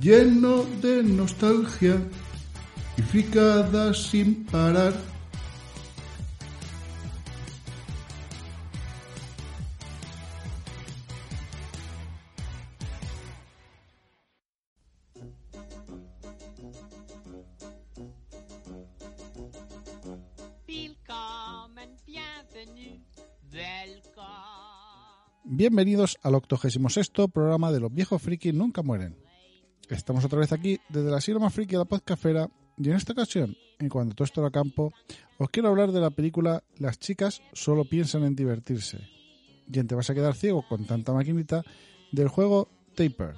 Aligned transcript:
lleno 0.00 0.64
de 0.80 1.02
nostalgia 1.02 1.96
y 2.96 3.02
fricadas 3.02 3.98
sin 4.10 4.46
parar. 4.46 4.94
Bienvenidos 25.44 26.16
al 26.22 26.36
86 26.36 27.10
programa 27.30 27.70
de 27.70 27.80
Los 27.80 27.92
viejos 27.92 28.22
frikis 28.22 28.54
nunca 28.54 28.82
mueren. 28.82 29.29
Estamos 29.90 30.24
otra 30.24 30.38
vez 30.38 30.52
aquí 30.52 30.78
desde 30.88 31.10
la 31.10 31.20
Sierra 31.20 31.40
más 31.40 31.52
friki 31.52 31.72
de 31.72 31.78
la 31.78 31.84
podcastfera 31.84 32.48
y 32.76 32.88
en 32.88 32.94
esta 32.94 33.12
ocasión, 33.12 33.56
en 33.80 33.88
cuanto 33.88 34.14
todo 34.14 34.24
esto 34.24 34.46
a 34.46 34.50
campo, 34.52 34.92
os 35.36 35.50
quiero 35.50 35.68
hablar 35.68 35.90
de 35.90 36.00
la 36.00 36.10
película 36.10 36.62
Las 36.78 37.00
chicas 37.00 37.42
solo 37.52 37.84
piensan 37.84 38.22
en 38.22 38.36
divertirse. 38.36 38.98
Y 39.66 39.82
te 39.82 39.94
vas 39.96 40.08
a 40.08 40.14
quedar 40.14 40.36
ciego 40.36 40.64
con 40.68 40.86
tanta 40.86 41.12
maquinita 41.12 41.64
del 42.12 42.28
juego 42.28 42.68
Taper. 42.94 43.34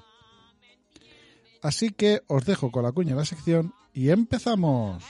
Así 1.63 1.91
que 1.91 2.21
os 2.27 2.45
dejo 2.45 2.71
con 2.71 2.83
la 2.83 2.93
cuña 2.93 3.11
de 3.11 3.17
la 3.17 3.25
sección 3.25 3.73
y 3.95 4.11
empezamos. 4.11 5.03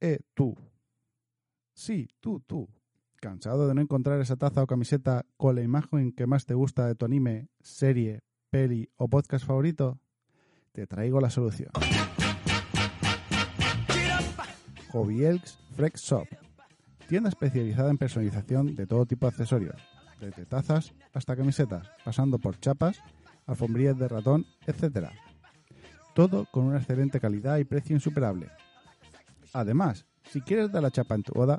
Eh, 0.00 0.20
tú. 0.32 0.56
Sí, 1.74 2.08
tú, 2.20 2.40
tú. 2.40 2.68
¿Cansado 3.20 3.66
de 3.66 3.74
no 3.74 3.80
encontrar 3.80 4.20
esa 4.20 4.36
taza 4.36 4.62
o 4.62 4.68
camiseta 4.68 5.26
con 5.36 5.56
la 5.56 5.62
imagen 5.62 6.12
que 6.12 6.28
más 6.28 6.46
te 6.46 6.54
gusta 6.54 6.86
de 6.86 6.94
tu 6.94 7.04
anime, 7.04 7.48
serie, 7.60 8.20
peli 8.48 8.90
o 8.96 9.08
podcast 9.08 9.44
favorito? 9.44 9.98
Te 10.70 10.86
traigo 10.86 11.20
la 11.20 11.28
solución. 11.28 11.70
Hobby 14.92 15.24
Elks 15.24 15.58
Frex 15.74 16.00
Shop. 16.00 16.28
Tienda 17.08 17.28
especializada 17.28 17.90
en 17.90 17.98
personalización 17.98 18.76
de 18.76 18.86
todo 18.86 19.04
tipo 19.04 19.26
de 19.26 19.30
accesorios, 19.30 19.82
desde 20.20 20.46
tazas 20.46 20.94
hasta 21.12 21.34
camisetas, 21.34 21.90
pasando 22.04 22.38
por 22.38 22.60
chapas, 22.60 23.02
alfombrillas 23.46 23.98
de 23.98 24.06
ratón, 24.06 24.46
etc. 24.68 25.08
Todo 26.14 26.46
con 26.52 26.66
una 26.66 26.78
excelente 26.78 27.18
calidad 27.18 27.58
y 27.58 27.64
precio 27.64 27.96
insuperable. 27.96 28.48
Además, 29.52 30.06
si 30.30 30.40
quieres 30.40 30.70
dar 30.70 30.84
la 30.84 30.92
chapa 30.92 31.16
en 31.16 31.24
tu 31.24 31.32
boda, 31.32 31.58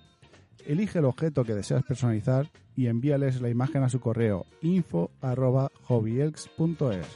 elige 0.67 0.99
el 0.99 1.05
objeto 1.05 1.43
que 1.43 1.55
deseas 1.55 1.83
personalizar 1.83 2.51
y 2.75 2.85
envíales 2.87 3.41
la 3.41 3.49
imagen 3.49 3.83
a 3.83 3.89
su 3.89 3.99
correo 3.99 4.45
info@hobbyelks.es. 4.61 7.07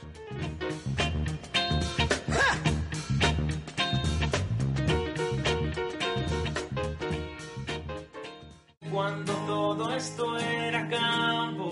cuando 8.96 9.32
todo 9.46 9.94
esto 9.94 10.38
era 10.38 10.88
campo. 10.88 11.70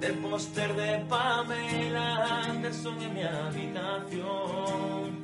Del 0.00 0.18
póster 0.18 0.76
de 0.76 0.98
Pamela 1.08 2.44
Anderson 2.44 3.00
en 3.00 3.14
mi 3.14 3.22
habitación. 3.22 5.22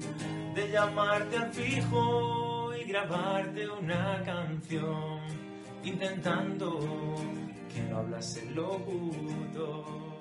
De 0.54 0.70
llamarte 0.70 1.36
al 1.36 1.52
fijo 1.52 2.43
grabarte 2.94 3.68
una 3.68 4.22
canción. 4.24 5.18
Intentando 5.82 6.78
que 7.72 7.82
no 7.90 7.98
hablase 7.98 8.46
el 8.46 8.54
locutor. 8.54 10.13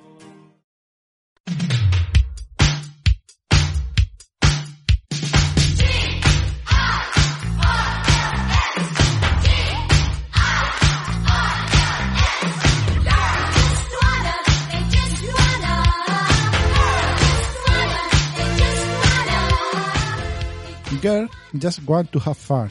Girl 21.01 21.29
Just 21.59 21.79
Want 21.85 22.09
to 22.11 22.19
Have 22.19 22.35
Fun. 22.35 22.69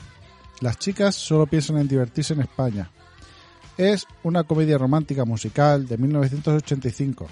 Las 0.60 0.78
chicas 0.78 1.15
solo 1.15 1.47
piensan 1.47 1.78
en 1.78 1.88
divertirse 1.88 2.34
en 2.34 2.41
España. 2.41 2.91
Es 3.77 4.06
una 4.22 4.44
comedia 4.44 4.78
romántica 4.78 5.25
musical 5.25 5.87
de 5.87 5.99
1985, 5.99 7.27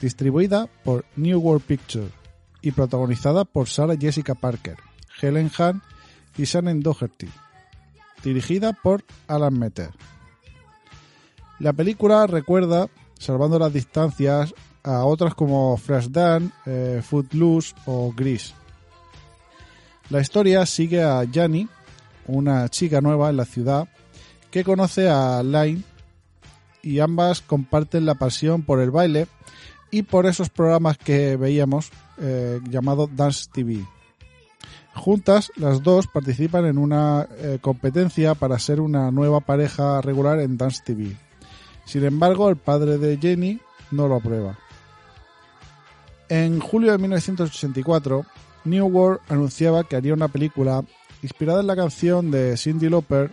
distribuida 0.00 0.68
por 0.84 1.04
New 1.16 1.40
World 1.40 1.64
Pictures 1.64 2.12
y 2.60 2.72
protagonizada 2.72 3.44
por 3.44 3.68
Sarah 3.68 3.96
Jessica 3.96 4.34
Parker, 4.34 4.76
Helen 5.20 5.50
Hunt 5.58 5.82
y 6.36 6.44
Shannon 6.44 6.80
Doherty, 6.80 7.28
dirigida 8.22 8.72
por 8.72 9.04
Alan 9.26 9.58
Meter. 9.58 9.90
La 11.58 11.72
película 11.72 12.26
recuerda, 12.26 12.88
salvando 13.18 13.58
las 13.58 13.72
distancias, 13.72 14.54
a 14.84 15.04
otras 15.04 15.34
como 15.34 15.76
Flashdance, 15.76 16.52
eh, 16.66 17.02
Footloose 17.02 17.74
o 17.86 18.12
Grease. 18.14 18.54
La 20.10 20.20
historia 20.20 20.64
sigue 20.64 21.02
a 21.02 21.22
Jani, 21.30 21.68
una 22.26 22.68
chica 22.70 23.02
nueva 23.02 23.28
en 23.28 23.36
la 23.36 23.44
ciudad, 23.44 23.88
que 24.50 24.64
conoce 24.64 25.08
a 25.08 25.42
Line 25.42 25.82
y 26.82 27.00
ambas 27.00 27.42
comparten 27.42 28.06
la 28.06 28.14
pasión 28.14 28.62
por 28.62 28.80
el 28.80 28.90
baile 28.90 29.26
y 29.90 30.02
por 30.02 30.24
esos 30.24 30.48
programas 30.48 30.96
que 30.96 31.36
veíamos 31.36 31.90
eh, 32.18 32.58
llamado 32.70 33.06
Dance 33.06 33.50
TV. 33.52 33.84
Juntas, 34.94 35.52
las 35.56 35.82
dos 35.82 36.06
participan 36.06 36.64
en 36.64 36.78
una 36.78 37.28
eh, 37.38 37.58
competencia 37.60 38.34
para 38.34 38.58
ser 38.58 38.80
una 38.80 39.10
nueva 39.10 39.40
pareja 39.40 40.00
regular 40.00 40.40
en 40.40 40.56
Dance 40.56 40.82
TV. 40.84 41.14
Sin 41.84 42.04
embargo, 42.04 42.48
el 42.48 42.56
padre 42.56 42.96
de 42.96 43.18
Jenny 43.18 43.60
no 43.90 44.08
lo 44.08 44.16
aprueba. 44.16 44.58
En 46.30 46.60
julio 46.60 46.92
de 46.92 46.98
1984, 46.98 48.24
New 48.64 48.86
World 48.86 49.20
anunciaba 49.28 49.84
que 49.84 49.96
haría 49.96 50.14
una 50.14 50.28
película 50.28 50.84
inspirada 51.22 51.60
en 51.60 51.66
la 51.66 51.76
canción 51.76 52.30
de 52.30 52.56
Cindy 52.56 52.88
Lauper, 52.88 53.32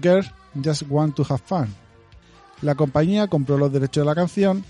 Girls 0.00 0.30
Just 0.62 0.84
Want 0.88 1.14
to 1.16 1.26
Have 1.28 1.42
Fun. 1.44 1.68
La 2.62 2.74
compañía 2.74 3.28
compró 3.28 3.56
los 3.56 3.72
derechos 3.72 4.02
de 4.02 4.06
la 4.06 4.14
canción 4.14 4.64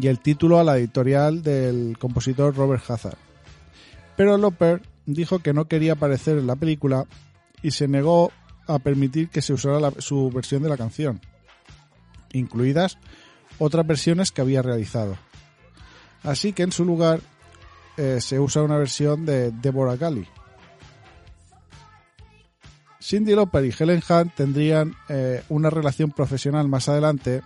y 0.00 0.06
el 0.06 0.20
título 0.20 0.58
a 0.58 0.64
la 0.64 0.76
editorial 0.76 1.42
del 1.42 1.96
compositor 1.98 2.54
Robert 2.54 2.88
Hazard. 2.88 3.16
Pero 4.16 4.36
Lauper 4.36 4.82
dijo 5.06 5.38
que 5.38 5.54
no 5.54 5.66
quería 5.66 5.92
aparecer 5.92 6.38
en 6.38 6.46
la 6.46 6.56
película 6.56 7.06
y 7.62 7.70
se 7.70 7.88
negó 7.88 8.30
a 8.66 8.78
permitir 8.78 9.30
que 9.30 9.40
se 9.40 9.54
usara 9.54 9.90
su 9.98 10.30
versión 10.30 10.62
de 10.62 10.68
la 10.68 10.76
canción, 10.76 11.20
incluidas 12.32 12.98
otras 13.58 13.86
versiones 13.86 14.30
que 14.30 14.42
había 14.42 14.60
realizado. 14.60 15.16
Así 16.22 16.52
que 16.52 16.62
en 16.62 16.72
su 16.72 16.84
lugar 16.84 17.20
eh, 17.98 18.20
se 18.20 18.40
usa 18.40 18.62
una 18.62 18.78
versión 18.78 19.26
de 19.26 19.50
Deborah 19.50 19.96
Galley. 19.96 20.26
Cindy 23.00 23.34
Lauper 23.34 23.64
y 23.64 23.74
Helen 23.76 24.02
Hunt 24.08 24.34
tendrían 24.34 24.94
eh, 25.08 25.42
una 25.48 25.70
relación 25.70 26.10
profesional 26.10 26.68
más 26.68 26.88
adelante, 26.88 27.42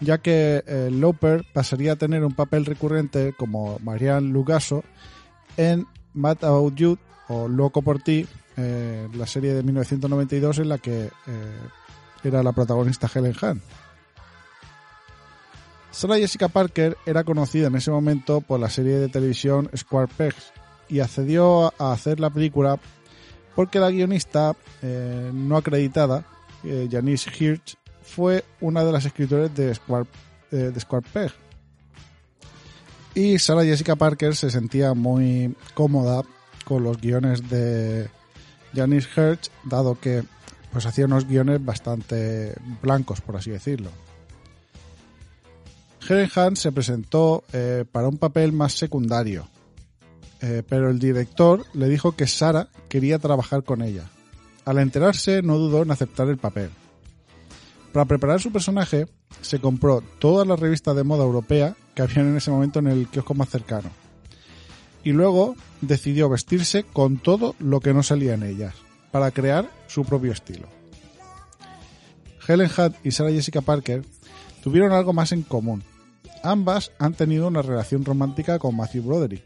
ya 0.00 0.18
que 0.18 0.64
eh, 0.66 0.90
Lauper 0.90 1.44
pasaría 1.52 1.92
a 1.92 1.96
tener 1.96 2.24
un 2.24 2.34
papel 2.34 2.64
recurrente 2.64 3.32
como 3.36 3.78
Marianne 3.78 4.28
Lugaso 4.30 4.82
en 5.56 5.86
Mad 6.14 6.38
About 6.42 6.74
You 6.74 6.98
o 7.28 7.46
Loco 7.46 7.82
por 7.82 8.02
ti, 8.02 8.26
eh, 8.56 9.08
la 9.14 9.26
serie 9.26 9.54
de 9.54 9.62
1992 9.62 10.58
en 10.58 10.68
la 10.68 10.78
que 10.78 11.10
era 12.24 12.42
la 12.42 12.52
protagonista 12.52 13.08
Helen 13.14 13.36
Hunt. 13.40 13.62
Sarah 15.98 16.14
Jessica 16.16 16.46
Parker 16.46 16.96
era 17.06 17.24
conocida 17.24 17.66
en 17.66 17.74
ese 17.74 17.90
momento 17.90 18.40
por 18.40 18.60
la 18.60 18.70
serie 18.70 19.00
de 19.00 19.08
televisión 19.08 19.68
Square 19.76 20.06
Pegs 20.16 20.52
y 20.88 21.00
accedió 21.00 21.74
a 21.76 21.92
hacer 21.92 22.20
la 22.20 22.30
película 22.30 22.78
porque 23.56 23.80
la 23.80 23.90
guionista 23.90 24.54
eh, 24.80 25.32
no 25.34 25.56
acreditada, 25.56 26.24
eh, 26.62 26.88
Janice 26.88 27.32
Hirsch, 27.36 27.74
fue 28.00 28.44
una 28.60 28.84
de 28.84 28.92
las 28.92 29.06
escritoras 29.06 29.52
de 29.56 29.74
Square, 29.74 30.06
eh, 30.52 30.72
Peg. 31.12 31.32
Y 33.16 33.36
Sarah 33.40 33.64
Jessica 33.64 33.96
Parker 33.96 34.36
se 34.36 34.50
sentía 34.50 34.94
muy 34.94 35.56
cómoda 35.74 36.22
con 36.64 36.84
los 36.84 37.00
guiones 37.00 37.50
de 37.50 38.08
Janice 38.72 39.08
Hirsch, 39.16 39.50
dado 39.64 39.98
que 39.98 40.22
pues 40.70 40.86
hacía 40.86 41.06
unos 41.06 41.26
guiones 41.26 41.64
bastante 41.64 42.54
blancos, 42.80 43.20
por 43.20 43.34
así 43.34 43.50
decirlo. 43.50 43.90
Helen 46.08 46.30
Hunt 46.34 46.56
se 46.56 46.72
presentó 46.72 47.44
eh, 47.52 47.84
para 47.90 48.08
un 48.08 48.16
papel 48.16 48.52
más 48.52 48.72
secundario, 48.72 49.46
eh, 50.40 50.62
pero 50.66 50.88
el 50.88 50.98
director 50.98 51.66
le 51.74 51.86
dijo 51.86 52.12
que 52.12 52.26
Sara 52.26 52.68
quería 52.88 53.18
trabajar 53.18 53.62
con 53.62 53.82
ella. 53.82 54.04
Al 54.64 54.78
enterarse, 54.78 55.42
no 55.42 55.58
dudó 55.58 55.82
en 55.82 55.90
aceptar 55.90 56.28
el 56.28 56.38
papel. 56.38 56.70
Para 57.92 58.06
preparar 58.06 58.40
su 58.40 58.50
personaje, 58.50 59.06
se 59.42 59.60
compró 59.60 60.02
todas 60.18 60.46
las 60.46 60.58
revistas 60.58 60.96
de 60.96 61.04
moda 61.04 61.24
europea 61.24 61.76
que 61.94 62.00
habían 62.00 62.28
en 62.28 62.36
ese 62.38 62.50
momento 62.50 62.78
en 62.78 62.86
el 62.86 63.08
kiosco 63.08 63.34
más 63.34 63.50
cercano. 63.50 63.90
Y 65.04 65.12
luego 65.12 65.56
decidió 65.82 66.30
vestirse 66.30 66.84
con 66.84 67.18
todo 67.18 67.54
lo 67.58 67.80
que 67.80 67.92
no 67.92 68.02
salía 68.02 68.32
en 68.32 68.44
ellas, 68.44 68.74
para 69.10 69.30
crear 69.30 69.70
su 69.88 70.04
propio 70.04 70.32
estilo. 70.32 70.68
Helen 72.46 72.70
Hunt 72.78 72.96
y 73.04 73.10
Sarah 73.10 73.30
Jessica 73.30 73.60
Parker 73.60 74.06
tuvieron 74.62 74.92
algo 74.92 75.12
más 75.12 75.32
en 75.32 75.42
común. 75.42 75.82
Ambas 76.42 76.92
han 76.98 77.14
tenido 77.14 77.48
una 77.48 77.62
relación 77.62 78.04
romántica 78.04 78.58
con 78.58 78.76
Matthew 78.76 79.02
Broderick. 79.02 79.42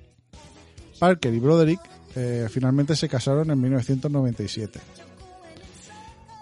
Parker 0.99 1.35
y 1.35 1.41
Broderick 1.41 1.81
eh, 2.15 2.47
finalmente 2.50 2.94
se 2.94 3.09
casaron 3.09 3.50
en 3.50 3.61
1997. 3.61 4.81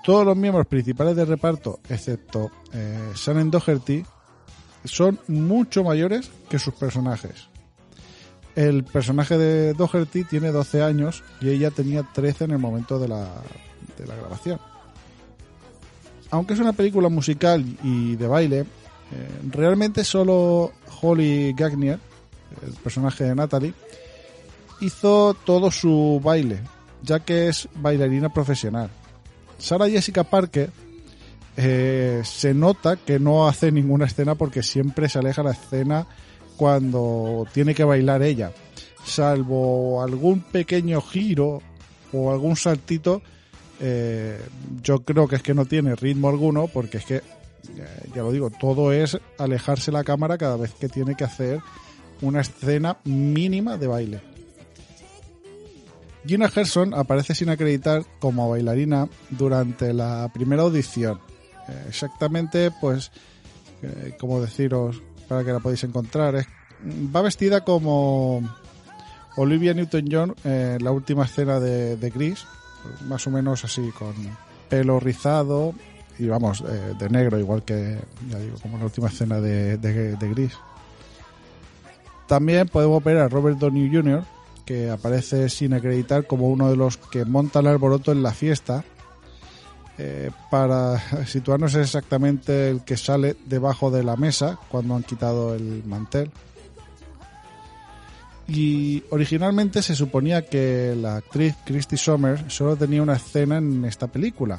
Todos 0.05 0.27
los 0.27 0.37
miembros 0.37 0.67
principales 0.67 1.15
del 1.15 1.29
reparto, 1.29 1.81
excepto 1.89 2.51
eh, 2.73 3.13
Shannon 3.15 3.51
Doherty, 3.51 4.05
son 4.85 5.21
mucho 5.29 5.85
mayores 5.85 6.31
que 6.49 6.59
sus 6.59 6.75
personajes. 6.75 7.49
El 8.57 8.83
personaje 8.85 9.39
de 9.39 9.75
Doherty 9.75 10.25
tiene 10.25 10.51
12 10.51 10.83
años 10.83 11.23
y 11.41 11.51
ella 11.51 11.71
tenía 11.71 12.03
13 12.03 12.45
en 12.45 12.51
el 12.53 12.59
momento 12.59 12.99
de 12.99 13.09
la, 13.09 13.29
de 13.97 14.07
la 14.07 14.17
grabación. 14.17 14.59
Aunque 16.31 16.55
es 16.55 16.61
una 16.61 16.73
película 16.73 17.09
musical 17.09 17.65
y 17.83 18.17
de 18.17 18.27
baile, 18.27 18.67
eh, 19.13 19.29
realmente 19.51 20.05
solo 20.05 20.73
Holly 21.01 21.53
Gagnier, 21.55 21.99
el 22.65 22.73
personaje 22.75 23.25
de 23.25 23.35
Natalie, 23.35 23.75
hizo 24.81 25.35
todo 25.45 25.71
su 25.71 26.21
baile, 26.23 26.61
ya 27.03 27.21
que 27.21 27.49
es 27.49 27.69
bailarina 27.75 28.33
profesional. 28.33 28.91
Sarah 29.59 29.89
Jessica 29.89 30.25
Parker 30.25 30.71
eh, 31.57 32.23
se 32.25 32.55
nota 32.55 32.97
que 32.97 33.19
no 33.19 33.49
hace 33.49 33.73
ninguna 33.73 34.07
escena 34.07 34.35
porque 34.35 34.63
siempre 34.63 35.09
se 35.09 35.19
aleja 35.19 35.43
la 35.43 35.53
escena 35.53 36.07
cuando 36.57 37.47
tiene 37.53 37.75
que 37.75 37.85
bailar 37.85 38.23
ella, 38.23 38.53
salvo 39.05 40.03
algún 40.03 40.41
pequeño 40.41 41.01
giro 41.01 41.63
o 42.13 42.31
algún 42.31 42.57
saltito. 42.57 43.23
eh, 43.81 44.39
yo 44.83 45.01
creo 45.01 45.27
que 45.27 45.37
es 45.37 45.43
que 45.43 45.55
no 45.55 45.65
tiene 45.65 45.97
ritmo 45.97 46.29
alguno 46.29 46.69
porque 46.69 46.99
es 46.99 47.05
que 47.07 47.23
ya 48.15 48.23
lo 48.23 48.33
digo, 48.33 48.51
todo 48.51 48.93
es 48.93 49.19
alejarse 49.39 49.93
la 49.93 50.05
cámara 50.05 50.39
cada 50.39 50.57
vez 50.57 50.73
que 50.75 50.89
tiene 50.89 51.15
que 51.15 51.25
hacer 51.25 51.61
una 52.23 52.41
escena 52.41 52.99
mínima 53.05 53.77
de 53.77 53.87
baile. 53.87 54.21
Gina 56.27 56.49
Gerson 56.49 56.93
aparece 56.95 57.35
sin 57.35 57.49
acreditar 57.49 58.05
como 58.19 58.49
bailarina 58.51 59.09
durante 59.31 59.95
la 59.95 60.31
primera 60.33 60.63
audición. 60.63 61.19
Eh, 61.69 61.85
exactamente, 61.89 62.71
pues, 62.81 63.11
eh, 63.83 64.17
como 64.19 64.41
deciros 64.41 65.03
para 65.29 65.45
que 65.45 65.53
la 65.53 65.61
podéis 65.61 65.85
encontrar, 65.85 66.45
va 66.85 67.23
vestida 67.23 67.65
como 67.65 68.43
Olivia 69.37 69.73
Newton-John 69.73 70.35
en 70.45 70.85
la 70.85 70.91
última 70.91 71.25
escena 71.25 71.61
de, 71.61 71.97
de 71.97 72.11
Gris, 72.11 72.45
más 73.07 73.27
o 73.27 73.31
menos 73.31 73.65
así, 73.65 73.91
con 73.93 74.15
pelo 74.69 75.01
rizado 75.01 75.75
y 76.21 76.29
vamos, 76.29 76.63
eh, 76.69 76.95
de 76.99 77.09
negro, 77.09 77.39
igual 77.39 77.63
que, 77.63 77.99
ya 78.29 78.39
digo, 78.39 78.57
como 78.63 78.79
la 78.79 78.85
última 78.85 79.09
escena 79.09 79.41
de, 79.41 79.77
de- 79.79 80.17
de 80.17 80.29
Gris. 80.29 80.53
También 82.27 82.69
podemos 82.69 83.03
ver 83.03 83.17
a 83.19 83.29
Robert 83.29 83.59
Downey 83.59 83.91
Jr., 83.93 84.23
que 84.65 84.89
aparece 84.91 85.49
sin 85.49 85.73
acreditar 85.73 86.27
como 86.27 86.49
uno 86.49 86.71
de 86.71 86.77
los 86.77 86.97
que 86.97 87.25
monta 87.25 87.59
el 87.61 87.67
alboroto 87.67 88.13
en 88.13 88.23
la 88.23 88.31
fiesta, 88.33 88.85
eh, 89.99 90.31
para 90.51 90.99
situarnos 91.27 91.75
exactamente 91.75 92.71
el 92.71 92.85
que 92.85 92.97
sale 92.97 93.37
debajo 93.47 93.91
de 93.91 94.03
la 94.05 94.17
mesa 94.17 94.59
cuando 94.71 94.95
han 94.95 95.03
quitado 95.03 95.55
el 95.55 95.83
mantel. 95.85 96.31
Y 98.47 99.03
originalmente 99.11 99.83
se 99.83 99.95
suponía 99.95 100.43
que 100.47 100.97
la 101.01 101.17
actriz 101.17 101.55
Christy 101.65 101.97
Somers 101.97 102.43
solo 102.53 102.77
tenía 102.77 103.03
una 103.03 103.15
escena 103.17 103.59
en 103.59 103.85
esta 103.85 104.07
película. 104.09 104.59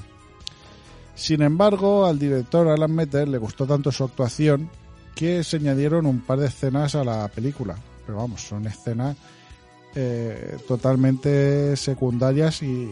Sin 1.16 1.42
embargo, 1.42 2.06
al 2.06 2.18
director 2.18 2.68
Alan 2.68 2.94
Metter 2.94 3.28
le 3.28 3.38
gustó 3.38 3.66
tanto 3.66 3.92
su 3.92 4.04
actuación 4.04 4.70
que 5.16 5.44
se 5.44 5.58
añadieron 5.58 6.06
un 6.06 6.22
par 6.22 6.40
de 6.40 6.48
escenas 6.48 6.96
a 6.96 7.04
la 7.04 7.28
película. 7.28 7.76
Pero 8.06 8.18
vamos, 8.18 8.42
son 8.42 8.66
escenas 8.66 9.16
eh, 9.96 10.58
totalmente 10.68 11.76
secundarias 11.76 12.64
y 12.64 12.90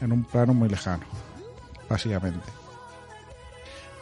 en 0.00 0.12
un 0.12 0.24
plano 0.24 0.54
muy 0.54 0.68
lejano, 0.68 1.04
básicamente. 1.88 2.46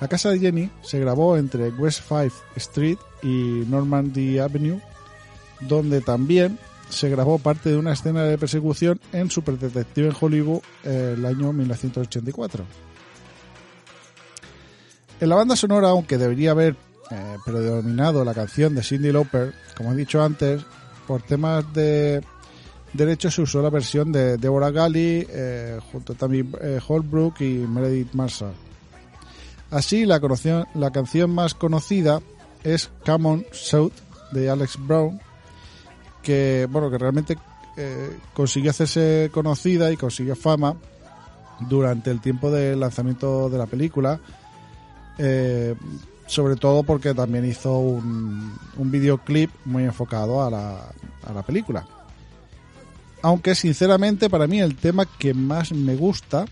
La 0.00 0.08
casa 0.08 0.30
de 0.30 0.40
Jenny 0.40 0.70
se 0.82 0.98
grabó 0.98 1.36
entre 1.36 1.68
West 1.70 2.02
5 2.08 2.34
Street 2.56 2.98
y 3.22 3.64
Normandy 3.68 4.38
Avenue, 4.38 4.80
donde 5.60 6.00
también 6.00 6.58
se 6.88 7.08
grabó 7.08 7.38
parte 7.38 7.70
de 7.70 7.78
una 7.78 7.92
escena 7.92 8.24
de 8.24 8.36
persecución 8.36 9.00
en 9.12 9.30
Super 9.30 9.58
Detective 9.58 10.08
en 10.08 10.14
Hollywood 10.20 10.60
eh, 10.84 11.14
el 11.16 11.24
año 11.24 11.52
1984. 11.52 12.64
En 15.24 15.30
la 15.30 15.36
banda 15.36 15.56
sonora, 15.56 15.88
aunque 15.88 16.18
debería 16.18 16.50
haber 16.50 16.76
eh, 17.10 17.36
predominado 17.46 18.26
la 18.26 18.34
canción 18.34 18.74
de 18.74 18.82
Cindy 18.82 19.10
Lauper, 19.10 19.54
como 19.74 19.90
he 19.90 19.96
dicho 19.96 20.22
antes, 20.22 20.60
por 21.06 21.22
temas 21.22 21.64
de 21.72 22.22
derechos 22.92 23.34
se 23.34 23.40
usó 23.40 23.62
la 23.62 23.70
versión 23.70 24.12
de 24.12 24.36
Deborah 24.36 24.70
Galley 24.70 25.26
eh, 25.30 25.80
junto 25.90 26.12
a 26.12 26.16
Tammy 26.16 26.46
eh, 26.60 26.78
Holbrook 26.86 27.40
y 27.40 27.54
Meredith 27.66 28.12
Marshall. 28.12 28.52
Así, 29.70 30.04
la, 30.04 30.20
conoció- 30.20 30.66
la 30.74 30.90
canción 30.90 31.30
más 31.30 31.54
conocida 31.54 32.20
es 32.62 32.90
Come 33.06 33.26
On 33.30 33.46
South 33.50 33.92
de 34.32 34.50
Alex 34.50 34.76
Brown, 34.78 35.18
que 36.22 36.68
bueno 36.70 36.90
que 36.90 36.98
realmente 36.98 37.38
eh, 37.78 38.14
consiguió 38.34 38.72
hacerse 38.72 39.30
conocida 39.32 39.90
y 39.90 39.96
consiguió 39.96 40.36
fama 40.36 40.76
durante 41.60 42.10
el 42.10 42.20
tiempo 42.20 42.50
del 42.50 42.78
lanzamiento 42.80 43.48
de 43.48 43.56
la 43.56 43.64
película, 43.64 44.20
eh, 45.18 45.74
sobre 46.26 46.56
todo 46.56 46.82
porque 46.82 47.14
también 47.14 47.44
hizo 47.44 47.78
un, 47.78 48.56
un 48.76 48.90
videoclip 48.90 49.50
muy 49.64 49.84
enfocado 49.84 50.42
a 50.42 50.50
la, 50.50 50.88
a 51.26 51.32
la 51.32 51.42
película. 51.42 51.86
Aunque 53.22 53.54
sinceramente 53.54 54.28
para 54.28 54.46
mí 54.46 54.60
el 54.60 54.76
tema 54.76 55.06
que 55.18 55.32
más 55.32 55.72
me 55.72 55.96
gusta 55.96 56.44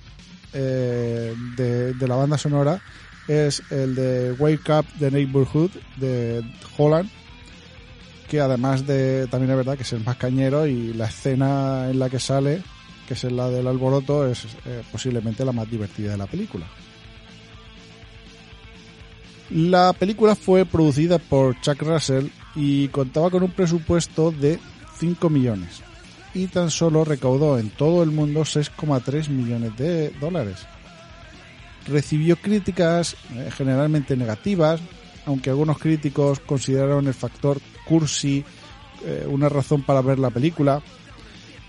eh, 0.54 1.34
de, 1.56 2.08
la 2.08 2.16
banda 2.16 2.36
sonora 2.36 2.80
es 3.28 3.62
el 3.70 3.94
de 3.94 4.32
Wake 4.32 4.70
Up 4.72 4.86
the 4.98 5.10
Neighborhood 5.10 5.70
de 5.96 6.42
Holland, 6.76 7.08
que 8.28 8.40
además 8.40 8.86
de 8.86 9.26
también 9.28 9.50
es 9.50 9.56
verdad 9.56 9.76
que 9.76 9.82
es 9.82 9.92
el 9.92 10.04
más 10.04 10.16
cañero 10.16 10.66
y 10.66 10.92
la 10.92 11.06
escena 11.06 11.88
en 11.90 11.98
la 11.98 12.10
que 12.10 12.18
sale, 12.18 12.62
que 13.06 13.14
es 13.14 13.24
la 13.24 13.48
del 13.48 13.66
alboroto, 13.66 14.26
es 14.26 14.44
eh, 14.66 14.82
posiblemente 14.90 15.44
la 15.44 15.52
más 15.52 15.70
divertida 15.70 16.12
de 16.12 16.18
la 16.18 16.26
película. 16.26 16.66
La 19.54 19.92
película 19.92 20.34
fue 20.34 20.64
producida 20.64 21.18
por 21.18 21.60
Chuck 21.60 21.82
Russell 21.82 22.28
y 22.54 22.88
contaba 22.88 23.28
con 23.28 23.42
un 23.42 23.50
presupuesto 23.50 24.30
de 24.30 24.58
5 24.98 25.28
millones 25.28 25.82
y 26.32 26.46
tan 26.46 26.70
solo 26.70 27.04
recaudó 27.04 27.58
en 27.58 27.68
todo 27.68 28.02
el 28.02 28.10
mundo 28.10 28.40
6,3 28.40 29.28
millones 29.28 29.76
de 29.76 30.08
dólares. 30.20 30.66
Recibió 31.86 32.36
críticas 32.36 33.14
eh, 33.34 33.50
generalmente 33.54 34.16
negativas, 34.16 34.80
aunque 35.26 35.50
algunos 35.50 35.78
críticos 35.78 36.40
consideraron 36.40 37.06
el 37.06 37.14
factor 37.14 37.60
cursi 37.84 38.44
eh, 39.04 39.26
una 39.28 39.50
razón 39.50 39.82
para 39.82 40.00
ver 40.00 40.18
la 40.18 40.30
película. 40.30 40.80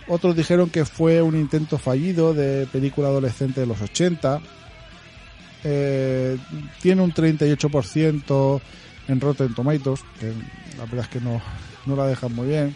Otros 0.07 0.37
dijeron 0.37 0.69
que 0.69 0.85
fue 0.85 1.21
un 1.21 1.35
intento 1.35 1.77
fallido 1.77 2.33
de 2.33 2.65
película 2.67 3.09
adolescente 3.09 3.59
de 3.61 3.67
los 3.67 3.81
80. 3.81 4.41
Eh, 5.63 6.37
tiene 6.81 7.01
un 7.01 7.13
38% 7.13 8.61
en 9.07 9.21
Rotten 9.21 9.53
Tomatoes, 9.53 10.01
que 10.19 10.33
la 10.77 10.85
verdad 10.85 11.01
es 11.01 11.07
que 11.07 11.21
no, 11.21 11.41
no 11.85 11.95
la 11.95 12.07
dejan 12.07 12.33
muy 12.33 12.47
bien. 12.47 12.75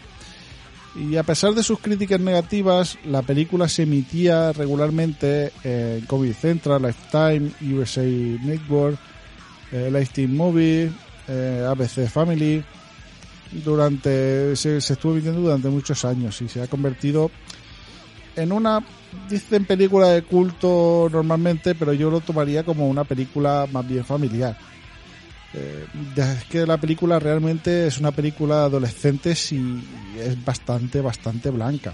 Y 0.96 1.16
a 1.18 1.24
pesar 1.24 1.54
de 1.54 1.62
sus 1.62 1.80
críticas 1.80 2.20
negativas, 2.20 2.98
la 3.06 3.22
película 3.22 3.70
se 3.70 3.84
emitía 3.84 4.52
regularmente 4.52 5.52
en 5.64 6.02
Comedy 6.06 6.34
Central, 6.34 6.82
Lifetime, 6.82 7.52
USA 7.76 8.02
Network, 8.02 8.98
eh, 9.72 9.90
Lifetime 9.92 10.34
Movie, 10.34 10.92
eh, 11.28 11.66
ABC 11.70 12.08
Family. 12.10 12.64
Durante 13.64 14.56
se, 14.56 14.82
se 14.82 14.94
estuvo 14.94 15.14
emitiendo 15.14 15.42
durante 15.42 15.70
muchos 15.70 16.04
años 16.04 16.42
y 16.42 16.50
se 16.50 16.62
ha 16.62 16.68
convertido 16.68 17.32
en 18.38 18.52
una 18.52 18.84
dicen 19.30 19.66
película 19.66 20.10
de 20.10 20.22
culto 20.22 21.10
normalmente, 21.12 21.76
pero 21.76 21.94
yo 21.94 22.10
lo 22.10 22.22
tomaría 22.22 22.64
como 22.64 22.88
una 22.88 23.04
película 23.04 23.68
más 23.72 23.88
bien 23.88 24.06
familiar. 24.06 24.58
Eh, 25.54 25.86
es 26.16 26.44
que 26.46 26.66
la 26.66 26.78
película 26.78 27.20
realmente 27.20 27.88
es 27.88 27.98
una 28.00 28.12
película 28.12 28.60
de 28.60 28.66
adolescentes 28.66 29.52
y 29.52 29.84
es 30.20 30.44
bastante, 30.44 31.02
bastante 31.02 31.50
blanca. 31.50 31.94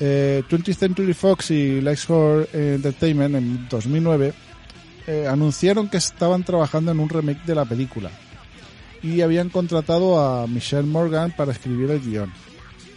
Eh, 0.00 0.42
20th 0.48 0.74
Century 0.74 1.14
Fox 1.14 1.50
y 1.52 1.80
Lexhor 1.80 2.48
Entertainment 2.52 3.36
en 3.36 3.68
2009 3.68 4.34
eh, 5.06 5.26
anunciaron 5.28 5.88
que 5.88 5.98
estaban 5.98 6.42
trabajando 6.42 6.90
en 6.90 6.98
un 6.98 7.08
remake 7.08 7.44
de 7.44 7.54
la 7.54 7.64
película 7.64 8.10
y 9.02 9.20
habían 9.20 9.50
contratado 9.50 10.18
a 10.18 10.46
Michelle 10.46 10.88
Morgan 10.88 11.32
para 11.36 11.52
escribir 11.52 11.90
el 11.90 12.00
guion. 12.00 12.32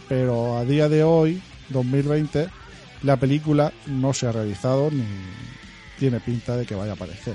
Pero 0.08 0.56
a 0.56 0.64
día 0.64 0.88
de 0.88 1.04
hoy, 1.04 1.40
2020, 1.70 2.48
la 3.02 3.16
película 3.16 3.72
no 3.86 4.12
se 4.12 4.26
ha 4.26 4.32
realizado 4.32 4.90
ni 4.90 5.04
tiene 5.98 6.20
pinta 6.20 6.56
de 6.56 6.66
que 6.66 6.74
vaya 6.74 6.92
a 6.92 6.94
aparecer. 6.94 7.34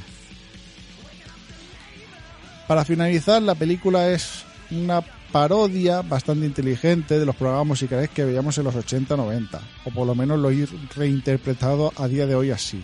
Para 2.68 2.86
finalizar, 2.86 3.42
la 3.42 3.56
película 3.56 4.10
es 4.10 4.44
una 4.72 5.02
parodia 5.32 6.02
bastante 6.02 6.46
inteligente 6.46 7.20
de 7.20 7.26
los 7.26 7.36
programas 7.36 7.68
musicales 7.68 8.10
que 8.10 8.24
veíamos 8.24 8.58
en 8.58 8.64
los 8.66 8.76
80-90, 8.76 9.60
o 9.86 9.90
por 9.92 10.08
lo 10.08 10.16
menos 10.16 10.40
lo 10.40 10.50
he 10.50 10.68
reinterpretado 10.96 11.92
a 11.98 12.08
día 12.08 12.26
de 12.26 12.36
hoy 12.36 12.52
así. 12.52 12.82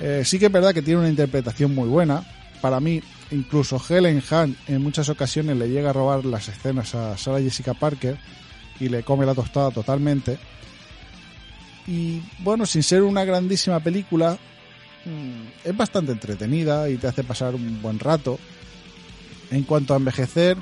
Eh, 0.00 0.22
sí 0.24 0.38
que 0.38 0.46
es 0.46 0.52
verdad 0.52 0.74
que 0.74 0.82
tiene 0.82 1.00
una 1.00 1.08
interpretación 1.08 1.74
muy 1.74 1.88
buena. 1.88 2.24
Para 2.60 2.80
mí, 2.80 3.00
incluso 3.30 3.80
Helen 3.88 4.22
Hunt 4.28 4.56
en 4.68 4.82
muchas 4.82 5.08
ocasiones 5.08 5.56
le 5.56 5.68
llega 5.68 5.90
a 5.90 5.92
robar 5.92 6.24
las 6.24 6.48
escenas 6.48 6.94
a 6.94 7.16
Sarah 7.16 7.40
Jessica 7.40 7.74
Parker 7.74 8.18
y 8.80 8.88
le 8.88 9.02
come 9.02 9.26
la 9.26 9.34
tostada 9.34 9.70
totalmente. 9.70 10.38
Y 11.86 12.22
bueno, 12.38 12.66
sin 12.66 12.82
ser 12.82 13.02
una 13.02 13.24
grandísima 13.24 13.80
película, 13.80 14.38
mm, 15.04 15.68
es 15.68 15.76
bastante 15.76 16.12
entretenida 16.12 16.88
y 16.88 16.96
te 16.96 17.08
hace 17.08 17.24
pasar 17.24 17.54
un 17.54 17.82
buen 17.82 17.98
rato. 17.98 18.38
En 19.50 19.64
cuanto 19.64 19.94
a 19.94 19.98
envejecer, 19.98 20.56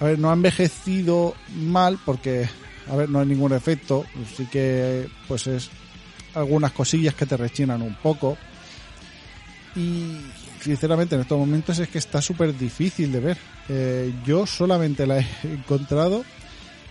a 0.00 0.04
ver, 0.04 0.18
no 0.18 0.30
ha 0.30 0.34
envejecido 0.34 1.34
mal 1.56 1.98
porque, 2.04 2.48
a 2.90 2.96
ver, 2.96 3.08
no 3.08 3.20
hay 3.20 3.26
ningún 3.26 3.52
efecto. 3.52 4.04
Sí 4.36 4.46
que, 4.46 5.08
pues 5.26 5.46
es 5.46 5.70
algunas 6.34 6.72
cosillas 6.72 7.14
que 7.14 7.26
te 7.26 7.36
rechinan 7.36 7.82
un 7.82 7.94
poco. 7.94 8.36
Y 9.76 10.18
sinceramente 10.60 11.16
en 11.16 11.22
estos 11.22 11.38
momentos 11.38 11.78
es 11.78 11.88
que 11.88 11.98
está 11.98 12.22
súper 12.22 12.56
difícil 12.56 13.10
de 13.12 13.20
ver. 13.20 13.38
Eh, 13.68 14.12
yo 14.24 14.46
solamente 14.46 15.06
la 15.06 15.18
he 15.18 15.26
encontrado 15.42 16.24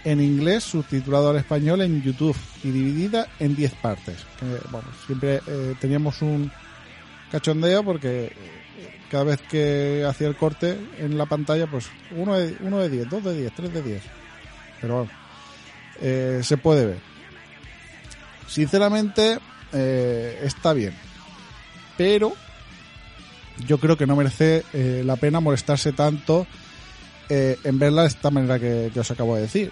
en 0.04 0.22
inglés, 0.22 0.64
subtitulado 0.64 1.30
al 1.30 1.38
español 1.38 1.82
en 1.82 2.02
YouTube 2.02 2.36
y 2.64 2.72
dividida 2.72 3.28
en 3.40 3.56
10 3.56 3.74
partes. 3.76 4.18
Que, 4.40 4.46
bueno, 4.70 4.88
siempre 5.06 5.42
eh, 5.48 5.76
teníamos 5.80 6.22
un 6.22 6.52
cachondeo 7.32 7.84
porque 7.84 8.26
eh, 8.26 8.34
cada 9.10 9.24
vez 9.24 9.42
que 9.42 10.06
hacía 10.08 10.28
el 10.28 10.36
corte 10.36 10.78
en 11.00 11.18
la 11.18 11.26
pantalla, 11.26 11.68
pues 11.68 11.88
uno 12.12 12.38
de, 12.38 12.58
uno 12.62 12.80
de 12.80 12.90
10, 12.90 13.10
dos 13.10 13.24
de 13.24 13.38
10, 13.38 13.54
tres 13.56 13.74
de 13.74 13.82
10. 13.82 14.02
Pero 14.82 14.98
bueno, 14.98 15.12
eh, 16.02 16.42
se 16.44 16.58
puede 16.58 16.86
ver. 16.86 17.00
Sinceramente, 18.48 19.40
está 19.72 20.74
bien. 20.74 20.94
Pero 21.98 22.34
yo 23.66 23.80
creo 23.80 23.98
que 23.98 24.06
no 24.06 24.16
merece 24.16 24.64
la 25.04 25.16
pena 25.16 25.40
molestarse 25.40 25.94
tanto 25.94 26.46
en 27.30 27.80
verla 27.80 28.04
de 28.04 28.10
esta 28.10 28.30
manera 28.30 28.60
que 28.60 28.92
os 28.96 29.10
acabo 29.10 29.36
de 29.36 29.44
decir. 29.44 29.72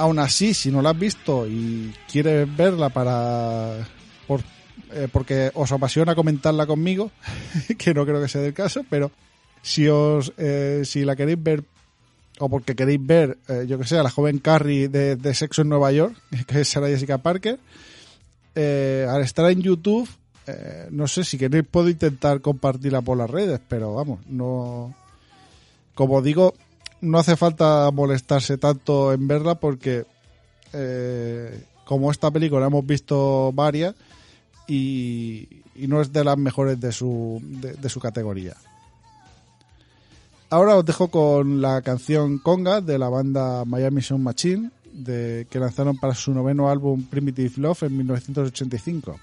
Aún 0.00 0.18
así, 0.18 0.54
si 0.54 0.70
no 0.70 0.80
la 0.80 0.90
has 0.90 0.98
visto 0.98 1.46
y 1.46 1.92
quieres 2.10 2.48
verla 2.56 2.88
para 2.88 3.86
por, 4.26 4.40
eh, 4.92 5.08
porque 5.12 5.50
os 5.52 5.70
apasiona 5.72 6.14
comentarla 6.14 6.64
conmigo, 6.64 7.10
que 7.78 7.92
no 7.92 8.06
creo 8.06 8.18
que 8.18 8.28
sea 8.28 8.42
el 8.42 8.54
caso, 8.54 8.82
pero 8.88 9.10
si 9.60 9.88
os 9.88 10.32
eh, 10.38 10.84
si 10.86 11.04
la 11.04 11.14
queréis 11.16 11.42
ver 11.42 11.64
o 12.38 12.48
porque 12.48 12.74
queréis 12.74 13.06
ver, 13.06 13.36
eh, 13.46 13.66
yo 13.68 13.78
que 13.78 13.84
sé, 13.84 13.98
a 13.98 14.02
la 14.02 14.08
joven 14.10 14.38
Carrie 14.38 14.88
de, 14.88 15.34
Sexo 15.34 15.60
en 15.60 15.68
Nueva 15.68 15.92
York, 15.92 16.16
que 16.46 16.62
es 16.62 16.68
Sarah 16.68 16.88
Jessica 16.88 17.18
Parker, 17.18 17.58
al 18.54 19.20
estar 19.20 19.50
en 19.50 19.60
YouTube, 19.60 20.08
no 20.92 21.08
sé 21.08 21.24
si 21.24 21.36
queréis 21.36 21.66
puedo 21.70 21.90
intentar 21.90 22.40
compartirla 22.40 23.02
por 23.02 23.18
las 23.18 23.28
redes, 23.28 23.60
pero 23.68 23.92
vamos, 23.92 24.20
no, 24.28 24.94
como 25.94 26.22
digo, 26.22 26.54
no 27.00 27.18
hace 27.18 27.36
falta 27.36 27.90
molestarse 27.92 28.58
tanto 28.58 29.12
en 29.12 29.26
verla 29.26 29.54
porque 29.56 30.04
eh, 30.72 31.64
como 31.84 32.10
esta 32.10 32.30
película 32.30 32.66
hemos 32.66 32.86
visto 32.86 33.52
varias 33.52 33.94
y, 34.68 35.48
no 35.76 36.02
es 36.02 36.12
de 36.12 36.24
las 36.24 36.36
mejores 36.36 36.78
de 36.78 36.92
su, 36.92 37.40
de, 37.42 37.72
de 37.72 37.88
su 37.88 38.00
categoría. 38.00 38.54
Ahora 40.50 40.76
os 40.76 40.84
dejo 40.84 41.08
con 41.08 41.62
la 41.62 41.80
canción 41.80 42.38
Conga 42.38 42.80
de 42.80 42.98
la 42.98 43.08
banda 43.08 43.64
Miami 43.64 44.02
Sound 44.02 44.24
Machine, 44.24 44.70
de, 44.92 45.46
que 45.48 45.60
lanzaron 45.60 45.96
para 45.96 46.14
su 46.14 46.34
noveno 46.34 46.68
álbum 46.68 47.04
Primitive 47.04 47.52
Love 47.56 47.84
en 47.84 47.96
1985. 47.98 49.20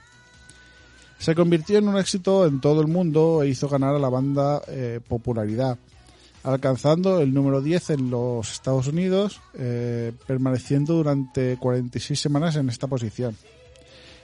Se 1.19 1.35
convirtió 1.35 1.79
en 1.79 1.89
un 1.89 1.97
éxito 1.97 2.45
en 2.45 2.61
todo 2.61 2.81
el 2.81 2.87
mundo 2.87 3.43
e 3.43 3.49
hizo 3.49 3.67
ganar 3.67 3.95
a 3.95 3.99
la 3.99 4.07
banda 4.07 4.61
eh, 4.67 4.99
popularidad, 5.05 5.77
alcanzando 6.47 7.19
el 7.19 7.33
número 7.33 7.61
10 7.61 7.89
en 7.89 8.09
los 8.09 8.53
Estados 8.53 8.87
Unidos, 8.87 9.41
eh, 9.55 10.13
permaneciendo 10.25 10.93
durante 10.93 11.57
46 11.57 12.17
semanas 12.17 12.55
en 12.55 12.69
esta 12.69 12.87
posición. 12.87 13.35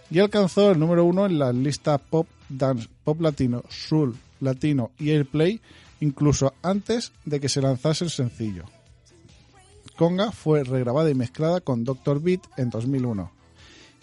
Y 0.10 0.20
alcanzó 0.20 0.72
el 0.72 0.80
número 0.80 1.04
1 1.04 1.26
en 1.26 1.40
las 1.40 1.54
listas 1.54 2.00
Pop, 2.10 2.28
Dance, 2.48 2.88
Pop 3.04 3.20
Latino, 3.20 3.64
Soul, 3.70 4.16
Latino 4.40 4.92
y 4.98 5.10
Airplay 5.12 5.60
incluso 6.00 6.54
antes 6.62 7.12
de 7.26 7.40
que 7.40 7.50
se 7.50 7.62
lanzase 7.62 8.06
el 8.06 8.10
sencillo. 8.10 8.66
Conga 9.98 10.32
fue 10.32 10.64
regrabada 10.64 11.10
y 11.10 11.16
mezclada 11.16 11.60
con 11.60 11.84
Doctor 11.84 12.22
Beat 12.22 12.42
en 12.58 12.70
2001, 12.70 13.32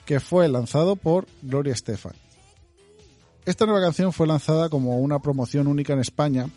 que 0.05 0.21
fue 0.21 0.49
lanzado 0.49 0.97
por 0.97 1.27
Gloria 1.43 1.73
Estefan. 1.73 2.15
Esta 3.47 3.65
nueva 3.65 3.81
canción 3.81 4.13
fue 4.13 4.27
lanzada 4.27 4.69
como 4.69 4.99
una 4.99 5.21
promoción 5.21 5.67
única 5.67 5.95
en 5.95 6.01
España 6.01 6.49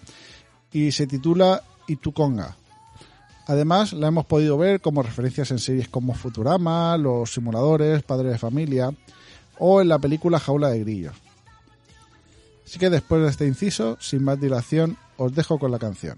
y 0.73 0.91
se 0.91 1.07
titula 1.07 1.63
Y 1.87 1.97
tu 1.97 2.11
Conga. 2.11 2.57
Además, 3.47 3.93
la 3.93 4.07
hemos 4.07 4.25
podido 4.25 4.57
ver 4.57 4.81
como 4.81 5.03
referencias 5.03 5.51
en 5.51 5.59
series 5.59 5.87
como 5.87 6.13
Futurama, 6.13 6.97
Los 6.97 7.33
Simuladores, 7.33 8.03
Padre 8.03 8.29
de 8.29 8.37
Familia 8.37 8.91
o 9.59 9.81
en 9.81 9.89
la 9.89 9.99
película 9.99 10.39
Jaula 10.39 10.69
de 10.69 10.79
Grillos. 10.79 11.15
Así 12.65 12.79
que 12.79 12.89
después 12.89 13.21
de 13.21 13.29
este 13.29 13.45
inciso, 13.45 13.97
sin 13.99 14.23
más 14.23 14.39
dilación, 14.39 14.97
os 15.17 15.35
dejo 15.35 15.59
con 15.59 15.71
la 15.71 15.79
canción. 15.79 16.17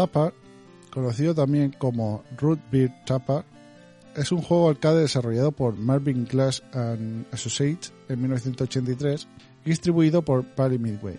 Tapper, 0.00 0.32
conocido 0.90 1.34
también 1.34 1.74
como 1.76 2.24
Root 2.38 2.58
Beer 2.72 2.90
Tapper, 3.04 3.44
es 4.16 4.32
un 4.32 4.40
juego 4.40 4.70
arcade 4.70 5.02
desarrollado 5.02 5.52
por 5.52 5.76
Marvin 5.76 6.24
Glass 6.24 6.62
and 6.72 7.26
Associates 7.32 7.92
en 8.08 8.22
1983 8.22 9.28
y 9.66 9.68
distribuido 9.68 10.22
por 10.22 10.46
Party 10.54 10.78
Midway. 10.78 11.18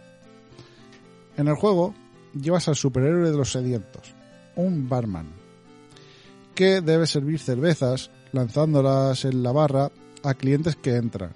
En 1.37 1.47
el 1.47 1.53
juego 1.53 1.93
llevas 2.33 2.67
al 2.69 2.75
superhéroe 2.75 3.29
de 3.29 3.37
los 3.37 3.51
sedientos, 3.51 4.15
un 4.55 4.89
barman, 4.89 5.27
que 6.55 6.81
debe 6.81 7.05
servir 7.05 7.37
cervezas 7.37 8.09
lanzándolas 8.31 9.25
en 9.25 9.43
la 9.43 9.51
barra 9.51 9.91
a 10.23 10.33
clientes 10.33 10.75
que 10.75 10.95
entran. 10.95 11.33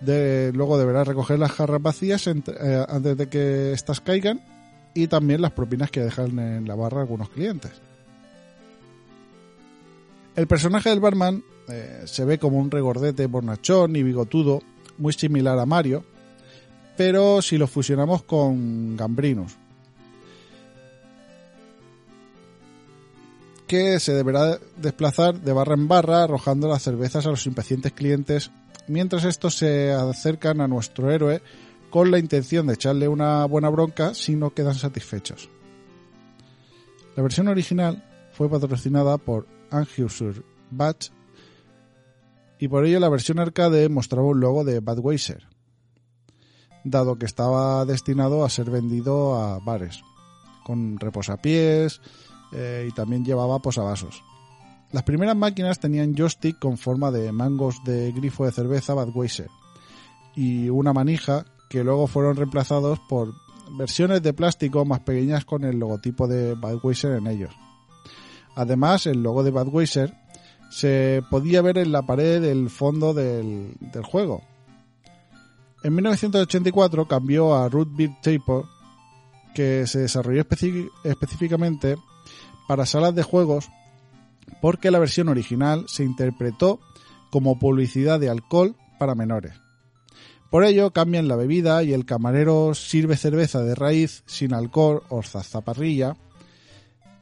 Luego 0.00 0.78
deberás 0.78 1.06
recoger 1.06 1.38
las 1.38 1.52
jarras 1.52 1.82
vacías 1.82 2.26
eh, 2.26 2.86
antes 2.88 3.14
de 3.14 3.28
que 3.28 3.72
éstas 3.72 4.00
caigan 4.00 4.51
y 4.94 5.06
también 5.06 5.40
las 5.40 5.52
propinas 5.52 5.90
que 5.90 6.00
dejan 6.00 6.38
en 6.38 6.68
la 6.68 6.74
barra 6.74 7.00
algunos 7.00 7.28
clientes. 7.30 7.72
El 10.34 10.46
personaje 10.46 10.90
del 10.90 11.00
barman 11.00 11.44
eh, 11.68 12.02
se 12.06 12.24
ve 12.24 12.38
como 12.38 12.58
un 12.58 12.70
regordete 12.70 13.26
bornachón 13.26 13.96
y 13.96 14.02
bigotudo, 14.02 14.62
muy 14.98 15.12
similar 15.12 15.58
a 15.58 15.66
Mario, 15.66 16.04
pero 16.96 17.42
si 17.42 17.58
lo 17.58 17.66
fusionamos 17.66 18.22
con 18.22 18.96
Gambrinus, 18.96 19.56
que 23.66 24.00
se 24.00 24.12
deberá 24.12 24.58
desplazar 24.76 25.40
de 25.40 25.52
barra 25.52 25.74
en 25.74 25.88
barra 25.88 26.24
arrojando 26.24 26.68
las 26.68 26.82
cervezas 26.82 27.26
a 27.26 27.30
los 27.30 27.46
impacientes 27.46 27.92
clientes 27.92 28.50
mientras 28.86 29.24
estos 29.24 29.54
se 29.56 29.92
acercan 29.92 30.60
a 30.60 30.68
nuestro 30.68 31.10
héroe 31.10 31.42
con 31.92 32.10
la 32.10 32.18
intención 32.18 32.66
de 32.66 32.74
echarle 32.74 33.06
una 33.06 33.44
buena 33.44 33.68
bronca 33.68 34.14
si 34.14 34.34
no 34.34 34.54
quedan 34.54 34.74
satisfechos. 34.74 35.50
La 37.14 37.22
versión 37.22 37.48
original 37.48 38.02
fue 38.32 38.48
patrocinada 38.48 39.18
por 39.18 39.46
Anheuser 39.70 40.42
Batch 40.70 41.10
y 42.58 42.68
por 42.68 42.86
ello 42.86 42.98
la 42.98 43.10
versión 43.10 43.38
arcade 43.38 43.90
mostraba 43.90 44.26
un 44.28 44.40
logo 44.40 44.64
de 44.64 44.80
Budweiser, 44.80 45.46
dado 46.82 47.18
que 47.18 47.26
estaba 47.26 47.84
destinado 47.84 48.42
a 48.42 48.48
ser 48.48 48.70
vendido 48.70 49.34
a 49.34 49.58
bares, 49.58 50.00
con 50.64 50.98
reposapiés 50.98 52.00
eh, 52.52 52.86
y 52.88 52.94
también 52.94 53.22
llevaba 53.22 53.58
posavasos. 53.58 54.24
Las 54.92 55.02
primeras 55.02 55.36
máquinas 55.36 55.78
tenían 55.78 56.14
joystick 56.14 56.58
con 56.58 56.78
forma 56.78 57.10
de 57.10 57.32
mangos 57.32 57.84
de 57.84 58.12
grifo 58.12 58.46
de 58.46 58.52
cerveza 58.52 58.94
Budweiser 58.94 59.50
y 60.34 60.70
una 60.70 60.94
manija 60.94 61.44
que 61.72 61.82
luego 61.82 62.06
fueron 62.06 62.36
reemplazados 62.36 62.98
por 63.08 63.32
versiones 63.78 64.22
de 64.22 64.34
plástico 64.34 64.84
más 64.84 65.00
pequeñas 65.00 65.46
con 65.46 65.64
el 65.64 65.78
logotipo 65.78 66.28
de 66.28 66.52
Budweiser 66.52 67.12
en 67.12 67.26
ellos. 67.26 67.54
Además, 68.54 69.06
el 69.06 69.22
logo 69.22 69.42
de 69.42 69.52
Budweiser 69.52 70.12
se 70.70 71.22
podía 71.30 71.62
ver 71.62 71.78
en 71.78 71.90
la 71.90 72.02
pared 72.02 72.42
del 72.42 72.68
fondo 72.68 73.14
del, 73.14 73.74
juego. 74.02 74.42
En 75.82 75.94
1984 75.94 77.08
cambió 77.08 77.54
a 77.54 77.70
Root 77.70 77.96
Beer 77.96 78.10
Taper, 78.22 78.64
que 79.54 79.86
se 79.86 80.00
desarrolló 80.00 80.44
específicamente 81.04 81.96
para 82.68 82.84
salas 82.84 83.14
de 83.14 83.22
juegos 83.22 83.70
porque 84.60 84.90
la 84.90 84.98
versión 84.98 85.30
original 85.30 85.86
se 85.88 86.04
interpretó 86.04 86.80
como 87.30 87.58
publicidad 87.58 88.20
de 88.20 88.28
alcohol 88.28 88.76
para 88.98 89.14
menores. 89.14 89.61
Por 90.52 90.66
ello 90.66 90.90
cambian 90.90 91.28
la 91.28 91.36
bebida 91.36 91.82
y 91.82 91.94
el 91.94 92.04
camarero 92.04 92.74
sirve 92.74 93.16
cerveza 93.16 93.62
de 93.62 93.74
raíz 93.74 94.22
sin 94.26 94.52
alcohol 94.52 95.02
o 95.08 95.22
zaparrilla 95.22 96.14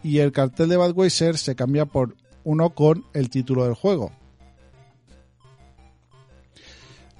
y 0.03 0.19
el 0.19 0.33
cartel 0.33 0.69
de 0.69 0.77
Budweiser 0.77 1.39
se 1.39 1.55
cambia 1.55 1.87
por 1.87 2.17
uno 2.43 2.71
con 2.71 3.05
el 3.15 3.31
título 3.31 3.67
del 3.67 3.75
juego. 3.75 4.11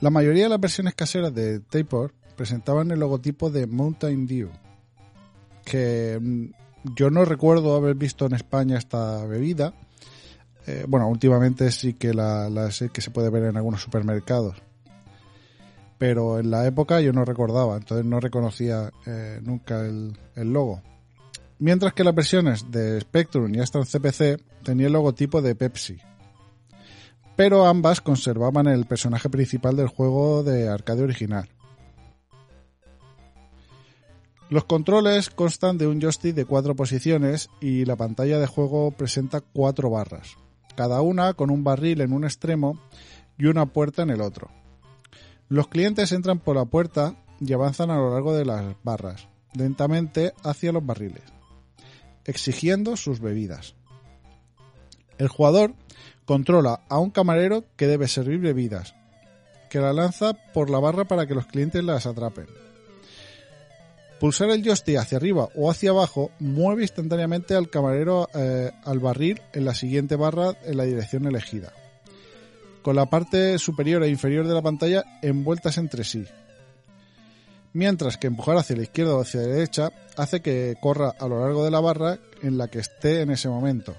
La 0.01 0.11
mayoría 0.11 0.43
de 0.43 0.49
las 0.49 0.59
versiones 0.59 0.95
caseras 0.97 1.33
de 1.33 1.61
Taper 1.61 2.13
presentaban 2.35 2.91
el 2.91 2.99
logotipo 2.99 3.49
de 3.49 3.69
Mountain 3.69 4.27
Dew, 4.27 4.51
que 5.65 6.19
mm, 6.21 6.47
yo 6.97 7.11
no 7.11 7.25
recuerdo 7.25 7.77
haber 7.77 7.95
visto 7.95 8.27
en 8.27 8.35
España 8.35 8.79
esta 8.79 9.25
bebida. 9.27 9.75
Eh, 10.67 10.87
bueno, 10.89 11.07
últimamente 11.07 11.71
sí 11.71 11.95
que 11.95 12.13
la, 12.13 12.51
la 12.51 12.73
sé 12.73 12.89
que 12.89 13.01
se 13.01 13.13
puede 13.13 13.31
ver 13.31 13.45
en 13.45 13.57
algunos 13.57 13.81
supermercados 13.81 14.61
pero 16.01 16.39
en 16.39 16.51
la 16.51 16.67
época 16.67 17.03
yo 17.03 17.13
no 17.13 17.27
recordaba, 17.27 17.77
entonces 17.77 18.07
no 18.07 18.21
reconocía 18.21 18.91
eh, 19.05 19.39
nunca 19.43 19.83
el, 19.85 20.17
logo. 20.35 20.81
Mientras 21.59 21.93
que 21.93 22.05
las 22.05 22.15
versiones 22.15 22.71
de 22.71 22.99
Spectrum 23.03 23.55
y 23.55 23.61
Aston 23.61 23.85
CPC 23.85 24.43
tenían 24.65 24.87
el 24.87 24.93
logotipo 24.95 25.43
de 25.43 25.55
Pepsi. 25.55 25.99
Pero 27.37 27.67
ambas 27.67 28.01
conservaban 28.01 28.67
el 28.67 28.87
personaje 28.87 29.29
principal 29.29 29.77
del 29.77 29.89
juego 29.89 30.43
de 30.43 30.71
arcade 30.71 31.03
original. 31.03 31.51
Los 34.49 34.65
controles 34.65 35.29
constan 35.29 35.77
de 35.77 35.87
un 35.87 36.01
joystick 36.01 36.35
de 36.35 36.47
cuatro 36.47 36.75
posiciones 36.75 37.51
y 37.61 37.85
la 37.85 37.97
pantalla 37.97 38.39
de 38.39 38.47
juego 38.47 38.91
presenta 38.91 39.43
cuatro 39.43 39.91
barras, 39.91 40.39
cada 40.77 41.03
una 41.03 41.35
con 41.35 41.51
un 41.51 41.63
barril 41.63 42.01
en 42.01 42.15
un 42.15 42.25
extremo 42.25 42.81
y 43.37 43.45
una 43.45 43.67
puerta 43.67 44.03
en 44.03 44.09
el 44.09 44.23
otro. 44.23 44.51
Los 45.51 45.67
clientes 45.67 46.13
entran 46.13 46.39
por 46.39 46.55
la 46.55 46.65
puerta 46.65 47.17
y 47.41 47.53
avanzan 47.53 47.91
a 47.91 47.97
lo 47.97 48.13
largo 48.13 48.37
de 48.37 48.45
las 48.45 48.77
barras, 48.85 49.27
lentamente 49.53 50.33
hacia 50.45 50.71
los 50.71 50.87
barriles, 50.87 51.25
exigiendo 52.25 52.97
sus 52.97 53.19
bebidas. 53.19 53.75
El 55.19 55.27
jugador 55.27 55.75
controla 56.25 56.83
a 56.89 57.01
un 57.01 57.11
camarero 57.11 57.65
que 57.75 57.89
debe 57.89 58.07
servir 58.07 58.39
bebidas, 58.39 58.95
que 59.71 59.81
la 59.81 59.93
lanza 59.93 60.35
por 60.55 60.71
la 60.71 60.79
barra 60.79 61.07
para 61.07 61.27
que 61.27 61.35
los 61.35 61.47
clientes 61.47 61.83
las 61.83 62.07
atrapen. 62.07 62.47
Pulsar 64.21 64.51
el 64.51 64.63
joystick 64.63 64.99
hacia 64.99 65.19
arriba 65.19 65.49
o 65.57 65.69
hacia 65.69 65.91
abajo 65.91 66.31
mueve 66.39 66.83
instantáneamente 66.83 67.57
al 67.57 67.71
camarero 67.71 68.29
eh, 68.35 68.71
al 68.85 69.01
barril 69.01 69.41
en 69.53 69.65
la 69.65 69.75
siguiente 69.75 70.15
barra 70.15 70.55
en 70.65 70.77
la 70.77 70.85
dirección 70.85 71.27
elegida 71.27 71.73
con 72.83 72.97
la 72.97 73.07
parte 73.07 73.59
superior 73.59 74.03
e 74.03 74.09
inferior 74.09 74.47
de 74.47 74.55
la 74.55 74.63
pantalla 74.63 75.05
envueltas 75.23 75.79
entre 75.79 76.05
sí. 76.05 76.27
Mientras 77.73 78.17
que 78.17 78.27
empujar 78.27 78.57
hacia 78.57 78.77
la 78.77 78.83
izquierda 78.83 79.15
o 79.15 79.21
hacia 79.21 79.43
la 79.43 79.47
derecha 79.49 79.93
hace 80.17 80.41
que 80.41 80.77
corra 80.81 81.15
a 81.19 81.29
lo 81.29 81.41
largo 81.41 81.65
de 81.65 81.71
la 81.71 81.81
barra 81.81 82.19
en 82.43 82.59
la 82.59 82.69
que 82.69 82.81
esté 82.81 83.21
en 83.21 83.31
ese 83.31 83.49
momento, 83.49 83.95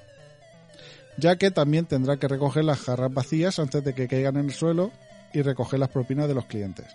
ya 1.18 1.38
que 1.38 1.52
también 1.52 1.86
tendrá 1.86 2.18
que 2.18 2.28
recoger 2.28 2.66
las 2.66 2.80
jarras 2.80 3.14
vacías 3.14 3.60
antes 3.60 3.84
de 3.84 3.94
que 3.94 4.08
caigan 4.08 4.38
en 4.38 4.46
el 4.46 4.54
suelo 4.54 4.92
y 5.34 5.42
recoger 5.42 5.80
las 5.80 5.90
propinas 5.90 6.28
de 6.28 6.34
los 6.34 6.46
clientes. 6.46 6.88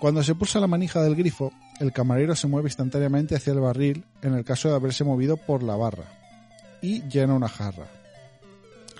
Cuando 0.00 0.22
se 0.22 0.34
pulsa 0.34 0.60
la 0.60 0.66
manija 0.66 1.02
del 1.02 1.14
grifo, 1.14 1.52
el 1.78 1.92
camarero 1.92 2.34
se 2.34 2.46
mueve 2.46 2.68
instantáneamente 2.68 3.36
hacia 3.36 3.52
el 3.52 3.60
barril 3.60 4.04
en 4.22 4.34
el 4.34 4.44
caso 4.44 4.68
de 4.70 4.74
haberse 4.74 5.04
movido 5.04 5.36
por 5.36 5.62
la 5.62 5.76
barra 5.76 6.04
y 6.80 7.02
llena 7.02 7.34
una 7.34 7.48
jarra. 7.48 7.99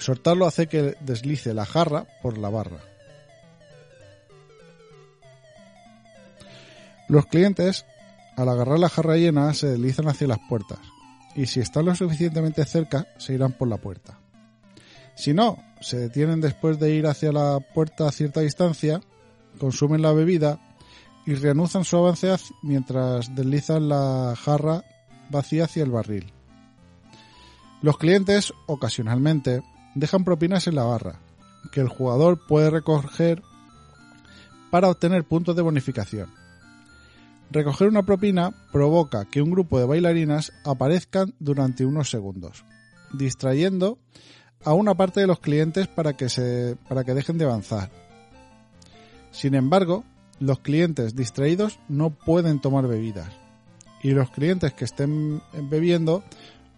Soltarlo 0.01 0.47
hace 0.47 0.67
que 0.67 0.97
deslice 1.01 1.55
la 1.55 1.67
jarra 1.67 2.07
por 2.23 2.39
la 2.39 2.49
barra. 2.49 2.81
Los 7.07 7.27
clientes, 7.27 7.85
al 8.37 8.49
agarrar 8.49 8.79
la 8.79 8.89
jarra 8.89 9.17
llena, 9.17 9.53
se 9.53 9.69
deslizan 9.69 10.09
hacia 10.09 10.27
las 10.27 10.39
puertas 10.49 10.79
y 11.35 11.47
si 11.47 11.61
están 11.61 11.85
lo 11.85 11.95
suficientemente 11.95 12.65
cerca 12.65 13.07
se 13.19 13.35
irán 13.35 13.53
por 13.53 13.69
la 13.69 13.77
puerta. 13.77 14.19
Si 15.17 15.35
no, 15.35 15.63
se 15.81 15.99
detienen 15.99 16.41
después 16.41 16.79
de 16.81 16.95
ir 16.95 17.07
hacia 17.07 17.31
la 17.31 17.61
puerta 17.61 18.09
a 18.09 18.13
cierta 18.13 18.41
distancia, 18.41 19.01
consumen 19.59 20.03
la 20.03 20.13
bebida 20.13 20.59
y 21.27 21.35
reanuzan 21.35 21.85
su 21.85 21.99
avance 21.99 22.35
mientras 22.63 23.35
deslizan 23.35 23.89
la 23.89 24.35
jarra 24.35 24.83
vacía 25.29 25.65
hacia 25.65 25.83
el 25.83 25.91
barril. 25.91 26.33
Los 27.83 27.99
clientes, 27.99 28.53
ocasionalmente, 28.67 29.63
dejan 29.95 30.25
propinas 30.25 30.67
en 30.67 30.75
la 30.75 30.85
barra, 30.85 31.21
que 31.73 31.81
el 31.81 31.89
jugador 31.89 32.47
puede 32.47 32.71
recoger 32.71 33.43
para 34.71 34.89
obtener 34.89 35.25
puntos 35.25 35.57
de 35.57 35.63
bonificación. 35.63 36.29
Recoger 37.51 37.89
una 37.89 38.05
propina 38.05 38.53
provoca 38.73 39.25
que 39.25 39.43
un 39.43 39.51
grupo 39.51 39.79
de 39.79 39.87
bailarinas 39.87 40.53
aparezcan 40.65 41.35
durante 41.41 41.85
unos 41.85 42.09
segundos, 42.09 42.65
distrayendo 43.13 43.99
a 44.65 44.73
una 44.75 44.95
parte 44.95 45.21
de 45.21 45.27
los 45.27 45.41
clientes 45.41 45.89
para 45.89 46.17
que, 46.17 46.29
se, 46.29 46.77
para 46.89 47.03
que 47.03 47.15
dejen 47.15 47.39
de 47.39 47.47
avanzar. 47.47 47.91
Sin 49.33 49.55
embargo, 49.55 50.05
los 50.39 50.61
clientes 50.61 51.17
distraídos 51.17 51.81
no 51.89 52.11
pueden 52.11 52.61
tomar 52.61 52.87
bebidas 52.87 53.31
y 54.03 54.11
los 54.13 54.31
clientes 54.31 54.73
que 54.73 54.85
estén 54.85 55.43
bebiendo 55.69 56.23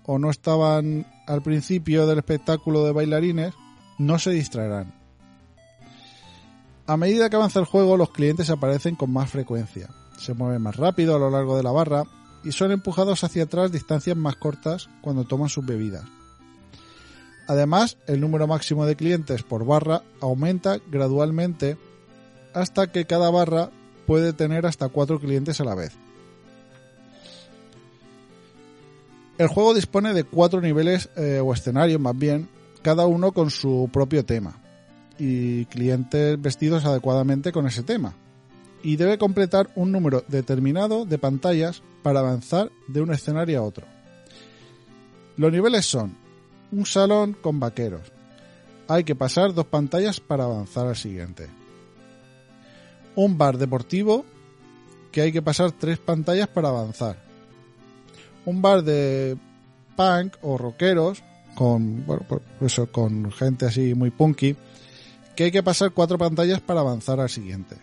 o 0.04 0.18
no 0.18 0.30
estaban 0.30 1.06
al 1.26 1.42
principio 1.42 2.06
del 2.06 2.18
espectáculo 2.18 2.84
de 2.84 2.92
bailarines 2.92 3.54
no 3.98 4.18
se 4.18 4.30
distraerán. 4.30 4.94
A 6.86 6.96
medida 6.96 7.30
que 7.30 7.36
avanza 7.36 7.60
el 7.60 7.64
juego, 7.64 7.96
los 7.96 8.10
clientes 8.10 8.50
aparecen 8.50 8.96
con 8.96 9.12
más 9.12 9.30
frecuencia, 9.30 9.88
se 10.18 10.34
mueven 10.34 10.62
más 10.62 10.76
rápido 10.76 11.14
a 11.14 11.18
lo 11.18 11.30
largo 11.30 11.56
de 11.56 11.62
la 11.62 11.70
barra 11.70 12.04
y 12.44 12.52
son 12.52 12.72
empujados 12.72 13.22
hacia 13.24 13.44
atrás 13.44 13.70
distancias 13.70 14.16
más 14.16 14.36
cortas 14.36 14.88
cuando 15.00 15.24
toman 15.24 15.48
sus 15.48 15.64
bebidas. 15.64 16.04
Además, 17.46 17.98
el 18.06 18.20
número 18.20 18.46
máximo 18.46 18.86
de 18.86 18.96
clientes 18.96 19.42
por 19.42 19.64
barra 19.64 20.02
aumenta 20.20 20.78
gradualmente 20.90 21.76
hasta 22.54 22.90
que 22.90 23.04
cada 23.04 23.30
barra 23.30 23.70
puede 24.06 24.32
tener 24.32 24.66
hasta 24.66 24.88
cuatro 24.88 25.18
clientes 25.20 25.60
a 25.60 25.64
la 25.64 25.74
vez. 25.74 25.92
El 29.42 29.48
juego 29.48 29.74
dispone 29.74 30.14
de 30.14 30.22
cuatro 30.22 30.60
niveles 30.60 31.10
eh, 31.16 31.40
o 31.44 31.52
escenarios 31.52 32.00
más 32.00 32.16
bien, 32.16 32.48
cada 32.80 33.06
uno 33.06 33.32
con 33.32 33.50
su 33.50 33.90
propio 33.92 34.24
tema 34.24 34.54
y 35.18 35.64
clientes 35.64 36.40
vestidos 36.40 36.84
adecuadamente 36.84 37.50
con 37.50 37.66
ese 37.66 37.82
tema. 37.82 38.14
Y 38.84 38.94
debe 38.94 39.18
completar 39.18 39.68
un 39.74 39.90
número 39.90 40.22
determinado 40.28 41.06
de 41.06 41.18
pantallas 41.18 41.82
para 42.04 42.20
avanzar 42.20 42.70
de 42.86 43.00
un 43.00 43.12
escenario 43.12 43.58
a 43.58 43.62
otro. 43.62 43.84
Los 45.36 45.50
niveles 45.50 45.86
son 45.86 46.16
un 46.70 46.86
salón 46.86 47.32
con 47.32 47.58
vaqueros. 47.58 48.12
Hay 48.86 49.02
que 49.02 49.16
pasar 49.16 49.54
dos 49.54 49.66
pantallas 49.66 50.20
para 50.20 50.44
avanzar 50.44 50.86
al 50.86 50.94
siguiente. 50.94 51.48
Un 53.16 53.36
bar 53.36 53.58
deportivo 53.58 54.24
que 55.10 55.20
hay 55.20 55.32
que 55.32 55.42
pasar 55.42 55.72
tres 55.72 55.98
pantallas 55.98 56.46
para 56.46 56.68
avanzar. 56.68 57.31
Un 58.44 58.62
bar 58.62 58.82
de 58.82 59.36
punk 59.96 60.36
o 60.42 60.58
rockeros 60.58 61.22
con 61.54 62.06
bueno, 62.06 62.24
eso 62.60 62.90
con 62.90 63.30
gente 63.30 63.66
así 63.66 63.94
muy 63.94 64.10
punky 64.10 64.56
que 65.36 65.44
hay 65.44 65.50
que 65.50 65.62
pasar 65.62 65.92
cuatro 65.92 66.18
pantallas 66.18 66.60
para 66.60 66.80
avanzar 66.80 67.20
al 67.20 67.30
siguiente. 67.30 67.76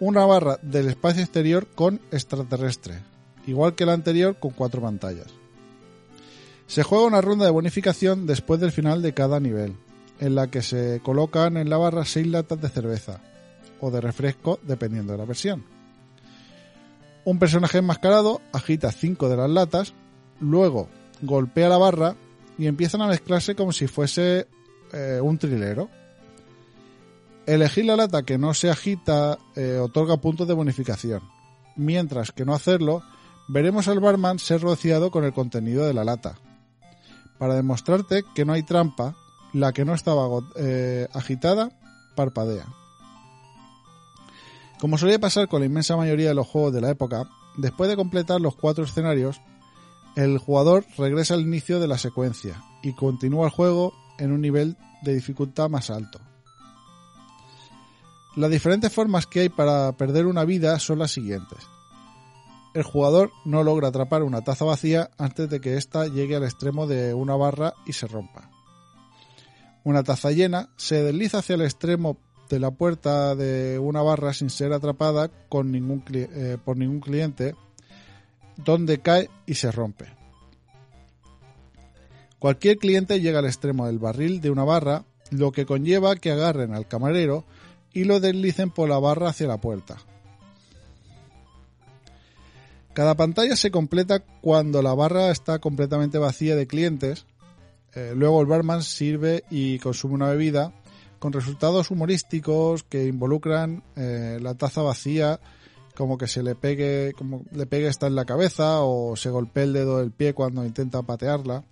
Una 0.00 0.24
barra 0.26 0.58
del 0.62 0.88
espacio 0.88 1.22
exterior 1.22 1.66
con 1.74 2.00
extraterrestre, 2.10 3.00
igual 3.46 3.74
que 3.74 3.86
la 3.86 3.94
anterior 3.94 4.36
con 4.38 4.50
cuatro 4.50 4.80
pantallas. 4.80 5.28
Se 6.66 6.82
juega 6.82 7.06
una 7.06 7.20
ronda 7.20 7.44
de 7.44 7.50
bonificación 7.50 8.26
después 8.26 8.60
del 8.60 8.72
final 8.72 9.02
de 9.02 9.12
cada 9.12 9.40
nivel, 9.40 9.76
en 10.20 10.34
la 10.34 10.48
que 10.48 10.62
se 10.62 11.00
colocan 11.02 11.56
en 11.56 11.68
la 11.68 11.76
barra 11.76 12.04
seis 12.04 12.26
latas 12.26 12.60
de 12.60 12.68
cerveza 12.68 13.20
o 13.80 13.90
de 13.90 14.00
refresco 14.00 14.58
dependiendo 14.62 15.12
de 15.12 15.18
la 15.18 15.24
versión. 15.24 15.73
Un 17.24 17.38
personaje 17.38 17.78
enmascarado 17.78 18.40
agita 18.52 18.92
cinco 18.92 19.28
de 19.28 19.36
las 19.36 19.50
latas, 19.50 19.94
luego 20.40 20.88
golpea 21.22 21.68
la 21.68 21.78
barra 21.78 22.16
y 22.58 22.66
empiezan 22.66 23.02
a 23.02 23.06
mezclarse 23.06 23.54
como 23.54 23.72
si 23.72 23.86
fuese 23.86 24.46
eh, 24.92 25.20
un 25.22 25.38
trilero. 25.38 25.88
Elegir 27.46 27.86
la 27.86 27.96
lata 27.96 28.22
que 28.22 28.38
no 28.38 28.54
se 28.54 28.70
agita 28.70 29.38
eh, 29.56 29.78
otorga 29.78 30.18
puntos 30.18 30.48
de 30.48 30.54
bonificación, 30.54 31.22
mientras 31.76 32.32
que 32.32 32.44
no 32.44 32.54
hacerlo 32.54 33.02
veremos 33.48 33.88
al 33.88 34.00
barman 34.00 34.38
ser 34.38 34.60
rociado 34.60 35.10
con 35.10 35.24
el 35.24 35.32
contenido 35.32 35.86
de 35.86 35.94
la 35.94 36.04
lata. 36.04 36.38
Para 37.38 37.54
demostrarte 37.54 38.22
que 38.34 38.44
no 38.44 38.52
hay 38.52 38.62
trampa, 38.62 39.14
la 39.52 39.72
que 39.72 39.84
no 39.84 39.94
estaba 39.94 40.28
eh, 40.56 41.08
agitada 41.12 41.70
parpadea. 42.14 42.66
Como 44.78 44.98
solía 44.98 45.18
pasar 45.18 45.48
con 45.48 45.60
la 45.60 45.66
inmensa 45.66 45.96
mayoría 45.96 46.28
de 46.28 46.34
los 46.34 46.46
juegos 46.46 46.72
de 46.72 46.80
la 46.80 46.90
época, 46.90 47.28
después 47.56 47.88
de 47.88 47.96
completar 47.96 48.40
los 48.40 48.56
cuatro 48.56 48.84
escenarios, 48.84 49.40
el 50.16 50.38
jugador 50.38 50.84
regresa 50.96 51.34
al 51.34 51.40
inicio 51.40 51.80
de 51.80 51.88
la 51.88 51.98
secuencia 51.98 52.62
y 52.82 52.92
continúa 52.92 53.46
el 53.46 53.52
juego 53.52 53.94
en 54.18 54.32
un 54.32 54.40
nivel 54.40 54.76
de 55.02 55.14
dificultad 55.14 55.68
más 55.68 55.90
alto. 55.90 56.20
Las 58.36 58.50
diferentes 58.50 58.92
formas 58.92 59.26
que 59.26 59.40
hay 59.40 59.48
para 59.48 59.92
perder 59.92 60.26
una 60.26 60.44
vida 60.44 60.78
son 60.80 60.98
las 60.98 61.12
siguientes. 61.12 61.58
El 62.74 62.82
jugador 62.82 63.30
no 63.44 63.62
logra 63.62 63.88
atrapar 63.88 64.24
una 64.24 64.42
taza 64.42 64.64
vacía 64.64 65.10
antes 65.18 65.48
de 65.48 65.60
que 65.60 65.76
ésta 65.76 66.08
llegue 66.08 66.34
al 66.34 66.42
extremo 66.42 66.88
de 66.88 67.14
una 67.14 67.36
barra 67.36 67.74
y 67.86 67.92
se 67.92 68.08
rompa. 68.08 68.50
Una 69.84 70.02
taza 70.02 70.32
llena 70.32 70.70
se 70.76 71.02
desliza 71.04 71.38
hacia 71.38 71.54
el 71.54 71.62
extremo 71.62 72.18
de 72.54 72.60
la 72.60 72.70
puerta 72.70 73.34
de 73.34 73.80
una 73.80 74.00
barra 74.00 74.32
sin 74.32 74.48
ser 74.48 74.72
atrapada 74.72 75.28
con 75.48 75.72
ningún 75.72 76.04
eh, 76.12 76.56
por 76.64 76.76
ningún 76.76 77.00
cliente, 77.00 77.56
donde 78.56 79.00
cae 79.00 79.28
y 79.44 79.54
se 79.54 79.72
rompe. 79.72 80.06
Cualquier 82.38 82.76
cliente 82.76 83.20
llega 83.20 83.40
al 83.40 83.46
extremo 83.46 83.88
del 83.88 83.98
barril 83.98 84.40
de 84.40 84.50
una 84.52 84.62
barra, 84.62 85.04
lo 85.32 85.50
que 85.50 85.66
conlleva 85.66 86.14
que 86.14 86.30
agarren 86.30 86.74
al 86.74 86.86
camarero 86.86 87.44
y 87.92 88.04
lo 88.04 88.20
deslicen 88.20 88.70
por 88.70 88.88
la 88.88 89.00
barra 89.00 89.30
hacia 89.30 89.48
la 89.48 89.60
puerta. 89.60 89.96
Cada 92.92 93.16
pantalla 93.16 93.56
se 93.56 93.72
completa 93.72 94.20
cuando 94.40 94.80
la 94.80 94.94
barra 94.94 95.32
está 95.32 95.58
completamente 95.58 96.18
vacía 96.18 96.54
de 96.54 96.68
clientes. 96.68 97.26
Eh, 97.94 98.12
luego 98.14 98.40
el 98.40 98.46
barman 98.46 98.84
sirve 98.84 99.42
y 99.50 99.80
consume 99.80 100.14
una 100.14 100.28
bebida 100.28 100.72
con 101.24 101.32
resultados 101.32 101.90
humorísticos 101.90 102.82
que 102.82 103.06
involucran 103.06 103.82
eh, 103.96 104.36
la 104.42 104.56
taza 104.56 104.82
vacía, 104.82 105.40
como 105.96 106.18
que 106.18 106.26
se 106.26 106.42
le 106.42 106.54
pegue, 106.54 107.14
como 107.16 107.44
le 107.50 107.64
pegue 107.64 107.88
esta 107.88 108.06
en 108.06 108.14
la 108.14 108.26
cabeza 108.26 108.82
o 108.82 109.16
se 109.16 109.30
golpee 109.30 109.64
el 109.64 109.72
dedo 109.72 110.00
del 110.00 110.10
pie 110.10 110.34
cuando 110.34 110.66
intenta 110.66 111.00
patearla. 111.00 111.64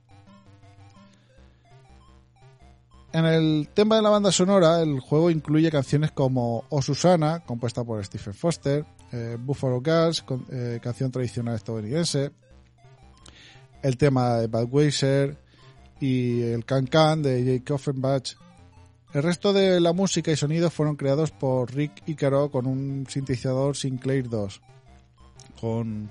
En 3.12 3.27
el 3.27 3.69
tema 3.75 3.97
de 3.97 4.01
la 4.01 4.09
banda 4.09 4.33
sonora, 4.33 4.81
el 4.81 5.01
juego 5.01 5.29
incluye 5.29 5.71
canciones 5.71 6.12
como 6.12 6.65
O 6.71 6.81
Susana, 6.81 7.41
compuesta 7.45 7.85
por 7.85 8.03
Stephen 8.03 8.33
Foster, 8.33 8.87
eh, 9.12 9.37
Buffalo 9.38 9.83
Girls, 9.85 10.25
eh, 10.51 10.81
canción 10.83 11.11
tradicional 11.11 11.57
estadounidense, 11.57 12.31
el 13.83 13.99
tema 13.99 14.37
de 14.38 14.47
Budweiser 14.47 15.37
y 16.01 16.41
el 16.41 16.65
Can 16.65 16.87
Can 16.87 17.23
de 17.23 17.45
Jake 17.45 17.71
Offenbach. 17.71 18.42
El 19.14 19.22
resto 19.22 19.53
de 19.53 19.79
la 19.81 19.92
música 19.92 20.31
y 20.31 20.37
sonidos 20.37 20.72
fueron 20.72 20.96
creados 20.96 21.31
por 21.33 21.75
Rick 21.75 22.03
Icaro 22.07 22.51
con 22.51 22.66
un 22.66 23.07
sintetizador 23.09 23.77
Sinclair 23.77 24.29
2, 24.29 24.61
con 25.61 26.11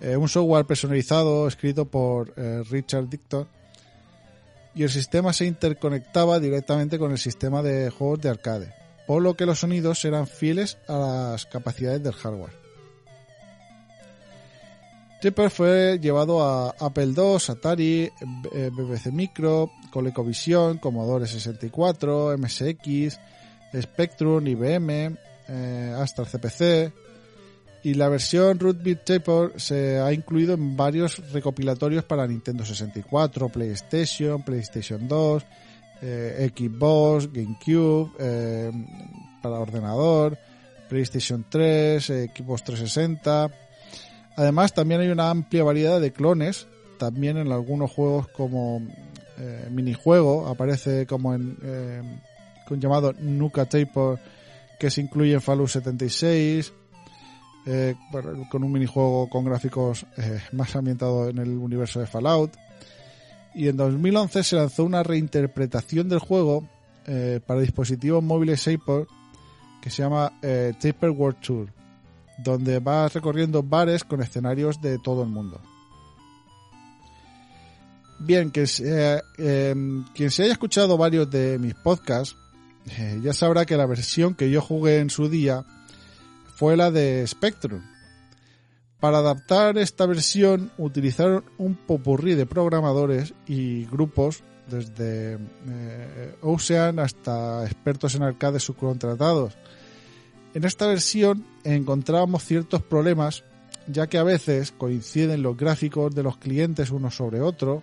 eh, 0.00 0.16
un 0.16 0.28
software 0.28 0.66
personalizado 0.66 1.48
escrito 1.48 1.86
por 1.86 2.34
eh, 2.36 2.62
Richard 2.70 3.08
Dictor 3.08 3.46
y 4.74 4.82
el 4.82 4.90
sistema 4.90 5.32
se 5.32 5.46
interconectaba 5.46 6.38
directamente 6.38 6.98
con 6.98 7.12
el 7.12 7.18
sistema 7.18 7.62
de 7.62 7.90
juegos 7.90 8.20
de 8.20 8.28
arcade, 8.28 8.74
por 9.06 9.22
lo 9.22 9.34
que 9.34 9.46
los 9.46 9.60
sonidos 9.60 10.04
eran 10.04 10.26
fieles 10.26 10.76
a 10.86 10.98
las 10.98 11.46
capacidades 11.46 12.02
del 12.02 12.12
hardware. 12.12 12.52
Tripper 15.20 15.50
fue 15.50 15.98
llevado 16.00 16.44
a 16.44 16.74
Apple 16.78 17.12
II, 17.16 17.38
Atari, 17.48 18.12
eh, 18.52 18.70
BBC 18.72 19.06
Micro, 19.06 19.72
ColecoVision, 19.90 20.78
Commodore 20.78 21.26
64, 21.26 22.36
MSX, 22.38 23.18
Spectrum, 23.80 24.46
IBM, 24.46 25.16
eh, 25.48 25.94
Astra 25.96 26.24
CPC 26.24 26.92
y 27.82 27.94
la 27.94 28.08
versión 28.08 28.58
Root 28.58 28.82
Beat 28.82 29.04
Taper 29.04 29.52
se 29.56 29.98
ha 29.98 30.12
incluido 30.12 30.54
en 30.54 30.76
varios 30.76 31.32
recopilatorios 31.32 32.04
para 32.04 32.26
Nintendo 32.26 32.64
64, 32.64 33.48
PlayStation, 33.48 34.42
PlayStation 34.42 35.06
2, 35.06 35.46
eh, 36.02 36.50
Xbox, 36.54 37.32
GameCube, 37.32 38.10
eh, 38.18 38.72
para 39.42 39.60
ordenador, 39.60 40.36
PlayStation 40.88 41.44
3, 41.48 42.10
eh, 42.10 42.30
Xbox 42.34 42.64
360. 42.64 43.50
Además, 44.36 44.72
también 44.72 45.00
hay 45.00 45.08
una 45.08 45.30
amplia 45.30 45.64
variedad 45.64 46.00
de 46.00 46.12
clones 46.12 46.66
también 46.98 47.36
en 47.36 47.52
algunos 47.52 47.92
juegos 47.92 48.26
como 48.28 48.82
eh, 49.38 49.68
minijuego, 49.70 50.46
aparece 50.48 51.06
como 51.06 51.34
en 51.34 51.56
eh, 51.62 52.02
con 52.66 52.80
llamado 52.80 53.12
Nuka 53.20 53.66
Taper 53.66 54.18
que 54.78 54.90
se 54.90 55.00
incluye 55.00 55.32
en 55.32 55.40
Fallout 55.40 55.68
76, 55.68 56.72
eh, 57.66 57.94
con 58.50 58.62
un 58.62 58.72
minijuego 58.72 59.28
con 59.28 59.44
gráficos 59.44 60.06
eh, 60.16 60.40
más 60.52 60.76
ambientado 60.76 61.28
en 61.28 61.38
el 61.38 61.50
universo 61.50 62.00
de 62.00 62.06
Fallout. 62.06 62.52
Y 63.54 63.68
en 63.68 63.76
2011 63.76 64.44
se 64.44 64.56
lanzó 64.56 64.84
una 64.84 65.02
reinterpretación 65.02 66.08
del 66.08 66.18
juego 66.18 66.68
para 67.46 67.60
dispositivos 67.60 68.22
móviles 68.22 68.62
Taper 68.62 69.06
que 69.80 69.88
se 69.88 70.02
llama 70.02 70.30
Taper 70.42 71.08
World 71.08 71.40
Tour, 71.40 71.72
donde 72.36 72.80
vas 72.80 73.14
recorriendo 73.14 73.62
bares 73.62 74.04
con 74.04 74.20
escenarios 74.20 74.82
de 74.82 74.98
todo 74.98 75.22
el 75.22 75.30
mundo. 75.30 75.58
Bien, 78.18 78.50
que 78.50 78.66
se- 78.66 79.22
eh, 79.38 79.74
quien 80.14 80.30
se 80.30 80.42
haya 80.42 80.52
escuchado 80.52 80.96
varios 80.98 81.30
de 81.30 81.58
mis 81.58 81.74
podcasts 81.74 82.36
eh, 82.98 83.20
ya 83.22 83.32
sabrá 83.32 83.64
que 83.66 83.76
la 83.76 83.86
versión 83.86 84.34
que 84.34 84.50
yo 84.50 84.60
jugué 84.62 84.98
en 84.98 85.10
su 85.10 85.28
día 85.28 85.64
fue 86.56 86.76
la 86.76 86.90
de 86.90 87.24
Spectrum. 87.26 87.82
Para 88.98 89.18
adaptar 89.18 89.78
esta 89.78 90.06
versión 90.06 90.72
utilizaron 90.78 91.44
un 91.58 91.74
popurrí 91.76 92.34
de 92.34 92.46
programadores 92.46 93.34
y 93.46 93.84
grupos 93.86 94.42
desde 94.68 95.34
eh, 95.68 96.34
Ocean 96.42 96.98
hasta 96.98 97.64
expertos 97.64 98.14
en 98.16 98.22
arcades 98.24 98.62
subcontratados. 98.64 99.56
En 100.54 100.64
esta 100.64 100.86
versión 100.88 101.44
encontrábamos 101.64 102.42
ciertos 102.44 102.82
problemas 102.82 103.44
ya 103.86 104.06
que 104.08 104.18
a 104.18 104.22
veces 104.24 104.72
coinciden 104.72 105.42
los 105.42 105.56
gráficos 105.56 106.14
de 106.14 106.22
los 106.22 106.36
clientes 106.38 106.90
uno 106.90 107.10
sobre 107.10 107.40
otro, 107.40 107.82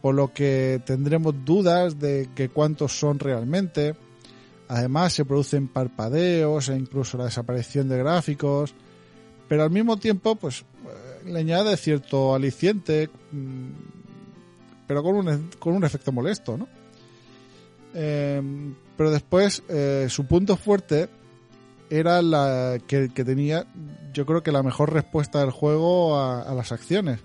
por 0.00 0.14
lo 0.14 0.32
que 0.32 0.80
tendremos 0.84 1.34
dudas 1.44 1.98
de 1.98 2.28
que 2.34 2.48
cuántos 2.48 2.98
son 2.98 3.18
realmente. 3.18 3.94
Además 4.68 5.14
se 5.14 5.24
producen 5.24 5.68
parpadeos 5.68 6.68
e 6.68 6.76
incluso 6.76 7.16
la 7.16 7.24
desaparición 7.24 7.88
de 7.88 7.98
gráficos, 7.98 8.74
pero 9.48 9.62
al 9.62 9.70
mismo 9.70 9.96
tiempo 9.96 10.36
pues 10.36 10.60
eh, 10.60 11.30
le 11.30 11.38
añade 11.40 11.76
cierto 11.76 12.34
aliciente, 12.34 13.08
mm, 13.32 13.68
pero 14.86 15.02
con 15.02 15.16
un, 15.16 15.28
e- 15.28 15.58
con 15.58 15.74
un 15.74 15.84
efecto 15.84 16.12
molesto, 16.12 16.56
¿no? 16.58 16.68
Eh, 17.94 18.42
pero 18.96 19.10
después 19.10 19.62
eh, 19.68 20.06
su 20.10 20.26
punto 20.26 20.56
fuerte 20.56 21.08
era 21.88 22.20
la 22.20 22.78
que, 22.86 23.08
que 23.08 23.24
tenía 23.24 23.66
yo 24.12 24.26
creo 24.26 24.42
que 24.42 24.52
la 24.52 24.62
mejor 24.62 24.92
respuesta 24.92 25.40
del 25.40 25.50
juego 25.50 26.18
a, 26.18 26.42
a 26.42 26.54
las 26.54 26.70
acciones 26.70 27.20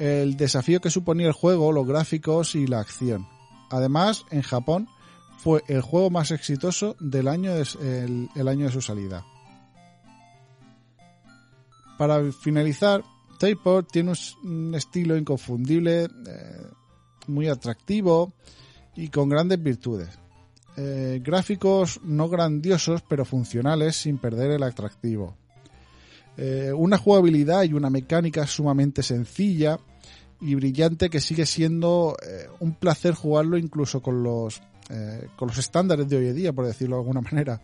el 0.00 0.36
desafío 0.38 0.80
que 0.80 0.90
suponía 0.90 1.26
el 1.26 1.34
juego, 1.34 1.72
los 1.72 1.86
gráficos 1.86 2.54
y 2.54 2.66
la 2.66 2.80
acción. 2.80 3.28
Además, 3.70 4.24
en 4.30 4.40
Japón 4.40 4.88
fue 5.38 5.62
el 5.68 5.82
juego 5.82 6.08
más 6.08 6.30
exitoso 6.30 6.96
del 7.00 7.28
año 7.28 7.54
de, 7.54 8.28
año 8.48 8.66
de 8.66 8.72
su 8.72 8.80
salida. 8.80 9.24
Para 11.98 12.32
finalizar, 12.32 13.04
Taper 13.38 13.84
tiene 13.84 14.14
un 14.42 14.74
estilo 14.74 15.18
inconfundible, 15.18 16.04
eh, 16.04 16.08
muy 17.26 17.48
atractivo 17.48 18.32
y 18.96 19.08
con 19.08 19.28
grandes 19.28 19.62
virtudes. 19.62 20.18
Eh, 20.78 21.20
gráficos 21.22 22.00
no 22.04 22.30
grandiosos 22.30 23.02
pero 23.06 23.26
funcionales 23.26 23.96
sin 23.96 24.16
perder 24.16 24.52
el 24.52 24.62
atractivo. 24.62 25.36
Eh, 26.38 26.72
una 26.74 26.96
jugabilidad 26.96 27.64
y 27.64 27.74
una 27.74 27.90
mecánica 27.90 28.46
sumamente 28.46 29.02
sencilla 29.02 29.78
y 30.40 30.54
brillante 30.54 31.10
que 31.10 31.20
sigue 31.20 31.46
siendo 31.46 32.16
eh, 32.26 32.48
un 32.60 32.74
placer 32.74 33.14
jugarlo 33.14 33.56
incluso 33.58 34.00
con 34.02 34.22
los 34.22 34.60
eh, 34.88 35.28
con 35.36 35.48
los 35.48 35.58
estándares 35.58 36.08
de 36.08 36.16
hoy 36.16 36.28
en 36.28 36.36
día 36.36 36.52
por 36.52 36.66
decirlo 36.66 36.96
de 36.96 37.00
alguna 37.02 37.20
manera 37.20 37.60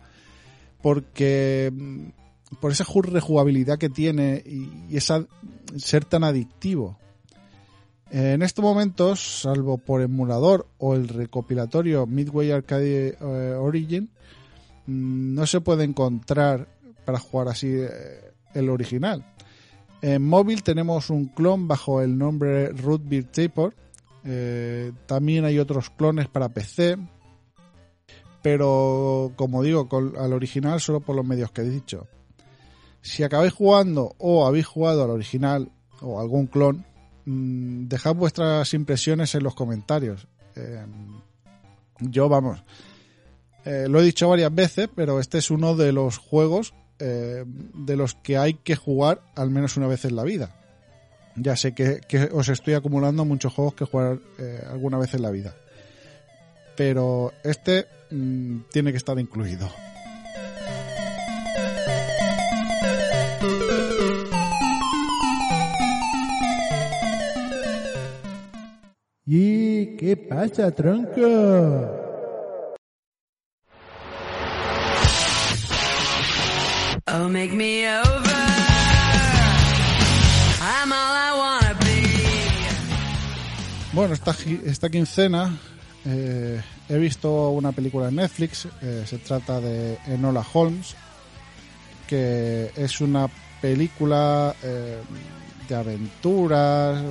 porque 0.81 1.71
mm, 1.73 2.55
por 2.61 2.71
esa 2.71 2.85
ju- 2.85 3.01
rejugabilidad 3.03 3.77
que 3.77 3.89
tiene 3.89 4.41
y, 4.45 4.69
y 4.89 4.97
esa 4.97 5.25
ser 5.77 6.05
tan 6.05 6.23
adictivo 6.23 6.97
en 8.09 8.41
estos 8.41 8.63
momentos, 8.63 9.41
salvo 9.41 9.77
por 9.77 10.01
emulador 10.01 10.65
o 10.77 10.95
el 10.95 11.09
recopilatorio 11.09 12.05
Midway 12.07 12.51
Arcade 12.51 13.17
eh, 13.19 13.53
Origin, 13.59 14.09
mm, 14.85 15.33
no 15.35 15.45
se 15.45 15.59
puede 15.59 15.83
encontrar 15.83 16.69
para 17.03 17.19
jugar 17.19 17.49
así 17.49 17.67
eh, 17.69 17.89
el 18.53 18.69
original. 18.69 19.25
En 20.01 20.23
móvil 20.23 20.63
tenemos 20.63 21.09
un 21.09 21.27
clon 21.27 21.67
bajo 21.67 22.01
el 22.01 22.17
nombre 22.17 22.69
Root 22.69 23.01
Beer 23.05 23.25
Taper. 23.25 23.73
Eh, 24.23 24.91
también 25.05 25.45
hay 25.45 25.57
otros 25.59 25.89
clones 25.89 26.27
para 26.27 26.49
PC. 26.49 26.97
Pero, 28.41 29.31
como 29.35 29.63
digo, 29.63 29.87
al 30.17 30.33
original 30.33 30.79
solo 30.79 30.99
por 30.99 31.15
los 31.15 31.25
medios 31.25 31.51
que 31.51 31.61
he 31.61 31.69
dicho. 31.69 32.07
Si 33.01 33.23
acabáis 33.23 33.53
jugando 33.53 34.15
o 34.19 34.45
habéis 34.45 34.67
jugado 34.67 35.03
al 35.03 35.09
original 35.09 35.71
o 36.01 36.19
algún 36.19 36.47
clon, 36.47 36.85
mm, 37.25 37.87
dejad 37.87 38.15
vuestras 38.15 38.73
impresiones 38.73 39.33
en 39.33 39.43
los 39.43 39.55
comentarios. 39.55 40.27
Eh, 40.55 40.85
yo, 41.99 42.29
vamos, 42.29 42.63
eh, 43.65 43.87
lo 43.89 43.99
he 43.99 44.03
dicho 44.03 44.29
varias 44.29 44.53
veces, 44.53 44.89
pero 44.93 45.19
este 45.19 45.39
es 45.39 45.49
uno 45.49 45.75
de 45.75 45.91
los 45.91 46.17
juegos 46.17 46.73
eh, 46.99 47.43
de 47.45 47.95
los 47.95 48.15
que 48.15 48.37
hay 48.37 48.55
que 48.55 48.75
jugar 48.75 49.21
al 49.35 49.49
menos 49.49 49.77
una 49.77 49.87
vez 49.87 50.05
en 50.05 50.15
la 50.15 50.23
vida. 50.23 50.55
Ya 51.35 51.55
sé 51.55 51.73
que, 51.73 52.01
os 52.31 52.49
estoy 52.49 52.73
acumulando 52.73 53.23
muchos 53.23 53.53
juegos 53.53 53.75
que 53.75 53.85
jugar 53.85 54.19
eh, 54.39 54.63
alguna 54.69 54.97
vez 54.97 55.13
en 55.13 55.21
la 55.21 55.29
vida. 55.29 55.55
Pero 56.75 57.33
este 57.43 57.85
mm, 58.09 58.61
tiene 58.71 58.91
que 58.91 58.97
estar 58.97 59.19
incluido. 59.19 59.69
¿Y 69.25 69.97
qué 69.97 70.15
pasa, 70.15 70.71
tronco? 70.71 72.06
Oh, 77.09 77.29
make 77.29 77.53
me 77.53 77.87
over. 77.87 78.37
I'm 80.61 80.91
all 80.91 81.15
I 81.15 81.31
wanna 81.37 81.73
be. 81.79 82.03
Bueno, 83.93 84.13
esta, 84.13 84.35
esta 84.65 84.89
quincena 84.89 85.57
eh, 86.05 86.61
he 86.89 86.97
visto 86.97 87.49
una 87.51 87.71
película 87.71 88.09
en 88.09 88.15
Netflix. 88.15 88.67
eh, 88.81 89.05
se 89.07 89.17
trata 89.19 89.61
de 89.61 89.97
Enola 90.07 90.45
Holmes, 90.53 90.95
que 92.07 92.71
es 92.75 92.99
una 92.99 93.29
película 93.61 94.53
eh, 94.61 94.99
de 95.69 95.75
aventuras, 95.75 97.01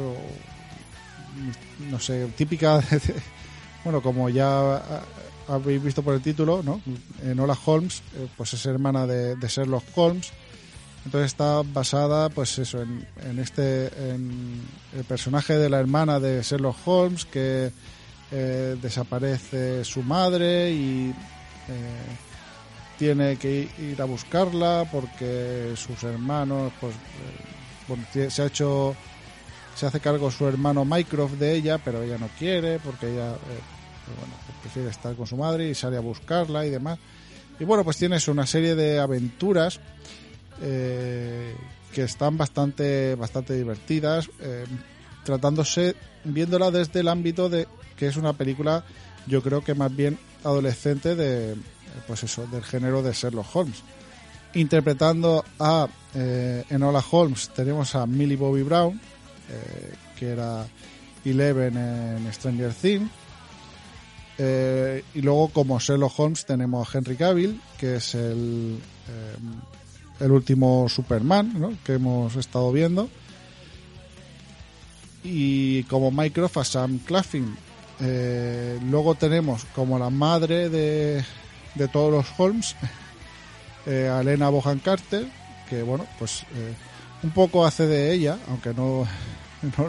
no 1.91 1.99
sé, 1.99 2.27
típica 2.37 2.79
de, 2.91 3.01
bueno, 3.83 4.03
como 4.03 4.29
ya 4.29 4.83
habéis 5.49 5.83
visto 5.83 6.03
por 6.03 6.15
el 6.15 6.23
título, 6.23 6.63
¿no? 6.63 6.81
Enola 7.23 7.57
Holmes, 7.65 8.03
eh, 8.17 8.29
pues 8.37 8.55
es 8.55 8.67
hermana 8.67 9.07
de, 9.07 9.37
Sherlock 9.47 9.85
Holmes 9.95 10.33
Entonces 11.05 11.27
está 11.27 11.63
basada, 11.63 12.29
pues 12.29 12.59
eso, 12.59 12.83
en, 12.83 13.39
este, 13.39 13.87
el 13.87 15.05
personaje 15.07 15.57
de 15.57 15.69
la 15.69 15.79
hermana 15.79 16.21
de 16.21 16.43
Sherlock 16.43 16.77
Holmes 16.85 17.25
que 17.25 17.71
eh, 18.33 18.77
desaparece 18.83 19.85
su 19.85 20.03
madre 20.03 20.73
y 20.73 21.11
eh, 21.69 22.07
tiene 22.99 23.37
que 23.37 23.69
ir 23.79 24.03
a 24.03 24.05
buscarla 24.05 24.85
porque 24.91 25.75
sus 25.77 26.03
hermanos, 26.03 26.73
pues, 26.81 26.95
se 28.33 28.43
ha 28.43 28.47
hecho, 28.47 28.97
se 29.77 29.87
hace 29.87 30.01
cargo 30.01 30.31
su 30.33 30.49
hermano 30.49 30.85
Mycroft 30.85 31.35
de 31.35 31.55
ella, 31.55 31.79
pero 31.79 32.03
ella 32.03 32.19
no 32.19 32.29
quiere 32.37 32.81
porque 32.81 33.13
ella, 33.13 33.37
pues 34.07 34.19
bueno, 34.19 34.35
pues 34.47 34.59
prefiere 34.63 34.91
estar 34.91 35.15
con 35.15 35.27
su 35.27 35.37
madre 35.37 35.69
y 35.69 35.75
sale 35.75 35.97
a 35.97 36.01
buscarla 36.01 36.65
y 36.65 36.71
demás. 36.71 36.99
Y 37.59 37.65
bueno, 37.65 37.85
pues 37.85 37.97
tienes 37.97 38.29
una 38.29 38.47
serie 38.47 38.75
de 38.75 38.99
aventuras 38.99 39.81
eh, 40.63 41.55
que 41.93 42.03
están 42.03 42.37
bastante, 42.37 43.15
bastante 43.15 43.55
divertidas, 43.55 44.29
eh, 44.41 44.67
tratándose, 45.25 45.97
viéndola 46.25 46.71
desde 46.71 47.01
el 47.01 47.09
ámbito 47.09 47.49
de 47.49 47.67
que 47.97 48.07
es 48.07 48.17
una 48.17 48.35
película, 48.35 48.85
yo 49.27 49.43
creo 49.43 49.65
que 49.65 49.75
más 49.75 49.95
bien 49.97 50.19
adolescente 50.45 51.17
de, 51.17 51.53
eh, 51.53 51.57
pues 52.07 52.23
eso, 52.23 52.47
del 52.49 52.63
género 52.63 53.03
de 53.03 53.13
Sherlock 53.13 53.47
Holmes. 53.57 53.83
Interpretando 54.53 55.43
a 55.59 55.89
eh, 56.15 56.65
Enola 56.69 57.03
Holmes 57.11 57.49
tenemos 57.57 57.95
a 57.95 58.07
Millie 58.07 58.37
Bobby 58.37 58.63
Brown, 58.63 59.01
que 60.19 60.29
era 60.29 60.67
Eleven 61.25 61.77
en 61.77 62.33
Stranger 62.33 62.75
Things. 62.75 63.11
Eh, 64.39 65.03
y 65.15 65.23
luego 65.23 65.49
como 65.49 65.79
Sherlock 65.79 66.19
Holmes 66.19 66.45
tenemos 66.45 66.87
a 66.87 66.99
Henry 66.99 67.17
Cavill, 67.17 67.61
que 67.79 67.97
es 67.97 68.15
el, 68.15 68.79
eh, 69.09 70.25
el 70.25 70.31
último 70.31 70.89
Superman 70.89 71.79
que 71.85 71.95
hemos 71.95 72.37
estado 72.37 72.71
viendo. 72.73 73.09
Y 75.25 75.83
como 75.85 76.11
Mycroft 76.11 76.59
a 76.59 76.65
Sam 76.65 76.99
Claflin. 77.05 77.57
Eh, 78.01 78.79
luego 78.91 79.15
tenemos 79.15 79.65
como 79.75 79.99
la 79.99 80.11
madre 80.11 80.69
de, 80.69 81.25
de 81.75 81.89
todos 81.89 82.13
los 82.13 82.27
Holmes 82.39 82.77
eh, 83.87 84.11
a 84.13 84.21
Elena 84.21 84.51
Bohan 84.51 84.81
Carter, 84.81 85.27
que 85.71 85.83
bueno, 85.83 86.07
pues 86.19 86.45
un 87.23 87.31
poco 87.31 87.65
hace 87.65 87.87
de 87.87 88.13
ella, 88.13 88.39
aunque 88.49 88.75
no, 88.75 89.07
no, 89.79 89.89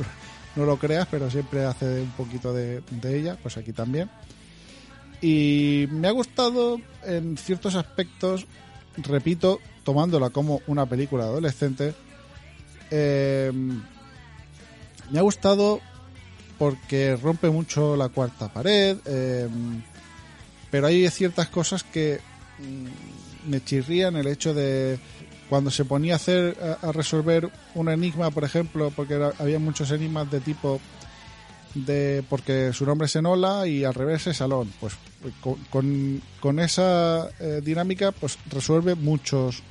no 0.56 0.66
lo 0.66 0.80
creas, 0.80 1.08
pero 1.12 1.30
siempre 1.30 1.66
hace 1.66 2.02
un 2.02 2.12
poquito 2.12 2.54
de, 2.54 2.82
de 2.90 3.20
ella, 3.20 3.38
pues 3.44 3.58
aquí 3.58 3.74
también. 3.74 4.10
Y 5.22 5.88
me 5.92 6.08
ha 6.08 6.12
gustado 6.12 6.80
en 7.04 7.38
ciertos 7.38 7.76
aspectos, 7.76 8.46
repito, 8.98 9.60
tomándola 9.84 10.30
como 10.30 10.62
una 10.68 10.86
película 10.86 11.24
adolescente, 11.24 11.94
eh, 12.92 13.52
me 15.10 15.20
ha 15.20 15.22
gustado 15.22 15.82
porque 16.58 17.16
rompe 17.16 17.50
mucho 17.50 17.96
la 17.96 18.10
cuarta 18.10 18.52
pared, 18.52 18.98
eh, 19.06 19.48
pero 20.72 20.88
hay 20.88 21.10
ciertas 21.10 21.48
cosas 21.48 21.84
que 21.84 22.20
mm, 22.60 23.50
me 23.50 23.64
chirrían 23.64 24.16
el 24.16 24.28
hecho 24.28 24.54
de 24.54 25.00
cuando 25.50 25.72
se 25.72 25.86
ponía 25.86 26.14
a 26.14 26.16
hacer 26.18 26.58
a, 26.82 26.92
resolver 26.92 27.50
un 27.74 27.90
enigma, 27.90 28.32
por 28.32 28.44
ejemplo, 28.44 28.92
porque 28.96 29.32
había 29.40 29.60
muchos 29.60 29.92
enigmas 29.92 30.30
de 30.30 30.42
tipo 30.42 30.82
de 31.86 32.24
porque 32.30 32.72
su 32.74 32.86
nombre 32.86 33.06
es 33.08 33.16
Enola 33.16 33.68
y 33.68 33.84
al 33.84 33.94
revés 33.94 34.28
es 34.28 34.38
Salón, 34.38 34.72
pues 34.80 34.94
con, 35.70 36.22
con, 36.40 36.60
esa 36.60 37.30
eh, 37.40 37.62
dinámica 37.64 38.12
pues 38.12 38.38
resuelve 38.50 38.96
muchos 38.96 39.62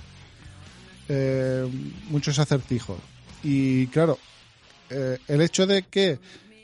eh, 1.09 1.67
muchos 2.11 2.39
acertijos 2.39 2.99
y 3.43 3.87
claro 3.89 4.19
eh, 4.91 5.19
el 5.29 5.41
hecho 5.41 5.67
de 5.67 5.83
que 5.85 6.19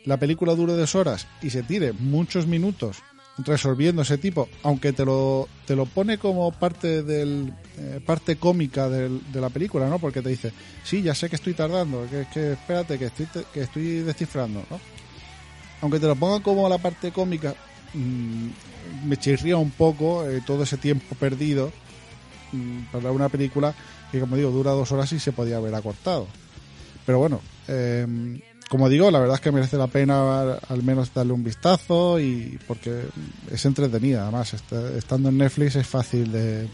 la 0.04 0.16
película 0.16 0.54
dure 0.54 0.72
dos 0.74 0.94
horas 0.94 1.26
y 1.42 1.50
se 1.50 1.62
tire 1.62 1.92
muchos 1.92 2.46
minutos 2.46 2.98
resolviendo 3.38 4.02
ese 4.02 4.18
tipo, 4.18 4.48
aunque 4.62 4.92
te 4.92 5.04
lo, 5.06 5.48
te 5.66 5.74
lo 5.74 5.86
pone 5.86 6.18
como 6.18 6.52
parte 6.52 7.02
del 7.02 7.52
eh, 7.78 7.98
parte 8.04 8.36
cómica 8.36 8.90
del- 8.90 9.22
de 9.32 9.40
la 9.40 9.48
película, 9.48 9.88
¿no? 9.88 9.98
Porque 9.98 10.20
te 10.20 10.28
dice, 10.28 10.52
sí, 10.84 11.00
ya 11.00 11.14
sé 11.14 11.30
que 11.30 11.36
estoy 11.36 11.54
tardando, 11.54 12.06
que, 12.10 12.26
que 12.32 12.52
espérate, 12.52 12.98
que 12.98 13.06
estoy, 13.06 13.26
que 13.54 13.62
estoy 13.62 14.00
descifrando, 14.00 14.62
¿no? 14.70 14.78
Aunque 15.82 16.00
te 16.00 16.06
lo 16.06 16.16
ponga 16.16 16.42
como 16.42 16.68
la 16.68 16.78
parte 16.78 17.12
cómica, 17.12 17.54
mm, 17.92 18.48
me 19.08 19.16
chirría 19.18 19.56
un 19.56 19.70
poco 19.70 20.26
eh, 20.28 20.40
todo 20.46 20.62
ese 20.62 20.76
tiempo 20.78 21.14
perdido 21.16 21.70
mm, 22.52 22.84
para 22.92 23.12
una 23.12 23.28
película 23.28 23.74
que, 24.10 24.20
como 24.20 24.36
digo, 24.36 24.50
dura 24.50 24.70
dos 24.72 24.90
horas 24.92 25.12
y 25.12 25.18
se 25.20 25.32
podía 25.32 25.56
haber 25.58 25.74
acortado. 25.74 26.26
Pero 27.04 27.18
bueno, 27.18 27.40
eh, 27.68 28.06
como 28.68 28.88
digo, 28.88 29.10
la 29.10 29.18
verdad 29.18 29.34
es 29.34 29.40
que 29.40 29.52
merece 29.52 29.76
la 29.76 29.86
pena 29.88 30.54
al 30.68 30.82
menos 30.82 31.12
darle 31.12 31.32
un 31.32 31.44
vistazo 31.44 32.18
y 32.20 32.58
porque 32.66 33.02
es 33.50 33.64
entretenida. 33.66 34.22
Además, 34.22 34.54
está- 34.54 34.96
estando 34.96 35.28
en 35.28 35.38
Netflix 35.38 35.76
es 35.76 35.86
fácil 35.86 36.30
de, 36.32 36.68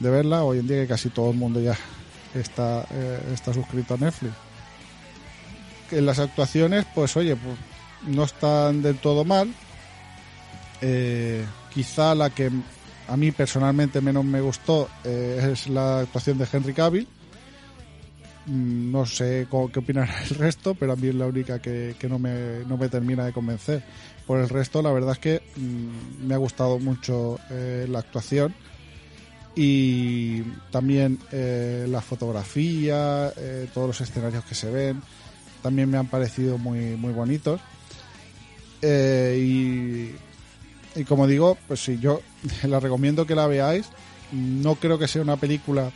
verla. 0.00 0.42
Hoy 0.42 0.58
en 0.58 0.66
día 0.66 0.80
que 0.82 0.88
casi 0.88 1.10
todo 1.10 1.30
el 1.30 1.36
mundo 1.36 1.60
ya 1.60 1.76
está, 2.34 2.86
eh, 2.90 3.36
suscrito 3.52 3.94
a 3.94 3.96
Netflix. 3.98 4.32
Que 5.90 6.00
las 6.00 6.18
actuaciones, 6.18 6.84
pues 6.94 7.16
oye, 7.16 7.36
pues, 7.36 7.56
no 8.06 8.24
están 8.24 8.82
del 8.82 8.98
todo 8.98 9.24
mal. 9.24 9.52
Eh, 10.80 11.44
quizá 11.72 12.14
la 12.14 12.30
que 12.30 12.50
a 13.08 13.16
mí 13.16 13.30
personalmente 13.32 14.00
menos 14.00 14.24
me 14.24 14.40
gustó 14.40 14.88
eh, 15.04 15.50
es 15.52 15.68
la 15.68 16.00
actuación 16.00 16.38
de 16.38 16.46
Henry 16.50 16.72
Cavill. 16.74 17.08
Mm, 18.46 18.90
No 18.92 19.06
sé 19.06 19.46
co- 19.50 19.70
qué 19.72 19.78
opinará 19.78 20.22
el 20.30 20.36
resto, 20.36 20.74
pero 20.74 20.92
a 20.92 20.96
mí 20.96 21.08
es 21.08 21.14
la 21.14 21.26
única 21.26 21.58
que, 21.60 21.94
que 21.98 22.08
no, 22.08 22.18
me, 22.18 22.60
no 22.66 22.76
me 22.76 22.88
termina 22.88 23.24
de 23.24 23.32
convencer. 23.32 23.82
Por 24.26 24.40
el 24.40 24.48
resto, 24.48 24.82
la 24.82 24.90
verdad 24.92 25.12
es 25.12 25.18
que 25.18 25.42
mm, 25.56 26.26
me 26.26 26.34
ha 26.34 26.38
gustado 26.38 26.78
mucho 26.78 27.38
eh, 27.50 27.86
la 27.88 28.00
actuación 28.00 28.54
y 29.56 30.42
también 30.72 31.18
eh, 31.30 31.86
la 31.88 32.00
fotografía, 32.00 33.32
todos 33.72 33.86
los 33.86 34.00
escenarios 34.00 34.44
que 34.44 34.54
se 34.56 34.68
ven, 34.68 35.00
también 35.62 35.88
me 35.88 35.96
han 35.96 36.08
parecido 36.08 36.58
muy, 36.58 36.96
muy 36.96 37.12
bonitos. 37.12 37.60
Eh, 38.86 40.12
y, 40.94 41.04
como 41.04 41.26
digo, 41.26 41.56
pues 41.66 41.82
sí, 41.82 41.98
yo 41.98 42.20
la 42.64 42.80
recomiendo 42.80 43.26
que 43.26 43.34
la 43.34 43.46
veáis. 43.46 43.86
No 44.32 44.74
creo 44.74 44.98
que 44.98 45.08
sea 45.08 45.22
una 45.22 45.36
película 45.36 45.90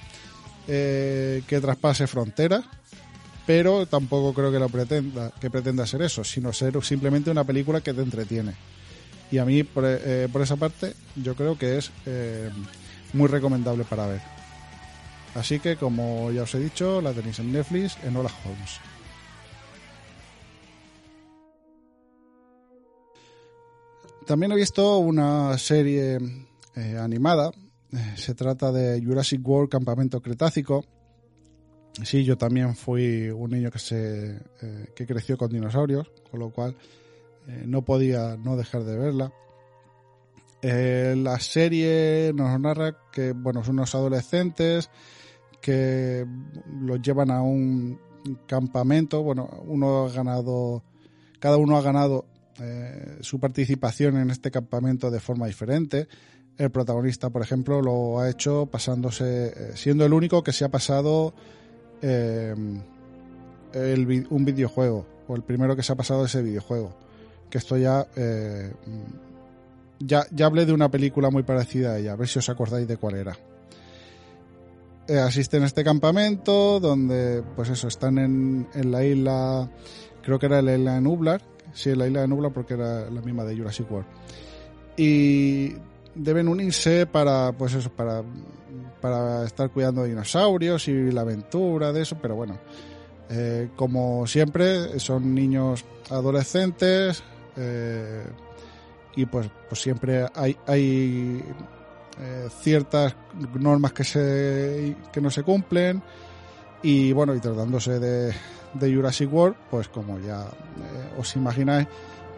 eh, 0.67 1.43
que 1.47 1.61
traspase 1.61 2.07
fronteras, 2.07 2.65
pero 3.47 3.87
tampoco 3.87 4.33
creo 4.33 4.51
que 4.51 4.59
lo 4.59 4.69
pretenda, 4.69 5.33
que 5.39 5.51
pretenda 5.51 5.87
ser 5.87 6.03
eso, 6.03 6.25
sino 6.25 6.53
ser 6.53 6.83
simplemente 6.83 7.31
una 7.31 7.45
película 7.45 7.83
que 7.83 7.93
te 7.93 8.01
entretiene. 8.01 8.55
Y 9.31 9.37
a 9.37 9.45
mí, 9.45 9.65
por, 9.65 9.85
eh, 9.87 10.29
por 10.33 10.41
esa 10.41 10.57
parte, 10.57 10.95
yo 11.17 11.35
creo 11.35 11.59
que 11.59 11.77
es 11.77 11.91
muy 13.13 13.29
recomendable 13.29 13.85
para 13.85 14.07
ver. 14.07 14.23
Así 15.35 15.61
que, 15.61 15.77
como 15.77 16.31
ya 16.33 16.43
os 16.45 16.55
he 16.55 16.59
dicho, 16.59 17.03
la 17.03 17.13
tenéis 17.13 17.39
en 17.39 17.53
Netflix, 17.53 17.99
en 18.03 18.17
Hola 18.17 18.31
Holmes. 18.45 18.81
También 24.29 24.53
he 24.53 24.57
visto 24.57 24.99
una 24.99 25.57
serie 25.57 26.19
eh, 26.77 26.99
animada. 26.99 27.51
Eh, 27.91 28.13
se 28.17 28.35
trata 28.35 28.71
de 28.71 29.03
Jurassic 29.03 29.41
World 29.43 29.71
Campamento 29.71 30.21
Cretácico. 30.21 30.85
Sí, 32.05 32.25
yo 32.25 32.37
también 32.37 32.77
fui 32.77 33.31
un 33.31 33.51
niño 33.51 33.71
que 33.71 33.79
se 33.79 34.37
eh, 34.37 34.93
que 34.95 35.07
creció 35.07 35.39
con 35.39 35.49
dinosaurios, 35.49 36.13
con 36.31 36.41
lo 36.41 36.51
cual 36.51 36.77
no 37.65 37.81
podía 37.87 38.37
no 38.37 38.59
dejar 38.59 38.85
de 38.85 38.99
verla. 38.99 39.33
La 40.61 41.41
serie 41.41 42.31
nos 42.35 42.61
narra 42.61 42.99
que 43.11 43.33
bueno 43.33 43.65
son 43.65 43.77
unos 43.77 43.95
adolescentes 43.95 44.91
que 45.63 46.27
los 46.83 47.01
llevan 47.01 47.31
a 47.31 47.41
un 47.41 47.99
campamento. 48.47 49.23
Bueno, 49.23 49.49
uno 49.65 50.05
ha 50.05 50.11
ganado, 50.11 50.83
cada 51.41 51.57
uno 51.57 51.79
ha 51.79 51.81
ganado 51.81 52.27
eh, 52.61 53.19
su 53.21 53.39
participación 53.39 54.17
en 54.17 54.31
este 54.31 54.51
campamento 54.51 55.11
de 55.11 55.21
forma 55.21 55.47
diferente. 55.47 56.09
El 56.57 56.71
protagonista, 56.71 57.31
por 57.31 57.43
ejemplo, 57.43 57.81
lo 57.81 58.19
ha 58.19 58.29
hecho 58.29 58.67
pasándose, 58.67 59.47
eh, 59.49 59.73
siendo 59.75 60.05
el 60.05 60.13
único 60.13 60.43
que 60.43 60.53
se 60.53 60.65
ha 60.65 60.69
pasado 60.69 61.35
eh, 62.03 62.55
el 63.73 64.27
un 64.31 64.45
videojuego, 64.45 65.07
o 65.29 65.37
el 65.37 65.43
primero 65.43 65.77
que 65.77 65.83
se 65.83 65.93
ha 65.93 65.97
pasado 65.97 66.25
ese 66.25 66.43
videojuego. 66.43 66.97
Que 67.49 67.59
esto 67.59 67.77
ya, 67.77 68.07
ya, 70.01 70.27
ya 70.31 70.47
hablé 70.47 70.67
de 70.67 70.73
una 70.73 70.91
película 70.91 71.31
muy 71.31 71.45
parecida 71.45 71.93
a 71.93 71.99
ella, 71.99 72.13
a 72.13 72.17
ver 72.17 72.29
si 72.29 72.39
os 72.39 72.49
acordáis 72.49 72.87
de 72.87 72.97
cuál 72.99 73.15
era. 73.15 73.39
Asisten 75.25 75.63
a 75.63 75.67
este 75.67 75.85
campamento 75.85 76.79
donde, 76.81 77.43
pues 77.57 77.71
eso, 77.71 77.89
están 77.89 78.19
en, 78.19 78.69
en 78.75 78.93
la 78.93 79.03
isla, 79.03 79.71
creo 80.23 80.39
que 80.39 80.45
era 80.47 80.61
la 80.61 80.77
isla 80.77 80.97
de 80.97 81.01
Nublar, 81.01 81.41
sí, 81.73 81.95
la 81.95 82.07
isla 82.07 82.23
de 82.23 82.29
Nublar 82.29 82.53
porque 82.53 82.75
era 82.75 83.11
la 83.11 83.21
misma 83.21 83.45
de 83.45 83.57
Jurassic 83.57 83.91
World. 83.91 84.07
Y 84.97 85.75
deben 86.15 86.49
unirse 86.49 87.07
para, 87.07 87.53
pues 87.53 87.75
eso, 87.75 87.91
para 87.91 88.23
para 89.01 89.45
estar 89.45 89.71
cuidando 89.71 90.05
dinosaurios 90.05 90.89
y 90.89 91.11
la 91.13 91.23
aventura 91.23 91.93
de 91.93 92.03
eso, 92.03 92.19
pero 92.21 92.35
bueno, 92.35 92.59
eh, 93.31 93.71
como 93.77 94.27
siempre, 94.27 94.99
son 94.99 95.35
niños 95.35 95.85
adolescentes 96.11 97.23
eh, 97.57 98.25
y 99.17 99.27
pues, 99.27 99.51
pues 99.69 99.81
siempre 99.81 100.27
hay, 100.35 100.57
hay 100.67 101.45
eh, 102.21 102.49
ciertas 102.61 103.15
normas 103.55 103.93
que, 103.93 104.05
se, 104.05 104.97
que 105.13 105.21
no 105.21 105.31
se 105.31 105.43
cumplen 105.43 106.03
y 106.83 107.13
bueno, 107.13 107.35
y 107.35 107.41
tratándose 107.41 107.99
de, 107.99 108.33
de 108.75 108.95
Jurassic 108.95 109.33
World, 109.33 109.57
pues 109.71 109.89
como 109.89 110.19
ya 110.19 110.43
eh, 110.43 111.15
os 111.19 111.35
imagináis, 111.37 111.87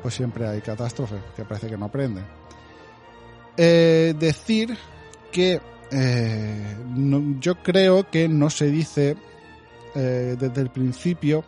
pues 0.03 0.14
siempre 0.14 0.47
hay 0.47 0.61
catástrofes 0.61 1.20
que 1.37 1.45
parece 1.45 1.68
que 1.68 1.76
no 1.76 1.87
aprenden. 1.87 2.24
Eh, 3.57 4.14
decir 4.18 4.76
que 5.33 5.61
eh, 5.91 6.76
yo 7.41 7.57
creo 7.62 8.09
que 8.11 8.28
no 8.28 8.49
se 8.51 8.66
dice 8.70 9.16
desde 9.93 10.61
el 10.61 10.70
principio 10.70 11.43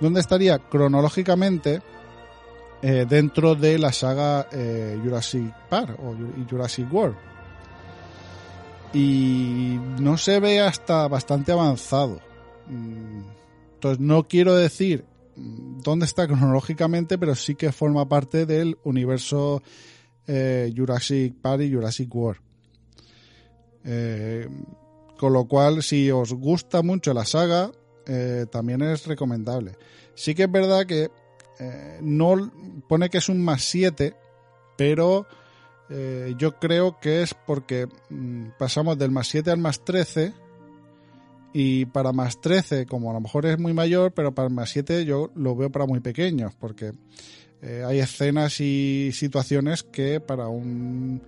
dónde 0.00 0.20
estaría 0.20 0.58
cronológicamente 0.58 1.82
dentro 2.80 3.54
de 3.54 3.78
la 3.78 3.92
saga 3.92 4.46
Jurassic 5.04 5.52
Park 5.68 5.98
o 6.02 6.12
Ju- 6.14 6.48
Jurassic 6.48 6.90
World. 6.92 7.16
Y 8.94 9.78
no 10.00 10.16
se 10.16 10.40
ve 10.40 10.60
hasta 10.60 11.06
bastante 11.08 11.52
avanzado. 11.52 12.20
Mm, 12.68 13.20
Entonces 13.78 14.00
no 14.00 14.26
quiero 14.26 14.56
decir 14.56 15.04
dónde 15.36 16.04
está 16.04 16.26
cronológicamente, 16.26 17.16
pero 17.16 17.36
sí 17.36 17.54
que 17.54 17.70
forma 17.70 18.08
parte 18.08 18.44
del 18.44 18.76
universo 18.82 19.62
eh, 20.26 20.74
Jurassic 20.76 21.36
Park 21.40 21.62
y 21.62 21.72
Jurassic 21.72 22.12
World. 22.12 22.40
Eh, 23.84 24.48
con 25.16 25.32
lo 25.32 25.46
cual, 25.46 25.84
si 25.84 26.10
os 26.10 26.32
gusta 26.32 26.82
mucho 26.82 27.14
la 27.14 27.24
saga, 27.24 27.70
eh, 28.04 28.46
también 28.50 28.82
es 28.82 29.06
recomendable. 29.06 29.76
Sí 30.16 30.34
que 30.34 30.42
es 30.42 30.50
verdad 30.50 30.84
que 30.84 31.08
no 32.00 32.50
pone 32.88 33.10
que 33.10 33.18
es 33.18 33.28
un 33.28 33.44
más 33.44 33.62
7, 33.62 34.16
pero 34.76 35.24
yo 36.36 36.58
creo 36.58 36.98
que 36.98 37.22
es 37.22 37.32
porque 37.46 37.86
mm, 38.10 38.48
pasamos 38.58 38.98
del 38.98 39.12
más 39.12 39.28
7 39.28 39.52
al 39.52 39.58
más 39.58 39.84
13 39.84 40.34
y 41.60 41.86
para 41.86 42.12
más 42.12 42.40
13, 42.40 42.86
como 42.86 43.10
a 43.10 43.14
lo 43.14 43.20
mejor 43.20 43.44
es 43.44 43.58
muy 43.58 43.72
mayor, 43.72 44.12
pero 44.12 44.32
para 44.32 44.48
más 44.48 44.70
7 44.70 45.04
yo 45.04 45.32
lo 45.34 45.56
veo 45.56 45.72
para 45.72 45.86
muy 45.86 45.98
pequeños, 45.98 46.54
porque 46.54 46.92
eh, 47.62 47.82
hay 47.84 47.98
escenas 47.98 48.60
y 48.60 49.10
situaciones 49.12 49.82
que 49.82 50.20
para 50.20 50.46
un 50.46 51.20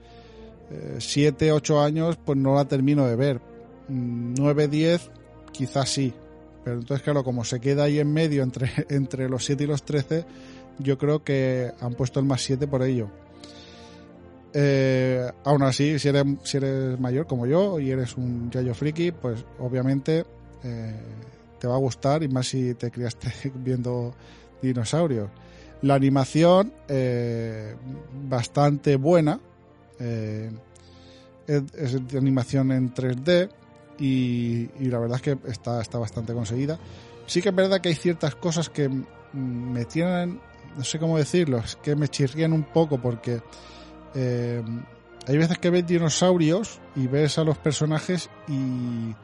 7, 0.99 1.51
8 1.51 1.81
años 1.81 2.17
pues 2.25 2.39
no 2.39 2.55
la 2.55 2.65
termino 2.67 3.09
de 3.09 3.17
ver. 3.17 3.41
9, 3.89 4.69
10 4.69 5.11
quizás 5.51 5.89
sí, 5.89 6.15
pero 6.63 6.79
entonces 6.79 7.03
claro, 7.03 7.25
como 7.25 7.43
se 7.43 7.59
queda 7.59 7.83
ahí 7.83 7.99
en 7.99 8.13
medio 8.13 8.45
entre, 8.45 8.71
entre 8.89 9.29
los 9.29 9.45
7 9.45 9.65
y 9.65 9.67
los 9.67 9.83
13, 9.83 10.25
yo 10.79 10.97
creo 10.97 11.25
que 11.25 11.73
han 11.81 11.95
puesto 11.95 12.21
el 12.21 12.27
más 12.27 12.41
7 12.43 12.69
por 12.69 12.85
ello. 12.85 13.11
Eh, 14.53 15.31
aún 15.45 15.63
así, 15.63 15.99
si 15.99 16.09
eres, 16.09 17.01
mayor 17.01 17.27
como 17.27 17.47
yo 17.47 17.79
y 17.79 17.91
eres 17.91 18.17
un 18.17 18.51
yayo 18.51 18.75
friki, 18.75 19.13
pues 19.13 19.45
obviamente 19.59 20.25
eh, 20.65 20.95
te 21.59 21.69
va 21.69 21.75
a 21.75 21.79
gustar 21.79 22.23
y 22.23 22.29
más 22.29 22.49
si 22.49 22.75
te 22.75 22.91
criaste 22.91 23.33
viendo 23.55 24.15
dinosaurios. 24.61 25.31
La 25.83 25.95
animación, 25.95 26.73
eh, 26.89 27.75
bastante 28.29 28.97
buena. 28.97 29.41
eh, 29.99 30.51
es, 31.47 32.09
de 32.09 32.19
animación 32.19 32.71
en 32.71 32.95
3D 32.95 33.51
y, 33.99 34.69
la 34.89 34.99
verdad 34.99 35.17
es 35.17 35.23
que 35.23 35.51
está, 35.51 35.81
está 35.81 35.99
bastante 35.99 36.33
conseguida. 36.33 36.79
Sí 37.27 37.43
que 37.43 37.51
es 37.51 37.55
verdad 37.55 37.81
que 37.81 37.91
hay 37.91 37.95
ciertas 37.95 38.35
cosas 38.35 38.71
que 38.71 38.89
mm, 38.89 39.03
me 39.33 39.85
tienen, 39.85 40.41
no 40.77 40.85
sé 40.85 40.99
cómo 40.99 41.19
decirlo, 41.19 41.63
que 41.83 41.97
me 41.97 42.09
chirrían 42.09 42.53
un 42.53 42.65
poco 42.65 43.01
porque 43.01 43.43
eh, 44.15 44.63
hay 45.27 45.37
veces 45.37 45.59
que 45.59 45.71
ves 45.71 45.87
dinosaurios 45.87 46.81
y 46.97 47.07
ves 47.07 47.39
a 47.39 47.45
los 47.45 47.59
personajes 47.59 48.31
y 48.49 49.15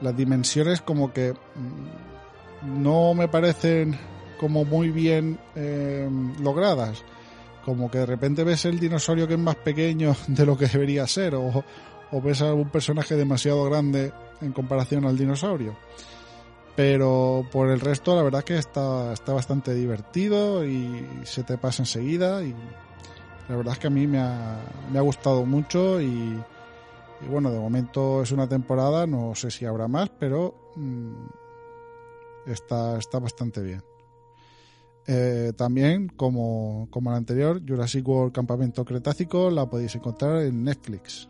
las 0.00 0.16
dimensiones 0.16 0.82
como 0.82 1.12
que 1.12 1.32
mm, 1.32 2.82
no 2.82 3.14
me 3.14 3.28
parecen 3.28 3.98
como 4.38 4.64
muy 4.64 4.90
bien 4.90 5.38
eh, 5.54 6.08
logradas. 6.40 7.04
Como 7.64 7.90
que 7.90 7.98
de 7.98 8.06
repente 8.06 8.44
ves 8.44 8.64
el 8.64 8.80
dinosaurio 8.80 9.28
que 9.28 9.34
es 9.34 9.40
más 9.40 9.56
pequeño 9.56 10.16
de 10.26 10.46
lo 10.46 10.56
que 10.56 10.66
debería 10.66 11.06
ser 11.06 11.34
o, 11.34 11.64
ves 12.22 12.42
a 12.42 12.52
un 12.52 12.68
personaje 12.68 13.16
demasiado 13.16 13.64
grande 13.64 14.12
en 14.40 14.52
comparación 14.52 15.06
al 15.06 15.16
dinosaurio. 15.16 15.76
Pero 16.76 17.46
por 17.50 17.70
el 17.70 17.80
resto 17.80 18.16
la 18.16 18.22
verdad 18.22 18.44
que 18.44 18.58
está, 18.58 19.12
está 19.12 19.32
bastante 19.32 19.74
divertido 19.74 20.64
y 20.64 21.06
se 21.24 21.42
te 21.42 21.56
pasa 21.56 21.82
enseguida 21.82 22.42
la 23.48 23.56
verdad 23.56 23.74
es 23.74 23.78
que 23.78 23.86
a 23.86 23.90
mí 23.90 24.06
me 24.06 24.18
ha, 24.18 25.00
gustado 25.00 25.44
mucho 25.44 26.00
y, 26.00 26.06
y 26.06 27.28
bueno, 27.28 27.50
de 27.50 27.58
momento 27.58 28.22
es 28.22 28.32
una 28.32 28.48
temporada, 28.48 29.06
no 29.06 29.34
sé 29.34 29.50
si 29.50 29.64
habrá 29.64 29.88
más, 29.88 30.10
pero 30.10 30.72
mm, 30.76 31.26
está, 32.46 32.98
está 32.98 33.18
bastante 33.18 33.62
bien. 33.62 33.82
Eh, 35.06 35.52
también, 35.56 36.08
como, 36.08 36.86
como 36.90 37.10
la 37.10 37.16
anterior, 37.16 37.60
Jurassic 37.66 38.06
World 38.06 38.32
Campamento 38.32 38.84
Cretácico 38.84 39.50
la 39.50 39.68
podéis 39.68 39.94
encontrar 39.96 40.42
en 40.42 40.62
Netflix. 40.62 41.28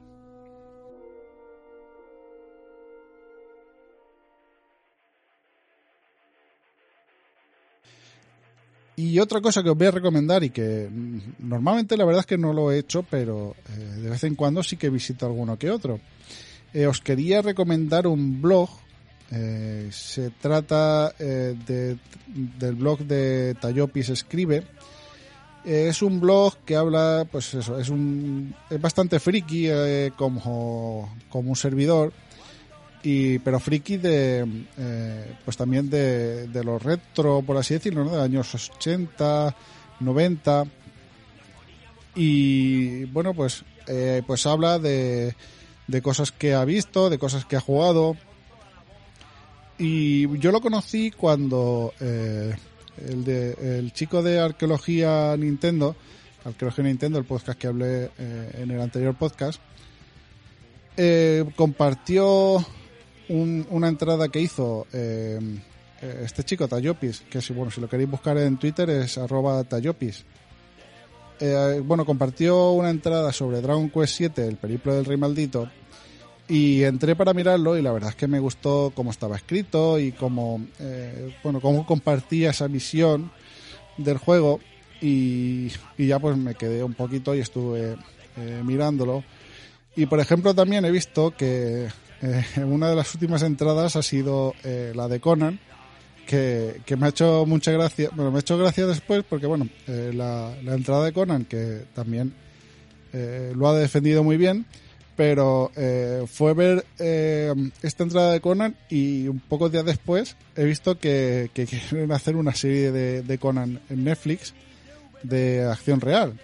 Y 8.97 9.19
otra 9.21 9.41
cosa 9.41 9.63
que 9.63 9.71
os 9.71 9.77
voy 9.79 9.87
a 9.87 9.91
recomendar 9.93 10.45
y 10.45 10.51
que 10.51 10.89
mm, 10.91 11.19
normalmente 11.49 11.97
la 11.97 12.05
verdad 12.05 12.21
es 12.21 12.27
que 12.27 12.37
no 12.39 12.53
lo 12.53 12.71
he 12.71 12.79
hecho, 12.79 13.03
pero 13.09 13.57
eh, 13.71 14.01
de 14.03 14.11
vez 14.11 14.23
en 14.25 14.35
cuando 14.35 14.63
sí 14.63 14.77
que 14.77 14.91
visito 14.91 15.25
alguno 15.27 15.59
que 15.59 15.71
otro. 15.71 15.99
Eh, 16.75 16.87
os 16.87 17.01
quería 17.01 17.41
recomendar 17.43 18.07
un 18.07 18.41
blog. 18.43 18.69
eh, 19.35 19.89
se 19.93 20.29
trata 20.31 21.15
eh, 21.19 21.57
de- 21.67 21.97
del 22.59 22.75
blog 22.75 22.99
de 23.01 23.57
Tayopis 23.61 24.11
Escribe. 24.11 24.63
Es 25.65 26.03
un 26.03 26.21
blog 26.21 26.57
que 26.67 26.77
habla, 26.77 27.27
pues 27.31 27.55
eso, 27.55 27.79
es 27.79 27.89
un 27.89 28.55
es 28.69 28.81
bastante 28.81 29.21
friki 29.21 29.69
como, 30.17 31.15
como 31.31 31.51
un 31.51 31.57
servidor 31.57 32.13
y 33.03 33.39
pero 33.41 33.59
friki 33.59 33.97
de 33.97 34.47
eh, 34.79 35.37
pues 35.45 35.57
también 35.57 35.91
de, 35.91 36.47
de 36.47 36.65
los 36.65 36.83
retro 36.83 37.43
por 37.43 37.57
así 37.57 37.75
decirlo 37.75 38.05
¿no? 38.05 38.17
de 38.17 38.23
años 38.23 38.55
80 38.55 39.55
90 40.01 40.65
y 42.15 43.05
bueno 43.07 43.35
pues 43.35 43.65
eh, 43.89 44.23
pues 44.27 44.47
habla 44.47 44.79
de 44.79 45.35
de 45.89 46.03
cosas 46.03 46.31
que 46.31 46.55
ha 46.55 46.65
visto 46.65 47.11
de 47.11 47.19
cosas 47.19 47.45
que 47.45 47.57
ha 47.57 47.61
jugado 47.61 48.17
y 49.79 50.39
yo 50.39 50.53
lo 50.53 50.61
conocí 50.61 51.11
cuando 51.11 51.93
eh, 51.99 52.55
el 53.09 53.25
de 53.25 53.79
el 53.79 53.93
chico 53.93 54.23
de 54.23 54.39
arqueología 54.39 55.37
Nintendo 55.37 55.97
arqueología 56.45 56.85
Nintendo 56.85 57.19
el 57.19 57.25
podcast 57.25 57.59
que 57.59 57.67
hablé 57.67 58.11
eh, 58.17 58.51
en 58.59 58.71
el 58.71 58.81
anterior 58.81 59.17
podcast 59.17 59.61
compartió 61.57 62.65
un- 63.29 63.67
una 63.71 63.89
entrada 63.89 64.29
que 64.29 64.41
hizo 64.41 64.87
eh, 64.93 65.39
eh, 66.03 66.23
este 66.25 66.45
chico 66.45 66.69
Tayopis, 66.69 67.21
que 67.31 67.41
si 67.41 67.53
bueno 67.53 67.71
si 67.71 67.81
lo 67.81 67.89
queréis 67.89 68.11
buscar 68.11 68.37
en 68.39 68.57
Twitter 68.59 68.89
es 68.91 69.19
arroba 69.19 69.63
Tayopis. 69.65 70.25
Eh, 71.41 71.81
bueno, 71.85 72.05
compartió 72.05 72.71
una 72.73 72.91
entrada 72.91 73.33
sobre 73.33 73.61
Dragon 73.61 73.91
Quest 73.91 74.15
7, 74.17 74.47
el 74.47 74.57
periplo 74.57 74.95
del 74.95 75.05
rey 75.05 75.17
maldito, 75.17 75.69
y 76.49 76.83
entré 76.85 77.17
para 77.17 77.33
mirarlo 77.35 77.77
y 77.77 77.83
la 77.83 77.93
verdad 77.93 78.11
es 78.11 78.17
que 78.17 78.29
me 78.29 78.39
gustó 78.39 78.93
cómo 78.95 79.11
estaba 79.11 79.37
escrito 79.37 79.99
y 79.99 80.13
cómo, 80.13 80.65
eh, 80.79 81.35
bueno, 81.43 81.61
cómo 81.61 81.87
compartía 81.87 82.51
esa 82.51 82.67
visión 82.69 83.31
del 83.97 84.19
juego 84.19 84.61
y, 85.01 85.71
y 85.99 86.07
ya 86.07 86.19
pues 86.19 86.37
me 86.37 86.55
quedé 86.55 86.85
un 86.85 86.95
poquito 86.95 87.35
y 87.35 87.41
estuve 87.41 87.97
eh, 88.37 88.63
mirándolo. 88.65 89.25
Y 89.97 90.07
por 90.07 90.21
ejemplo 90.21 90.55
también 90.55 90.85
he 90.85 90.91
visto 90.91 91.33
que 91.37 91.89
eh, 92.23 92.45
una 92.65 92.89
de 92.89 92.97
las 92.97 93.13
últimas 93.15 93.43
entradas 93.43 93.97
ha 93.97 94.03
sido 94.03 94.55
eh, 94.65 94.93
la 94.95 95.09
de 95.09 95.21
Conan, 95.21 95.59
que, 96.27 96.81
que 96.87 96.97
me 96.97 97.07
ha 97.07 97.09
hecho 97.09 97.45
mucha 97.47 97.73
gracia, 97.73 98.11
bueno, 98.15 98.31
me 98.31 98.39
ha 98.39 98.41
hecho 98.41 98.57
gracia 98.57 98.87
después 98.87 99.25
porque 99.29 99.47
bueno, 99.47 99.69
eh, 99.89 100.13
la, 100.15 100.55
la 100.63 100.75
entrada 100.75 101.05
de 101.05 101.13
Conan, 101.13 101.45
que 101.45 101.85
también 101.95 102.35
lo 103.55 103.69
ha 103.69 103.77
defendido 103.79 104.25
muy 104.25 104.39
bien, 104.39 104.65
pero 105.17 105.71
fue 106.29 106.55
ver 106.55 106.87
esta 106.97 108.03
entrada 108.05 108.33
de 108.33 108.41
Conan 108.41 108.75
y 108.89 109.29
un 109.29 109.39
pocos 109.39 109.71
días 109.71 109.85
después 109.85 110.35
he 110.57 110.65
visto 110.65 110.99
que, 110.99 111.51
que 111.53 111.67
quieren 111.67 112.11
hacer 112.13 112.37
una 112.37 112.55
serie 112.55 112.91
de, 112.91 113.21
de 113.21 113.37
Conan 113.37 113.81
en 113.91 114.05
Netflix 114.05 114.55
de 115.23 115.63
acción 115.63 116.01
real. 116.01 116.41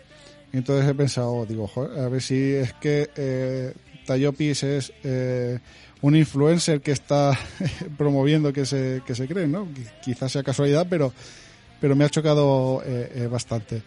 Entonces 0.53 0.87
he 0.91 0.95
pensado, 0.95 1.47
digo, 1.47 1.67
"Joder, 1.69 1.99
a 2.01 2.09
ver 2.11 2.21
si 2.21 2.53
es 2.55 2.75
que 2.75 3.09
Tayopis 4.09 4.63
es 4.63 4.93
eh, 5.05 5.59
un 6.01 6.17
influencer 6.17 6.81
que 6.81 6.93
está 6.93 7.39
promoviendo 7.99 8.53
que 8.53 8.65
se, 8.65 9.03
que 9.07 9.15
se 9.15 9.29
cree, 9.29 9.47
¿no? 9.47 9.67
Qui- 9.67 10.01
Quizás 10.03 10.33
sea 10.33 10.43
casualidad, 10.43 10.87
pero, 10.89 11.13
pero 11.81 11.95
me 11.95 12.05
ha 12.05 12.09
chocado 12.09 12.83
eh, 12.87 13.13
eh, 13.15 13.27
bastante. 13.27 13.83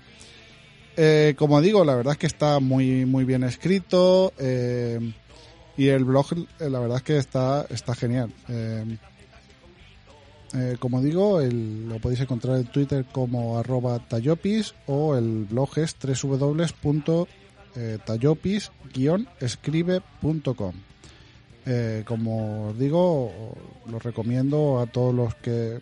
Eh, 0.95 1.33
como 1.37 1.59
digo, 1.61 1.83
la 1.83 1.95
verdad 1.95 2.13
es 2.13 2.19
que 2.19 2.27
está 2.27 2.59
muy, 2.59 3.05
muy 3.05 3.23
bien 3.25 3.43
escrito 3.43 4.31
y 5.77 5.87
el 5.87 6.03
blog, 6.05 6.27
la 6.59 6.79
verdad 6.79 6.97
es 6.97 7.03
que 7.03 7.17
está, 7.17 7.65
está 7.69 7.95
genial. 7.95 8.29
Como 10.79 11.01
digo, 11.01 11.39
el- 11.39 11.87
lo 11.87 11.97
podéis 11.99 12.19
encontrar 12.19 12.57
en 12.57 12.65
Twitter 12.65 13.05
como 13.11 13.57
arroba 13.57 13.99
tayopis 14.05 14.73
o 14.85 15.15
el 15.15 15.45
blog 15.49 15.77
es 15.79 15.95
www.tayopis-escribe.com. 15.97 17.25
Eh, 21.65 22.03
como 22.05 22.69
os 22.69 22.79
digo, 22.79 23.31
lo 23.87 23.99
recomiendo 23.99 24.79
a 24.79 24.87
todos 24.87 25.13
los 25.13 25.35
que 25.35 25.79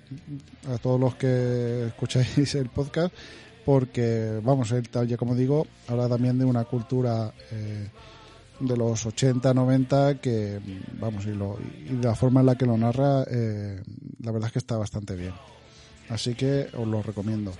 a 0.68 0.78
todos 0.78 1.00
los 1.00 1.16
que 1.16 1.88
escucháis 1.88 2.56
el 2.56 2.70
podcast 2.70 3.14
porque 3.66 4.42
vamos, 4.44 4.72
él 4.72 4.90
ya 5.08 5.16
como 5.16 5.36
digo, 5.36 5.68
habla 5.88 6.10
también 6.10 6.40
de 6.40 6.44
una 6.46 6.66
cultura 6.66 7.32
eh, 7.52 7.88
de 8.60 8.78
los 8.78 9.06
80, 9.06 9.54
90 9.54 10.16
que 10.16 10.60
vamos 11.00 11.26
y, 11.26 11.34
lo, 11.34 11.58
y 11.88 12.02
la 12.02 12.16
forma 12.16 12.40
en 12.40 12.48
la 12.48 12.56
que 12.56 12.66
lo 12.66 12.76
narra 12.78 13.24
eh, 13.30 13.80
la 14.22 14.32
verdad 14.32 14.48
es 14.48 14.54
que 14.54 14.60
está 14.60 14.76
bastante 14.76 15.16
bien. 15.16 15.34
Así 16.10 16.34
que 16.34 16.68
os 16.76 16.88
lo 16.88 17.04
recomiendo. 17.04 17.54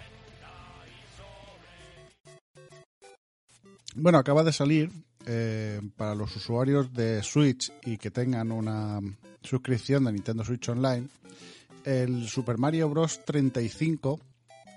Bueno, 3.96 4.20
acaba 4.20 4.44
de 4.44 4.54
salir 4.54 4.92
eh, 5.26 5.82
para 5.98 6.16
los 6.16 6.36
usuarios 6.36 6.94
de 6.94 7.24
Switch 7.24 7.72
y 7.84 7.98
que 7.98 8.12
tengan 8.12 8.52
una 8.52 9.00
suscripción 9.42 10.06
de 10.06 10.14
Nintendo 10.14 10.44
Switch 10.44 10.70
Online 10.70 11.08
el 11.84 12.28
Super 12.28 12.58
Mario 12.58 12.90
Bros. 12.90 13.26
35, 13.26 14.20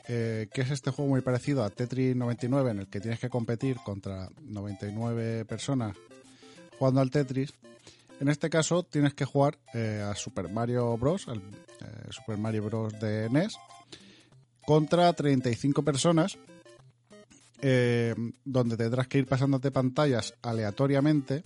eh, 0.08 0.48
que 0.52 0.62
es 0.62 0.70
este 0.70 0.90
juego 0.90 1.10
muy 1.10 1.20
parecido 1.20 1.62
a 1.62 1.70
Tetris 1.70 2.16
99 2.16 2.70
en 2.70 2.78
el 2.80 2.88
que 2.88 3.00
tienes 3.00 3.20
que 3.20 3.28
competir 3.28 3.76
contra 3.84 4.28
99 4.40 5.44
personas 5.44 5.96
jugando 6.78 7.00
al 7.00 7.10
Tetris. 7.10 7.52
En 8.20 8.28
este 8.28 8.48
caso 8.48 8.82
tienes 8.82 9.14
que 9.14 9.24
jugar 9.24 9.58
eh, 9.74 10.02
a 10.04 10.14
Super 10.14 10.48
Mario 10.48 10.96
Bros. 10.96 11.28
al 11.28 11.42
Super 12.10 12.38
Mario 12.38 12.64
Bros. 12.64 12.98
de 12.98 13.28
NES 13.30 13.54
contra 14.64 15.12
35 15.12 15.82
personas 15.82 16.38
eh, 17.62 18.14
donde 18.44 18.76
tendrás 18.76 19.08
que 19.08 19.18
ir 19.18 19.26
pasándote 19.26 19.70
pantallas 19.70 20.34
aleatoriamente. 20.42 21.44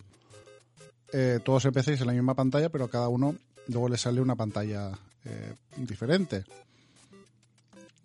Eh, 1.13 1.39
todos 1.45 1.65
empecéis 1.67 2.01
en 2.01 2.09
la 2.09 2.13
misma 2.13 2.35
pantalla, 2.35 2.69
pero 2.69 2.89
cada 2.89 3.09
uno 3.09 3.37
luego 3.69 3.89
le 3.89 3.97
sale 3.97 4.21
una 4.21 4.35
pantalla 4.35 4.91
eh, 5.25 5.55
diferente. 5.77 6.45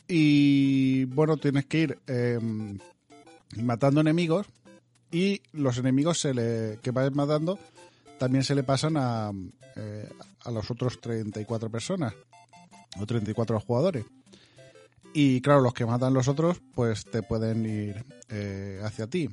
Y 0.07 1.05
bueno, 1.05 1.37
tienes 1.37 1.65
que 1.65 1.79
ir 1.79 1.99
eh, 2.05 2.39
matando 3.57 4.01
enemigos 4.01 4.45
y 5.09 5.41
los 5.53 5.77
enemigos 5.77 6.19
se 6.19 6.33
le, 6.33 6.79
que 6.81 6.91
vayas 6.91 7.15
matando 7.15 7.57
también 8.17 8.43
se 8.43 8.53
le 8.53 8.63
pasan 8.63 8.97
a, 8.97 9.31
eh, 9.75 10.09
a 10.43 10.51
los 10.51 10.69
otros 10.69 11.01
34 11.01 11.71
personas 11.71 12.13
o 12.99 13.05
34 13.05 13.59
jugadores. 13.59 14.05
Y 15.13 15.41
claro, 15.41 15.61
los 15.61 15.73
que 15.73 15.85
matan 15.85 16.13
los 16.13 16.27
otros, 16.27 16.61
pues 16.73 17.05
te 17.05 17.21
pueden 17.21 17.65
ir 17.65 18.05
eh, 18.29 18.79
hacia 18.83 19.07
ti. 19.07 19.29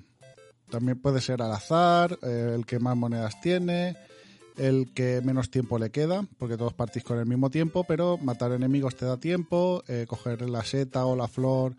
También 0.71 1.01
puede 1.01 1.21
ser 1.21 1.41
al 1.41 1.53
azar, 1.53 2.19
eh, 2.23 2.53
el 2.55 2.67
que 2.67 2.79
más 2.79 2.97
monedas 2.97 3.41
tiene, 3.41 3.97
el 4.57 4.93
que 4.93 5.21
menos 5.25 5.51
tiempo 5.51 5.79
le 5.79 5.91
queda, 5.91 6.27
porque 6.37 6.57
todos 6.57 6.75
partís 6.75 7.05
con 7.05 7.19
el 7.19 7.27
mismo 7.27 7.49
tiempo, 7.49 7.85
pero 7.85 8.19
matar 8.19 8.53
enemigos 8.53 8.97
te 8.97 9.07
da 9.07 9.19
tiempo, 9.19 9.85
eh, 9.87 10.07
coger 10.09 10.49
la 10.51 10.65
seta 10.65 11.07
o 11.07 11.15
la 11.17 11.29
flor 11.29 11.77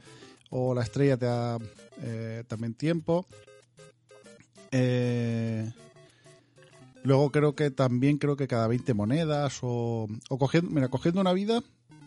o 0.50 0.74
la 0.74 0.84
estrella 0.84 1.18
te 1.18 1.26
da 1.26 1.60
también 2.48 2.74
tiempo. 2.74 3.28
Eh, 4.72 5.70
luego 7.04 7.32
creo 7.32 7.56
que 7.56 7.72
también 7.72 8.18
creo 8.18 8.38
que 8.38 8.48
cada 8.48 8.68
20 8.68 8.94
monedas 8.94 9.60
o, 9.62 10.08
o 10.30 10.38
cogiendo, 10.38 10.72
mira, 10.72 10.88
cogiendo 10.88 11.22
una 11.22 11.34
vida 11.34 11.62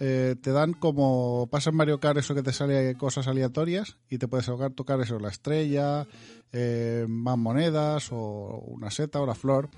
eh, 0.04 0.34
te 0.42 0.50
dan 0.50 0.72
como 0.72 1.46
pasa 1.48 1.70
en 1.70 1.76
Mario 1.76 2.00
Kart 2.00 2.18
eso 2.18 2.34
que 2.34 2.42
te 2.42 2.52
sale 2.52 2.96
cosas 2.96 3.28
aleatorias 3.28 3.98
y 4.10 4.18
te 4.18 4.26
puedes 4.26 4.48
ahogar, 4.48 4.72
tocar 4.72 5.00
eso, 5.00 5.20
la 5.20 5.28
estrella, 5.28 6.08
eh, 6.50 7.06
más 7.08 7.38
monedas 7.38 8.08
o 8.10 8.64
una 8.66 8.90
seta 8.90 9.20
o 9.20 9.26
la 9.26 9.36
flor. 9.36 9.68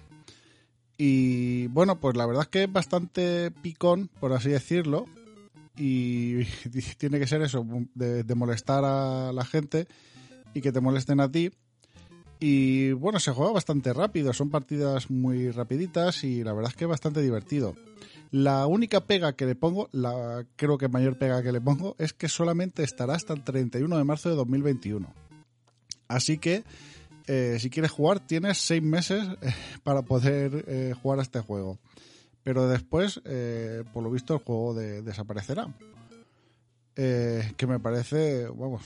Y 0.96 1.66
bueno, 1.66 2.00
pues 2.00 2.16
la 2.16 2.24
verdad 2.24 2.44
es 2.44 2.48
que 2.48 2.62
es 2.62 2.72
bastante 2.72 3.50
picón, 3.50 4.08
por 4.18 4.32
así 4.32 4.48
decirlo. 4.48 5.04
Y 5.76 6.44
tiene 6.96 7.18
que 7.18 7.26
ser 7.26 7.42
eso, 7.42 7.66
de, 7.94 8.24
de 8.24 8.34
molestar 8.34 8.82
a 8.82 9.30
la 9.30 9.44
gente 9.44 9.86
y 10.54 10.62
que 10.62 10.72
te 10.72 10.80
molesten 10.80 11.20
a 11.20 11.30
ti. 11.30 11.50
Y 12.40 12.92
bueno, 12.92 13.20
se 13.20 13.32
juega 13.32 13.52
bastante 13.52 13.92
rápido, 13.92 14.32
son 14.32 14.48
partidas 14.48 15.10
muy 15.10 15.50
rapiditas 15.50 16.24
y 16.24 16.42
la 16.42 16.54
verdad 16.54 16.70
es 16.70 16.76
que 16.76 16.84
es 16.84 16.90
bastante 16.90 17.20
divertido. 17.20 17.74
La 18.34 18.66
única 18.66 18.98
pega 19.06 19.36
que 19.36 19.46
le 19.46 19.54
pongo, 19.54 19.88
la 19.92 20.44
creo 20.56 20.76
que 20.76 20.88
mayor 20.88 21.16
pega 21.16 21.40
que 21.40 21.52
le 21.52 21.60
pongo, 21.60 21.94
es 22.00 22.12
que 22.12 22.28
solamente 22.28 22.82
estará 22.82 23.14
hasta 23.14 23.32
el 23.32 23.44
31 23.44 23.96
de 23.96 24.02
marzo 24.02 24.28
de 24.28 24.34
2021. 24.34 25.06
Así 26.08 26.38
que, 26.38 26.64
eh, 27.28 27.58
si 27.60 27.70
quieres 27.70 27.92
jugar, 27.92 28.18
tienes 28.18 28.58
seis 28.58 28.82
meses 28.82 29.22
eh, 29.40 29.54
para 29.84 30.02
poder 30.02 30.64
eh, 30.66 30.94
jugar 31.00 31.20
a 31.20 31.22
este 31.22 31.38
juego. 31.38 31.78
Pero 32.42 32.66
después, 32.66 33.20
por 33.92 34.02
lo 34.02 34.10
visto, 34.10 34.34
el 34.34 34.40
juego 34.40 34.74
de- 34.74 35.02
desaparecerá. 35.02 35.72
Que 36.96 37.66
me 37.68 37.78
parece, 37.78 38.48
vamos, 38.48 38.82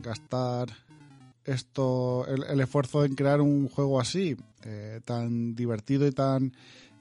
gastar 0.00 0.68
esto, 1.44 2.28
el, 2.28 2.60
esfuerzo 2.60 3.04
en 3.04 3.16
crear 3.16 3.40
un 3.40 3.68
juego 3.68 4.00
así, 4.00 4.36
tan 5.04 5.56
divertido 5.56 6.06
y 6.06 6.12
tan 6.12 6.52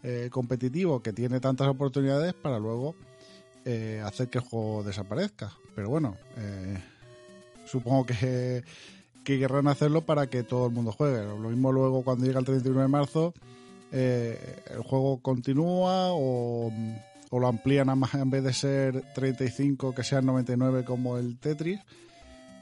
eh, 0.03 0.29
competitivo, 0.31 1.01
que 1.01 1.13
tiene 1.13 1.39
tantas 1.39 1.67
oportunidades 1.67 2.33
para 2.33 2.59
luego 2.59 2.95
eh, 3.65 4.01
hacer 4.05 4.29
que 4.29 4.37
el 4.37 4.43
juego 4.43 4.83
desaparezca. 4.83 5.51
Pero 5.75 5.89
bueno, 5.89 6.15
eh, 6.37 6.77
supongo 7.65 8.05
que, 8.05 8.63
que 9.23 9.39
querrán 9.39 9.67
hacerlo 9.67 10.05
para 10.05 10.27
que 10.27 10.43
todo 10.43 10.67
el 10.67 10.73
mundo 10.73 10.91
juegue. 10.91 11.25
Lo 11.25 11.49
mismo 11.49 11.71
luego 11.71 12.03
cuando 12.03 12.25
llega 12.25 12.39
el 12.39 12.45
31 12.45 12.81
de 12.81 12.87
marzo, 12.87 13.33
el 13.91 14.81
juego 14.83 15.21
continúa 15.21 16.11
o, 16.11 16.71
o 17.29 17.39
lo 17.39 17.47
amplían 17.47 17.89
a 17.89 17.95
más, 17.95 18.13
en 18.15 18.29
vez 18.29 18.43
de 18.43 18.53
ser 18.53 19.03
35 19.13 19.95
que 19.95 20.03
sean 20.03 20.25
99 20.25 20.83
como 20.83 21.17
el 21.17 21.37
Tetris. 21.37 21.79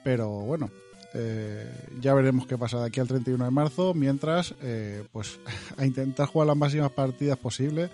Pero 0.03 0.29
bueno, 0.29 0.69
eh, 1.17 1.71
ya 2.01 2.13
veremos 2.13 2.45
qué 2.45 2.57
pasa 2.57 2.79
de 2.79 2.87
aquí 2.87 2.99
al 2.99 3.07
31 3.07 3.45
de 3.45 3.51
marzo, 3.51 3.93
mientras 3.93 4.53
eh, 4.61 5.05
pues 5.13 5.39
a 5.77 5.85
intentar 5.85 6.27
jugar 6.27 6.47
las 6.47 6.57
máximas 6.57 6.91
partidas 6.91 7.37
posibles. 7.37 7.89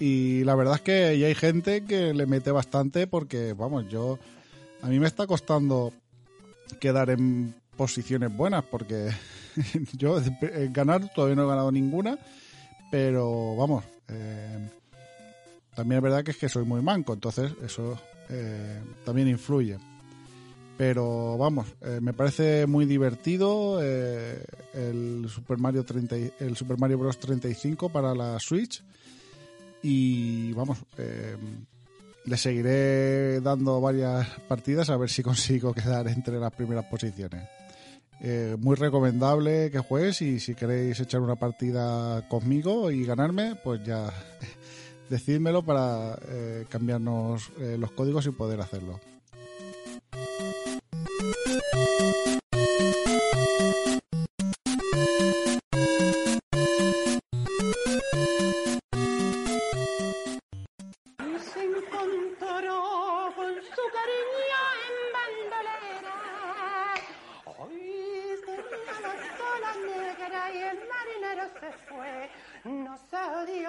Y 0.00 0.44
la 0.44 0.54
verdad 0.54 0.76
es 0.76 0.80
que 0.80 1.18
ya 1.18 1.26
hay 1.26 1.34
gente 1.34 1.84
que 1.84 2.14
le 2.14 2.26
mete 2.26 2.50
bastante 2.50 3.06
porque, 3.06 3.52
vamos, 3.52 3.88
yo 3.90 4.18
a 4.80 4.86
mí 4.86 4.98
me 4.98 5.06
está 5.06 5.26
costando 5.26 5.92
quedar 6.80 7.10
en 7.10 7.54
posiciones 7.76 8.34
buenas 8.34 8.64
porque 8.64 9.10
yo 9.92 10.18
en 10.40 10.72
ganar 10.72 11.12
todavía 11.14 11.36
no 11.36 11.44
he 11.44 11.48
ganado 11.48 11.70
ninguna, 11.70 12.18
pero 12.90 13.56
vamos, 13.56 13.84
eh, 14.08 14.70
también 15.74 15.98
es 15.98 16.02
verdad 16.02 16.24
que 16.24 16.30
es 16.30 16.36
que 16.38 16.48
soy 16.48 16.64
muy 16.64 16.80
manco, 16.80 17.12
entonces 17.12 17.52
eso 17.62 18.00
eh, 18.30 18.80
también 19.04 19.28
influye 19.28 19.78
pero 20.78 21.36
vamos, 21.36 21.66
eh, 21.82 21.98
me 22.00 22.12
parece 22.14 22.66
muy 22.66 22.86
divertido 22.86 23.80
eh, 23.82 24.42
el 24.74 25.26
Super 25.28 25.58
Mario 25.58 25.84
30, 25.84 26.16
y- 26.16 26.32
el 26.38 26.56
Super 26.56 26.78
Mario 26.78 26.98
Bros 26.98 27.18
35 27.18 27.88
para 27.90 28.14
la 28.14 28.38
Switch 28.38 28.82
y 29.82 30.52
vamos, 30.52 30.78
eh, 30.96 31.36
le 32.24 32.36
seguiré 32.36 33.40
dando 33.40 33.80
varias 33.80 34.28
partidas 34.46 34.88
a 34.88 34.96
ver 34.96 35.10
si 35.10 35.22
consigo 35.24 35.74
quedar 35.74 36.06
entre 36.06 36.38
las 36.38 36.52
primeras 36.54 36.84
posiciones. 36.86 37.42
Muy 38.58 38.74
recomendable 38.76 39.70
que 39.70 39.78
juegues 39.78 40.22
y 40.22 40.40
si 40.40 40.54
queréis 40.56 40.98
echar 40.98 41.20
una 41.20 41.36
partida 41.36 42.26
conmigo 42.28 42.90
y 42.90 43.04
ganarme, 43.04 43.54
pues 43.62 43.80
ya 43.84 44.12
decídmelo 45.10 45.64
para 45.64 46.18
cambiarnos 46.68 47.50
los 47.78 47.92
códigos 47.92 48.26
y 48.26 48.30
poder 48.30 48.60
hacerlo. 48.60 48.98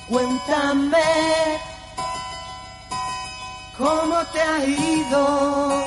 Cuéntame 0.10 0.98
cómo 3.78 4.24
te 4.32 4.40
ha 4.42 4.66
ido 4.66 5.84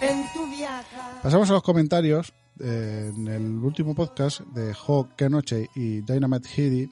en 0.00 0.32
tu 0.32 0.46
viaje. 0.46 0.96
Pasamos 1.22 1.50
a 1.50 1.52
los 1.54 1.62
comentarios. 1.62 2.32
En 2.58 3.28
el 3.28 3.58
último 3.58 3.94
podcast 3.94 4.40
de 4.40 4.72
Hawk 4.72 5.14
Kenoche 5.14 5.68
y 5.74 6.00
Dynamite 6.00 6.48
Hidi, 6.56 6.90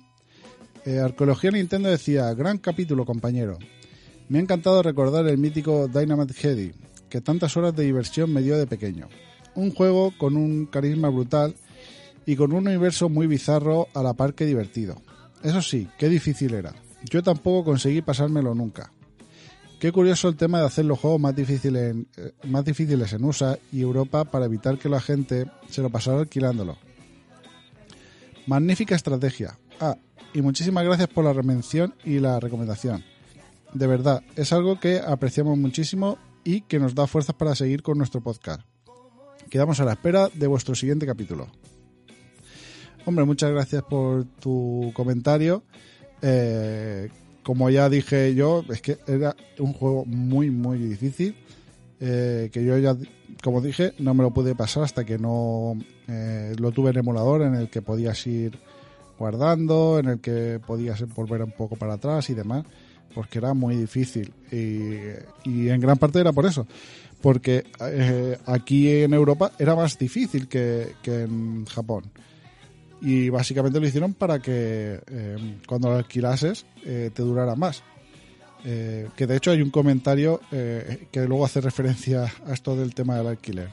eh, 0.85 0.99
Arqueología 0.99 1.51
Nintendo 1.51 1.89
decía: 1.89 2.33
Gran 2.35 2.59
capítulo, 2.59 3.07
compañero. 3.07 3.59
Me 4.29 4.39
ha 4.39 4.43
encantado 4.43 4.83
recordar 4.83 5.27
el 5.27 5.39
mítico 5.39 5.89
Dynamite 5.89 6.35
Hedi, 6.43 6.73
que 7.09 7.21
tantas 7.21 7.57
horas 7.57 7.75
de 7.77 7.85
diversión 7.85 8.33
me 8.33 8.43
dio 8.43 8.59
de 8.59 8.67
pequeño. 8.67 9.09
Un 9.55 9.71
juego 9.71 10.13
con 10.19 10.37
un 10.37 10.67
carisma 10.67 11.09
brutal 11.09 11.55
y 12.27 12.37
con 12.37 12.53
un 12.53 12.67
universo 12.67 13.09
muy 13.09 13.27
bizarro 13.27 13.89
a 13.95 14.03
la 14.03 14.15
par 14.15 14.35
que 14.35 14.47
divertido. 14.47 15.01
Eso 15.43 15.61
sí, 15.61 15.89
qué 15.99 16.09
difícil 16.09 16.55
era. 16.55 16.75
Yo 17.11 17.23
tampoco 17.23 17.65
conseguí 17.65 18.01
pasármelo 18.01 18.55
nunca. 18.55 18.94
Qué 19.85 19.93
curioso 19.93 20.29
el 20.29 20.37
tema 20.37 20.61
de 20.61 20.65
hacer 20.65 20.87
los 20.87 20.99
juegos 20.99 21.21
más 21.21 21.37
difíciles 21.37 21.91
en, 21.91 22.09
eh, 22.17 22.63
difíciles 22.65 23.13
en 23.13 23.23
USA 23.23 23.59
y 23.71 23.83
Europa 23.83 24.25
para 24.25 24.47
evitar 24.47 24.79
que 24.79 24.89
la 24.89 24.99
gente 24.99 25.45
se 25.69 25.83
lo 25.83 25.91
pasara 25.91 26.21
alquilándolo. 26.21 26.79
Magnífica 28.47 28.95
estrategia. 28.95 29.59
Ah, 29.81 29.99
y 30.33 30.41
muchísimas 30.41 30.85
gracias 30.85 31.09
por 31.09 31.27
la 31.27 31.35
mención 31.43 31.95
y 32.03 32.19
la 32.19 32.41
recomendación. 32.41 33.05
De 33.75 33.87
verdad, 33.87 34.23
es 34.37 34.55
algo 34.55 34.81
que 34.81 35.01
apreciamos 35.01 35.59
muchísimo 35.59 36.17
y 36.45 36.63
que 36.63 36.81
nos 36.81 36.95
da 36.95 37.07
fuerzas 37.07 37.37
para 37.37 37.55
seguir 37.55 37.83
con 37.83 37.99
nuestro 37.99 38.23
podcast. 38.23 38.63
Quedamos 39.51 39.81
a 39.81 39.85
la 39.85 39.93
espera 39.93 40.31
de 40.33 40.47
vuestro 40.47 40.75
siguiente 40.75 41.05
capítulo. 41.05 41.49
Hombre, 43.05 43.27
muchas 43.27 43.51
gracias 43.51 43.83
por 43.83 44.25
tu 44.41 44.93
comentario. 44.95 45.63
Eh, 46.23 47.11
como 47.45 47.71
ya 47.71 47.89
dije 47.89 48.35
yo, 48.35 48.65
es 48.69 48.81
que 48.83 48.99
era 49.07 49.37
un 49.59 49.73
juego 49.73 50.05
muy, 50.07 50.51
muy 50.51 50.79
difícil. 50.79 51.37
eh, 52.01 52.51
que 52.53 52.65
yo 52.65 52.77
ya, 52.79 52.97
como 53.43 53.61
dije, 53.61 53.93
no 53.99 54.15
me 54.15 54.25
lo 54.25 54.33
pude 54.33 54.55
pasar 54.55 54.83
hasta 54.83 55.05
que 55.05 55.19
no 55.19 55.79
eh, 56.09 56.55
lo 56.59 56.73
tuve 56.73 56.91
en 56.91 56.99
emulador, 56.99 57.43
en 57.43 57.55
el 57.55 57.71
que 57.71 57.83
podías 57.83 58.27
ir 58.27 58.59
guardando, 59.19 59.99
en 60.01 60.07
el 60.09 60.21
que 60.21 60.61
podías 60.67 61.01
volver 61.15 61.43
un 61.43 61.53
poco 61.53 61.77
para 61.77 61.95
atrás 61.95 62.29
y 62.31 62.35
demás, 62.35 62.65
porque 63.15 63.39
era 63.39 63.55
muy 63.55 63.77
difícil. 63.77 64.33
Y, 64.51 64.99
y 65.49 65.69
en 65.69 65.81
gran 65.81 65.99
parte 65.99 66.19
era 66.21 66.33
por 66.33 66.47
eso, 66.47 66.67
porque 67.23 67.65
eh, 67.81 68.39
aquí 68.47 68.91
en 68.91 69.15
Europa 69.15 69.53
era 69.59 69.75
más 69.77 69.97
difícil 69.99 70.49
que, 70.49 70.95
que 71.03 71.23
en 71.23 71.65
Japón 71.67 72.05
y 73.05 73.29
básicamente 73.29 73.79
lo 73.79 73.87
hicieron 73.87 74.15
para 74.15 74.39
que 74.39 74.99
eh, 75.07 75.59
cuando 75.67 75.91
lo 75.91 75.97
alquilases 75.97 76.65
eh, 76.87 77.11
te 77.13 77.23
durara 77.23 77.55
más. 77.55 77.83
Eh, 78.65 79.11
que 79.15 79.27
de 79.27 79.37
hecho 79.37 79.51
hay 79.51 79.61
un 79.61 79.69
comentario 79.69 80.41
eh, 80.51 81.07
que 81.13 81.27
luego 81.27 81.45
hace 81.45 81.61
referencia 81.61 82.33
a 82.47 82.55
esto 82.55 82.75
del 82.75 82.95
tema 82.95 83.17
del 83.19 83.27
alquiler. 83.27 83.69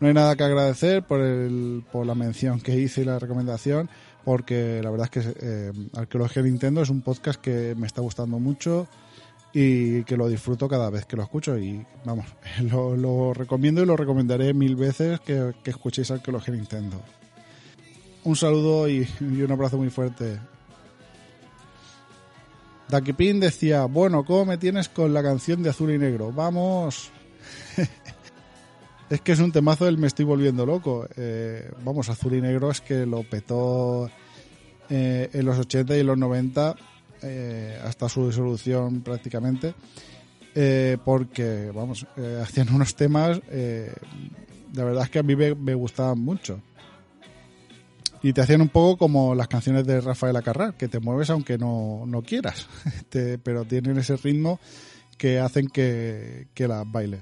No 0.00 0.08
hay 0.08 0.12
nada 0.12 0.36
que 0.36 0.44
agradecer 0.44 1.02
por, 1.02 1.22
el, 1.22 1.82
por 1.90 2.04
la 2.04 2.14
mención 2.14 2.60
que 2.60 2.78
hice 2.78 3.02
y 3.02 3.04
la 3.04 3.18
recomendación, 3.18 3.88
porque 4.22 4.80
la 4.82 4.90
verdad 4.90 5.08
es 5.10 5.26
que 5.26 5.72
Arqueología 5.94 6.42
Nintendo 6.42 6.82
es 6.82 6.90
un 6.90 7.00
podcast 7.00 7.40
que 7.40 7.74
me 7.74 7.86
está 7.86 8.02
gustando 8.02 8.38
mucho 8.38 8.86
y 9.54 10.04
que 10.04 10.18
lo 10.18 10.28
disfruto 10.28 10.68
cada 10.68 10.90
vez 10.90 11.06
que 11.06 11.16
lo 11.16 11.22
escucho 11.22 11.58
y 11.58 11.86
vamos, 12.04 12.26
lo, 12.60 13.32
recomiendo 13.32 13.82
y 13.82 13.86
lo 13.86 13.96
recomendaré 13.96 14.52
mil 14.52 14.76
veces 14.76 15.20
que 15.20 15.54
escuchéis 15.64 16.10
Arqueología 16.10 16.54
Nintendo 16.54 17.02
un 18.24 18.36
saludo 18.36 18.88
y, 18.88 19.08
un 19.20 19.50
abrazo 19.50 19.76
muy 19.76 19.90
fuerte. 19.90 20.38
Dakipin 22.88 23.40
decía, 23.40 23.84
bueno, 23.84 24.24
¿cómo 24.24 24.46
me 24.46 24.58
tienes 24.58 24.88
con 24.88 25.14
la 25.14 25.22
canción 25.22 25.62
de 25.62 25.70
azul 25.70 25.92
y 25.92 25.98
negro? 25.98 26.32
Vamos. 26.32 27.10
es 29.10 29.20
que 29.20 29.32
es 29.32 29.38
un 29.38 29.52
temazo 29.52 29.84
del 29.84 29.96
me 29.96 30.08
estoy 30.08 30.24
volviendo 30.24 30.66
loco. 30.66 31.06
Eh, 31.16 31.70
vamos, 31.84 32.08
azul 32.08 32.34
y 32.34 32.40
negro 32.40 32.70
es 32.70 32.80
que 32.80 33.06
lo 33.06 33.22
petó 33.22 34.10
eh, 34.88 35.30
en 35.32 35.46
los 35.46 35.58
80 35.58 35.96
y 35.96 36.00
en 36.00 36.06
los 36.06 36.18
90 36.18 36.74
eh, 37.22 37.78
hasta 37.84 38.08
su 38.08 38.26
disolución 38.26 39.02
prácticamente. 39.02 39.74
eh, 40.54 40.96
porque, 41.04 41.70
vamos, 41.72 42.06
eh, 42.16 42.40
hacían 42.42 42.74
unos 42.74 42.96
temas, 42.96 43.40
la 44.72 44.84
verdad 44.84 45.04
es 45.04 45.10
que 45.10 45.20
a 45.20 45.22
mí 45.22 45.36
me 45.36 45.74
gustaban 45.74 46.18
mucho 46.18 46.60
y 48.22 48.32
te 48.32 48.40
hacían 48.42 48.60
un 48.60 48.68
poco 48.68 48.96
como 48.98 49.34
las 49.34 49.48
canciones 49.48 49.86
de 49.86 50.00
Rafael 50.00 50.36
Acarrá, 50.36 50.72
que 50.72 50.88
te 50.88 51.00
mueves 51.00 51.30
aunque 51.30 51.56
no, 51.58 52.04
no 52.06 52.22
quieras, 52.22 52.66
Te- 53.08 53.38
pero 53.38 53.64
tienen 53.64 53.96
ese 53.98 54.16
ritmo 54.16 54.58
que 55.18 55.38
hacen 55.38 55.68
que, 55.68 56.48
que 56.54 56.66
las 56.68 56.90
bailes. 56.90 57.20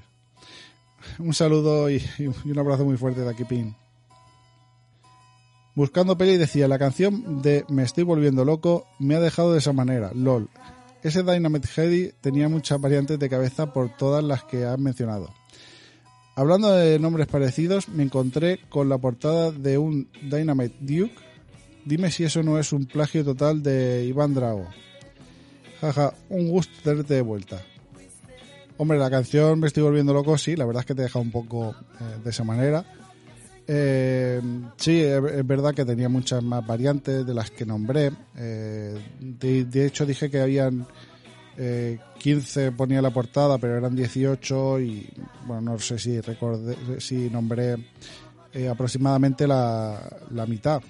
Un 1.17 1.33
saludo 1.33 1.89
y, 1.89 2.03
y 2.17 2.49
un 2.49 2.59
abrazo 2.59 2.83
muy 2.85 2.97
fuerte 2.97 3.21
de 3.21 3.29
aquí, 3.29 3.43
Pin. 3.45 3.75
Buscando 5.75 6.17
peli 6.17 6.37
decía, 6.37 6.67
la 6.67 6.77
canción 6.79 7.41
de 7.41 7.63
Me 7.69 7.83
estoy 7.83 8.03
volviendo 8.03 8.43
loco 8.43 8.85
me 8.99 9.15
ha 9.15 9.19
dejado 9.19 9.53
de 9.53 9.59
esa 9.59 9.71
manera, 9.71 10.11
lol. 10.13 10.49
Ese 11.03 11.23
Dynamite 11.23 11.69
Heady 11.73 12.11
tenía 12.19 12.49
muchas 12.49 12.81
variantes 12.81 13.17
de 13.17 13.29
cabeza 13.29 13.71
por 13.71 13.95
todas 13.95 14.21
las 14.23 14.43
que 14.43 14.65
has 14.65 14.77
mencionado. 14.77 15.33
Hablando 16.39 16.71
de 16.71 16.99
nombres 16.99 17.27
parecidos, 17.27 17.89
me 17.89 18.01
encontré 18.01 18.61
con 18.69 18.87
la 18.87 18.97
portada 18.97 19.51
de 19.51 19.77
un 19.77 20.07
Dynamite 20.21 20.77
Duke. 20.79 21.15
Dime 21.83 22.11
si 22.11 22.23
eso 22.23 22.43
no 22.43 22.57
es 22.57 22.71
un 22.71 22.85
plagio 22.85 23.25
total 23.25 23.61
de 23.61 24.05
Iván 24.05 24.33
Drago. 24.33 24.65
Jaja, 25.81 26.13
un 26.29 26.47
gusto 26.47 26.71
tenerte 26.81 27.15
de 27.15 27.23
vuelta. 27.23 27.61
Hombre, 28.77 28.97
la 28.97 29.09
canción 29.09 29.59
Me 29.59 29.67
estoy 29.67 29.83
volviendo 29.83 30.13
loco, 30.13 30.37
sí, 30.37 30.55
la 30.55 30.63
verdad 30.63 30.79
es 30.79 30.85
que 30.85 30.95
te 30.95 31.01
deja 31.01 31.19
un 31.19 31.29
poco 31.29 31.75
eh, 31.99 32.21
de 32.23 32.29
esa 32.29 32.45
manera. 32.45 32.85
Eh, 33.67 34.39
sí, 34.77 35.01
es 35.01 35.45
verdad 35.45 35.73
que 35.73 35.83
tenía 35.83 36.07
muchas 36.07 36.41
más 36.41 36.65
variantes 36.65 37.25
de 37.25 37.33
las 37.33 37.51
que 37.51 37.65
nombré. 37.65 38.13
Eh, 38.37 38.97
de, 39.19 39.65
de 39.65 39.85
hecho, 39.85 40.05
dije 40.05 40.31
que 40.31 40.39
habían 40.39 40.87
eh, 41.61 41.99
15 42.17 42.71
ponía 42.71 43.01
la 43.01 43.11
portada, 43.11 43.57
pero 43.57 43.77
eran 43.77 43.93
18 43.95 44.79
y 44.79 45.09
bueno, 45.45 45.73
no 45.73 45.79
sé 45.79 45.99
si 45.99 46.21
recordé, 46.21 47.01
si 47.01 47.29
nombré 47.29 47.75
eh, 48.53 48.69
aproximadamente 48.69 49.45
la, 49.45 49.99
la 50.31 50.45
mitad. 50.45 50.81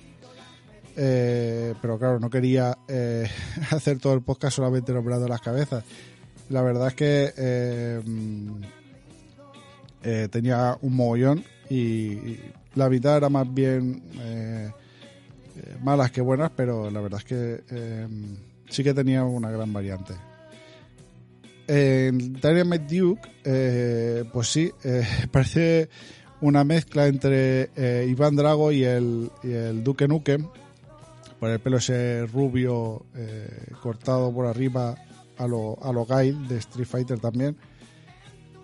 Eh, 0.96 1.74
pero 1.82 1.98
claro, 1.98 2.20
no 2.20 2.30
quería 2.30 2.78
eh, 2.88 3.28
hacer 3.72 3.98
todo 3.98 4.14
el 4.14 4.22
podcast 4.22 4.58
solamente 4.58 4.94
nombrando 4.94 5.28
las 5.28 5.42
cabezas. 5.42 5.84
La 6.50 6.62
verdad 6.62 6.90
es 6.90 6.94
que 6.94 8.02
mm, 8.06 8.62
tenía 10.30 10.78
un 10.82 10.96
mogollón 10.96 11.44
y, 11.70 12.38
la 12.76 12.88
mitad 12.88 13.18
era 13.18 13.30
más 13.30 13.52
bien 13.52 14.04
malas 15.82 16.12
que 16.12 16.22
buenas, 16.22 16.52
pero 16.56 16.90
la 16.90 17.02
verdad 17.02 17.20
es 17.20 17.26
que 17.26 17.64
eh, 17.70 18.08
sí 18.70 18.84
que 18.84 18.94
tenía 18.94 19.24
una 19.24 19.50
gran 19.52 19.74
variante. 19.74 20.14
En 21.72 22.34
Dynamite 22.34 22.98
Duke, 22.98 23.30
eh, 23.44 24.24
pues 24.34 24.48
sí, 24.48 24.72
eh, 24.84 25.06
parece 25.32 25.88
una 26.42 26.64
mezcla 26.64 27.06
entre 27.06 27.70
eh, 27.76 28.08
Iván 28.10 28.36
Drago 28.36 28.72
y 28.72 28.84
el, 28.84 29.30
Duque 29.84 30.08
Nukem, 30.08 30.48
por 31.40 31.52
el 31.52 31.60
pelo 31.60 31.78
ese 31.78 32.26
rubio 32.26 33.06
eh, 33.16 33.68
cortado 33.84 34.34
por 34.34 34.48
arriba 34.48 34.96
a 35.38 35.48
lo, 35.48 35.78
a 35.80 36.24
de 36.24 36.58
Street 36.58 36.88
Fighter 36.88 37.20
también. 37.20 37.56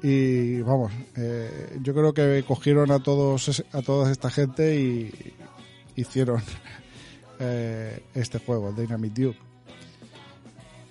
Y 0.01 0.61
vamos, 0.61 0.91
eh, 1.15 1.77
yo 1.83 1.93
creo 1.93 2.11
que 2.11 2.43
cogieron 2.47 2.89
a 2.89 3.03
todos 3.03 3.63
a 3.71 3.81
toda 3.83 4.11
esta 4.11 4.31
gente 4.31 4.79
y 4.79 5.11
hicieron 5.95 6.41
eh, 7.39 8.01
este 8.15 8.39
juego, 8.39 8.71
Dynamite 8.71 9.21
Duke. 9.21 9.39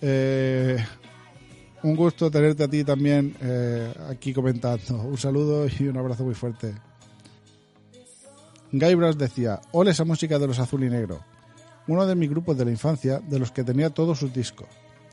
Eh, 0.01 0.77
un 1.85 1.97
gusto 1.97 2.31
tenerte 2.31 2.65
a 2.65 2.69
ti 2.69 2.83
también 2.83 3.37
eh, 3.43 3.93
aquí 4.09 4.33
comentando. 4.33 5.03
Un 5.03 5.19
saludo 5.19 5.67
y 5.67 5.87
un 5.87 5.99
abrazo 5.99 6.25
muy 6.25 6.35
fuerte. 6.35 6.75
Gaibras 8.73 9.19
decía, 9.19 9.61
ole 9.71 9.91
esa 9.91 10.05
música 10.05 10.39
de 10.39 10.47
los 10.47 10.59
azul 10.59 10.83
y 10.83 10.89
negro. 10.89 11.21
Uno 11.87 12.07
de 12.07 12.15
mis 12.15 12.31
grupos 12.31 12.57
de 12.57 12.65
la 12.65 12.71
infancia, 12.71 13.21
de 13.21 13.39
los 13.39 13.53
que 13.53 13.65
tenía 13.65 13.91
todos 13.91 14.19
sus 14.19 14.33
discos, 14.33 14.67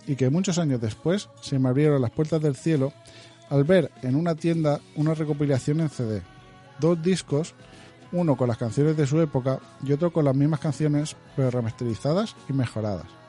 y 0.08 0.16
que 0.16 0.30
muchos 0.30 0.58
años 0.58 0.80
después 0.80 1.30
se 1.42 1.60
me 1.60 1.68
abrieron 1.68 2.02
las 2.02 2.12
puertas 2.12 2.42
del 2.42 2.56
cielo 2.56 2.94
al 3.50 3.66
ver 3.66 3.92
en 4.02 4.16
una 4.16 4.36
tienda 4.36 4.80
una 4.96 5.14
recopilación 5.14 5.82
en 5.82 5.90
CD. 5.90 6.22
dos 6.80 7.04
discos, 7.04 7.54
uno 8.14 8.38
con 8.38 8.48
las 8.48 8.58
canciones 8.58 8.96
de 8.96 9.06
su 9.06 9.20
época 9.20 9.60
y 9.84 9.92
otro 9.92 10.14
con 10.14 10.24
las 10.24 10.36
mismas 10.36 10.62
canciones 10.62 11.18
pero 11.36 11.52
remasterizadas 11.52 12.38
y 12.48 12.54
mejoradas. 12.54 13.21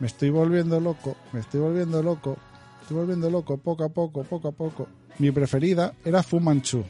Me 0.00 0.06
estoy 0.06 0.30
volviendo 0.30 0.78
loco, 0.80 1.16
me 1.32 1.40
estoy 1.40 1.60
volviendo 1.60 2.02
loco, 2.02 2.36
estoy 2.82 2.96
volviendo 2.96 3.30
loco 3.30 3.56
poco 3.56 3.84
a 3.84 3.88
poco, 3.88 4.24
poco 4.24 4.48
a 4.48 4.52
poco. 4.52 4.88
Mi 5.18 5.30
preferida 5.30 5.94
era 6.04 6.22
Fu 6.22 6.40
Manchu. 6.40 6.84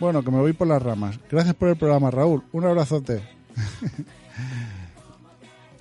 Bueno, 0.00 0.24
que 0.24 0.30
me 0.32 0.38
voy 0.38 0.52
por 0.52 0.66
las 0.66 0.82
ramas. 0.82 1.18
Gracias 1.30 1.54
por 1.54 1.68
el 1.68 1.76
programa, 1.76 2.10
Raúl. 2.10 2.42
Un 2.52 2.64
abrazote. 2.64 3.22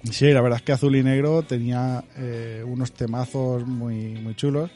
Sí, 0.03 0.31
la 0.31 0.41
verdad 0.41 0.57
es 0.57 0.63
que 0.63 0.71
Azul 0.71 0.95
y 0.95 1.03
Negro 1.03 1.43
tenía 1.43 2.03
eh, 2.17 2.63
unos 2.65 2.91
temazos 2.91 3.67
muy, 3.67 4.15
muy 4.15 4.33
chulos. 4.35 4.71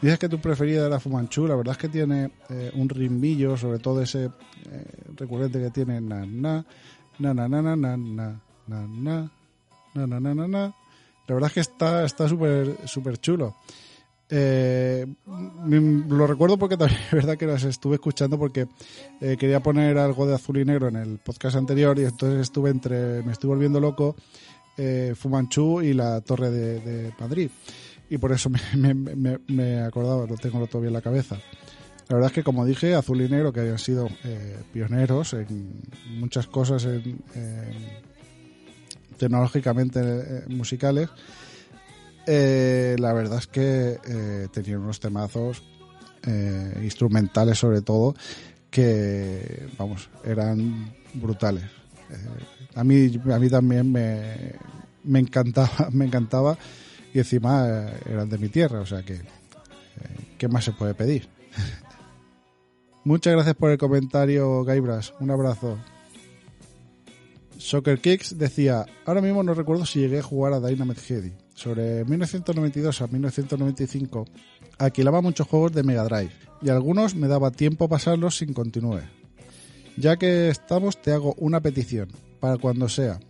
Dices 0.00 0.18
que 0.18 0.28
tu 0.30 0.40
preferida 0.40 0.86
era 0.86 0.98
Fumanchu, 0.98 1.46
la 1.46 1.54
verdad 1.54 1.72
es 1.72 1.78
que 1.78 1.88
tiene 1.90 2.30
eh, 2.48 2.70
un 2.74 2.88
rimbillo, 2.88 3.58
sobre 3.58 3.78
todo 3.78 4.00
ese 4.00 4.30
eh, 4.70 4.84
recurrente 5.16 5.60
que 5.60 5.70
tiene 5.70 6.00
na 6.00 6.24
na 6.24 6.64
na 7.18 7.34
na 7.34 7.46
na 7.46 7.60
na 7.60 7.76
na 7.76 7.96
na 8.66 8.86
na 8.86 9.30
na 9.94 10.06
na 10.06 10.20
na 10.20 10.48
na. 10.48 10.74
La 11.26 11.34
verdad 11.34 11.48
es 11.48 11.54
que 11.54 11.60
está 11.60 12.04
está 12.04 12.28
súper 12.28 12.76
súper 12.86 13.18
chulo. 13.18 13.54
Eh, 14.32 15.06
lo 15.26 16.26
recuerdo 16.26 16.56
porque 16.56 16.76
también 16.76 17.00
es 17.06 17.12
verdad 17.12 17.36
que 17.36 17.46
las 17.46 17.64
estuve 17.64 17.96
escuchando 17.96 18.38
porque 18.38 18.68
eh, 19.20 19.36
quería 19.38 19.60
poner 19.60 19.98
algo 19.98 20.26
de 20.26 20.34
azul 20.34 20.58
y 20.58 20.64
negro 20.64 20.88
en 20.88 20.96
el 20.96 21.18
podcast 21.18 21.56
anterior 21.56 21.98
y 21.98 22.04
entonces 22.04 22.40
estuve 22.42 22.70
entre 22.70 23.22
me 23.24 23.32
estoy 23.32 23.48
volviendo 23.48 23.80
loco 23.80 24.14
eh, 24.76 25.14
Fumanchu 25.16 25.82
y 25.82 25.94
la 25.94 26.20
Torre 26.20 26.50
de, 26.50 26.80
de 26.80 27.12
Madrid. 27.18 27.50
Y 28.08 28.18
por 28.18 28.32
eso 28.32 28.50
me, 28.76 28.94
me, 28.94 29.38
me, 29.48 29.80
acordaba, 29.80 30.26
lo 30.26 30.36
tengo 30.36 30.64
todavía 30.66 30.88
en 30.88 30.94
la 30.94 31.02
cabeza. 31.02 31.36
La 32.08 32.16
verdad 32.16 32.30
es 32.30 32.34
que, 32.34 32.42
como 32.42 32.64
dije, 32.66 32.94
Azul 32.96 33.20
y 33.22 33.28
Negro, 33.28 33.52
que 33.52 33.60
habían 33.60 33.78
sido 33.78 34.08
eh, 34.24 34.56
pioneros 34.72 35.32
en 35.34 35.80
muchas 36.18 36.48
cosas 36.48 36.84
en- 36.84 37.20
tecnológicamente 39.20 40.00
eh, 40.02 40.44
musicales, 40.48 41.10
eh, 42.26 42.96
la 42.98 43.12
verdad 43.12 43.38
es 43.38 43.46
que 43.46 43.98
eh, 44.06 44.48
tenían 44.52 44.80
unos 44.80 45.00
temazos 45.00 45.62
eh, 46.26 46.80
instrumentales 46.82 47.58
sobre 47.58 47.82
todo 47.82 48.14
que, 48.70 49.68
vamos, 49.78 50.08
eran 50.24 50.94
brutales. 51.14 51.64
A 52.74 52.84
mí, 52.84 53.20
a 53.32 53.38
mí 53.38 53.48
también 53.48 53.90
me, 53.90 54.54
me 55.04 55.18
encantaba, 55.18 55.88
me 55.92 56.04
encantaba 56.04 56.56
y 57.12 57.18
encima 57.18 57.88
eran 58.08 58.28
de 58.28 58.38
mi 58.38 58.48
tierra, 58.48 58.80
o 58.80 58.86
sea 58.86 59.02
que, 59.02 59.20
¿qué 60.38 60.48
más 60.48 60.64
se 60.64 60.72
puede 60.72 60.94
pedir? 60.94 61.28
Muchas 63.04 63.32
gracias 63.32 63.56
por 63.56 63.70
el 63.70 63.78
comentario, 63.78 64.62
Gaibras. 64.62 65.14
Un 65.20 65.30
abrazo. 65.30 65.78
Soccer 67.60 68.00
Kicks 68.00 68.38
decía, 68.38 68.86
ahora 69.04 69.20
mismo 69.20 69.42
no 69.42 69.52
recuerdo 69.52 69.84
si 69.84 70.00
llegué 70.00 70.20
a 70.20 70.22
jugar 70.22 70.54
a 70.54 70.60
Dynamite 70.60 71.00
Heady. 71.00 71.32
Sobre 71.54 72.06
1992 72.06 73.02
a 73.02 73.06
1995 73.06 74.24
alquilaba 74.78 75.20
muchos 75.20 75.46
juegos 75.46 75.72
de 75.72 75.82
Mega 75.82 76.04
Drive 76.04 76.32
y 76.62 76.70
algunos 76.70 77.14
me 77.14 77.28
daba 77.28 77.50
tiempo 77.50 77.86
pasarlos 77.86 78.38
sin 78.38 78.54
continúe. 78.54 79.02
Ya 79.98 80.16
que 80.16 80.48
estamos 80.48 81.02
te 81.02 81.12
hago 81.12 81.34
una 81.36 81.60
petición, 81.60 82.08
para 82.40 82.56
cuando 82.56 82.88
sea, 82.88 83.20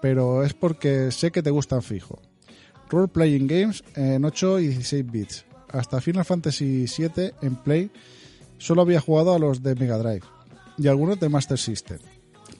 pero 0.00 0.44
es 0.44 0.54
porque 0.54 1.10
sé 1.10 1.30
que 1.30 1.42
te 1.42 1.50
gustan 1.50 1.82
fijo. 1.82 2.22
Role 2.88 3.08
Playing 3.08 3.46
Games 3.46 3.84
en 3.96 4.24
8 4.24 4.60
y 4.60 4.68
16 4.68 5.10
bits. 5.10 5.44
Hasta 5.68 6.00
Final 6.00 6.24
Fantasy 6.24 6.86
VII 6.86 7.32
en 7.42 7.56
Play 7.56 7.90
solo 8.56 8.80
había 8.80 9.00
jugado 9.00 9.34
a 9.34 9.38
los 9.38 9.62
de 9.62 9.74
Mega 9.74 9.98
Drive 9.98 10.24
y 10.78 10.88
algunos 10.88 11.20
de 11.20 11.28
Master 11.28 11.58
System, 11.58 11.98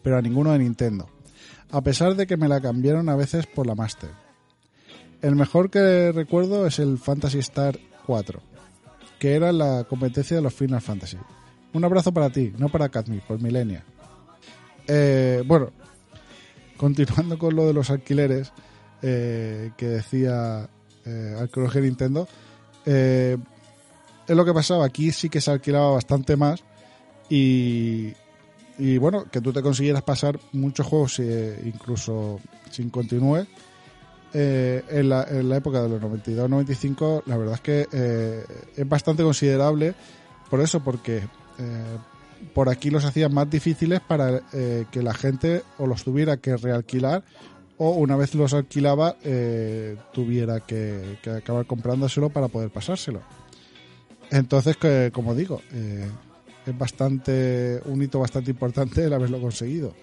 pero 0.02 0.18
a 0.18 0.22
ninguno 0.22 0.52
de 0.52 0.58
Nintendo, 0.58 1.08
a 1.74 1.80
pesar 1.82 2.14
de 2.14 2.28
que 2.28 2.36
me 2.36 2.46
la 2.46 2.60
cambiaron 2.60 3.08
a 3.08 3.16
veces 3.16 3.46
por 3.48 3.66
la 3.66 3.74
Master. 3.74 4.10
El 5.20 5.34
mejor 5.34 5.70
que 5.70 6.12
recuerdo 6.12 6.68
es 6.68 6.78
el 6.78 6.98
Fantasy 6.98 7.40
Star 7.40 7.76
4, 8.06 8.40
que 9.18 9.34
era 9.34 9.50
la 9.50 9.82
competencia 9.82 10.36
de 10.36 10.42
los 10.42 10.54
Final 10.54 10.80
Fantasy. 10.80 11.16
Un 11.72 11.84
abrazo 11.84 12.14
para 12.14 12.30
ti, 12.30 12.52
no 12.58 12.68
para 12.68 12.90
Cadmi, 12.90 13.18
por 13.18 13.42
Milenia. 13.42 13.82
Eh, 14.86 15.42
bueno, 15.46 15.72
continuando 16.76 17.38
con 17.38 17.56
lo 17.56 17.66
de 17.66 17.72
los 17.72 17.90
alquileres 17.90 18.52
eh, 19.02 19.72
que 19.76 19.86
decía 19.88 20.68
eh, 21.04 21.36
Arqueología 21.40 21.80
Nintendo, 21.80 22.28
eh, 22.86 23.36
es 24.28 24.36
lo 24.36 24.44
que 24.44 24.54
pasaba. 24.54 24.86
Aquí 24.86 25.10
sí 25.10 25.28
que 25.28 25.40
se 25.40 25.50
alquilaba 25.50 25.90
bastante 25.90 26.36
más 26.36 26.62
y, 27.28 28.12
y 28.78 28.98
bueno, 28.98 29.26
que 29.30 29.40
tú 29.40 29.52
te 29.52 29.62
consiguieras 29.62 30.02
pasar 30.02 30.38
muchos 30.52 30.86
juegos 30.86 31.18
eh, 31.20 31.60
incluso 31.64 32.40
sin 32.70 32.90
continúe. 32.90 33.46
eh, 34.32 34.82
en, 34.88 35.08
la, 35.08 35.24
en 35.24 35.48
la 35.48 35.56
época 35.56 35.82
de 35.82 35.88
los 35.88 36.02
92-95, 36.02 37.22
la 37.26 37.36
verdad 37.36 37.54
es 37.54 37.60
que 37.60 37.86
eh, 37.92 38.44
es 38.76 38.88
bastante 38.88 39.22
considerable 39.22 39.94
por 40.50 40.60
eso, 40.60 40.80
porque 40.80 41.18
eh, 41.58 41.98
por 42.52 42.68
aquí 42.68 42.90
los 42.90 43.04
hacían 43.04 43.32
más 43.32 43.48
difíciles 43.48 44.00
para 44.00 44.40
que 44.50 45.02
la 45.02 45.14
gente 45.14 45.62
o 45.78 45.86
los 45.86 46.04
tuviera 46.04 46.36
que 46.36 46.56
realquilar 46.56 47.24
o 47.78 47.90
una 47.90 48.16
vez 48.16 48.34
los 48.34 48.52
alquilaba 48.54 49.16
tuviera 50.12 50.60
que, 50.60 51.18
que 51.22 51.30
acabar 51.30 51.64
comprándoselo 51.66 52.28
para 52.30 52.48
poder 52.48 52.70
pasárselo. 52.70 53.20
Entonces, 54.30 54.76
que, 54.76 55.10
como 55.12 55.34
digo, 55.34 55.60
eh, 55.72 56.08
es 56.66 56.76
bastante 56.78 57.80
un 57.86 58.02
hito 58.02 58.18
bastante 58.20 58.50
importante 58.50 59.04
el 59.04 59.12
haberlo 59.12 59.40
conseguido. 59.40 59.94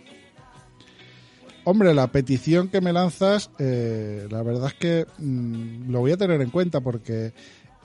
Hombre, 1.63 1.93
la 1.93 2.07
petición 2.07 2.69
que 2.69 2.81
me 2.81 2.91
lanzas, 2.91 3.51
eh, 3.59 4.27
la 4.31 4.41
verdad 4.41 4.67
es 4.69 4.73
que 4.73 5.05
mm, 5.19 5.91
lo 5.91 5.99
voy 5.99 6.11
a 6.11 6.17
tener 6.17 6.41
en 6.41 6.49
cuenta 6.49 6.81
porque 6.81 7.33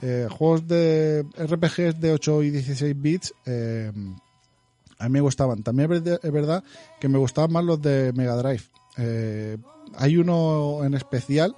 eh, 0.01 0.27
juegos 0.31 0.67
de 0.67 1.23
RPGs 1.37 1.99
de 2.01 2.11
8 2.13 2.43
y 2.43 2.49
16 2.49 2.99
bits 3.01 3.33
eh, 3.45 3.91
a 4.99 5.03
mí 5.09 5.13
me 5.13 5.21
gustaban. 5.21 5.61
También 5.61 5.91
es 5.93 6.31
verdad- 6.31 6.63
que 6.99 7.07
me 7.07 7.19
gustaban 7.19 7.51
más 7.51 7.63
los 7.63 7.79
de 7.79 8.11
Mega 8.13 8.35
Drive. 8.35 8.63
Hay 9.95 10.17
uno 10.17 10.83
en 10.83 10.95
especial 10.95 11.55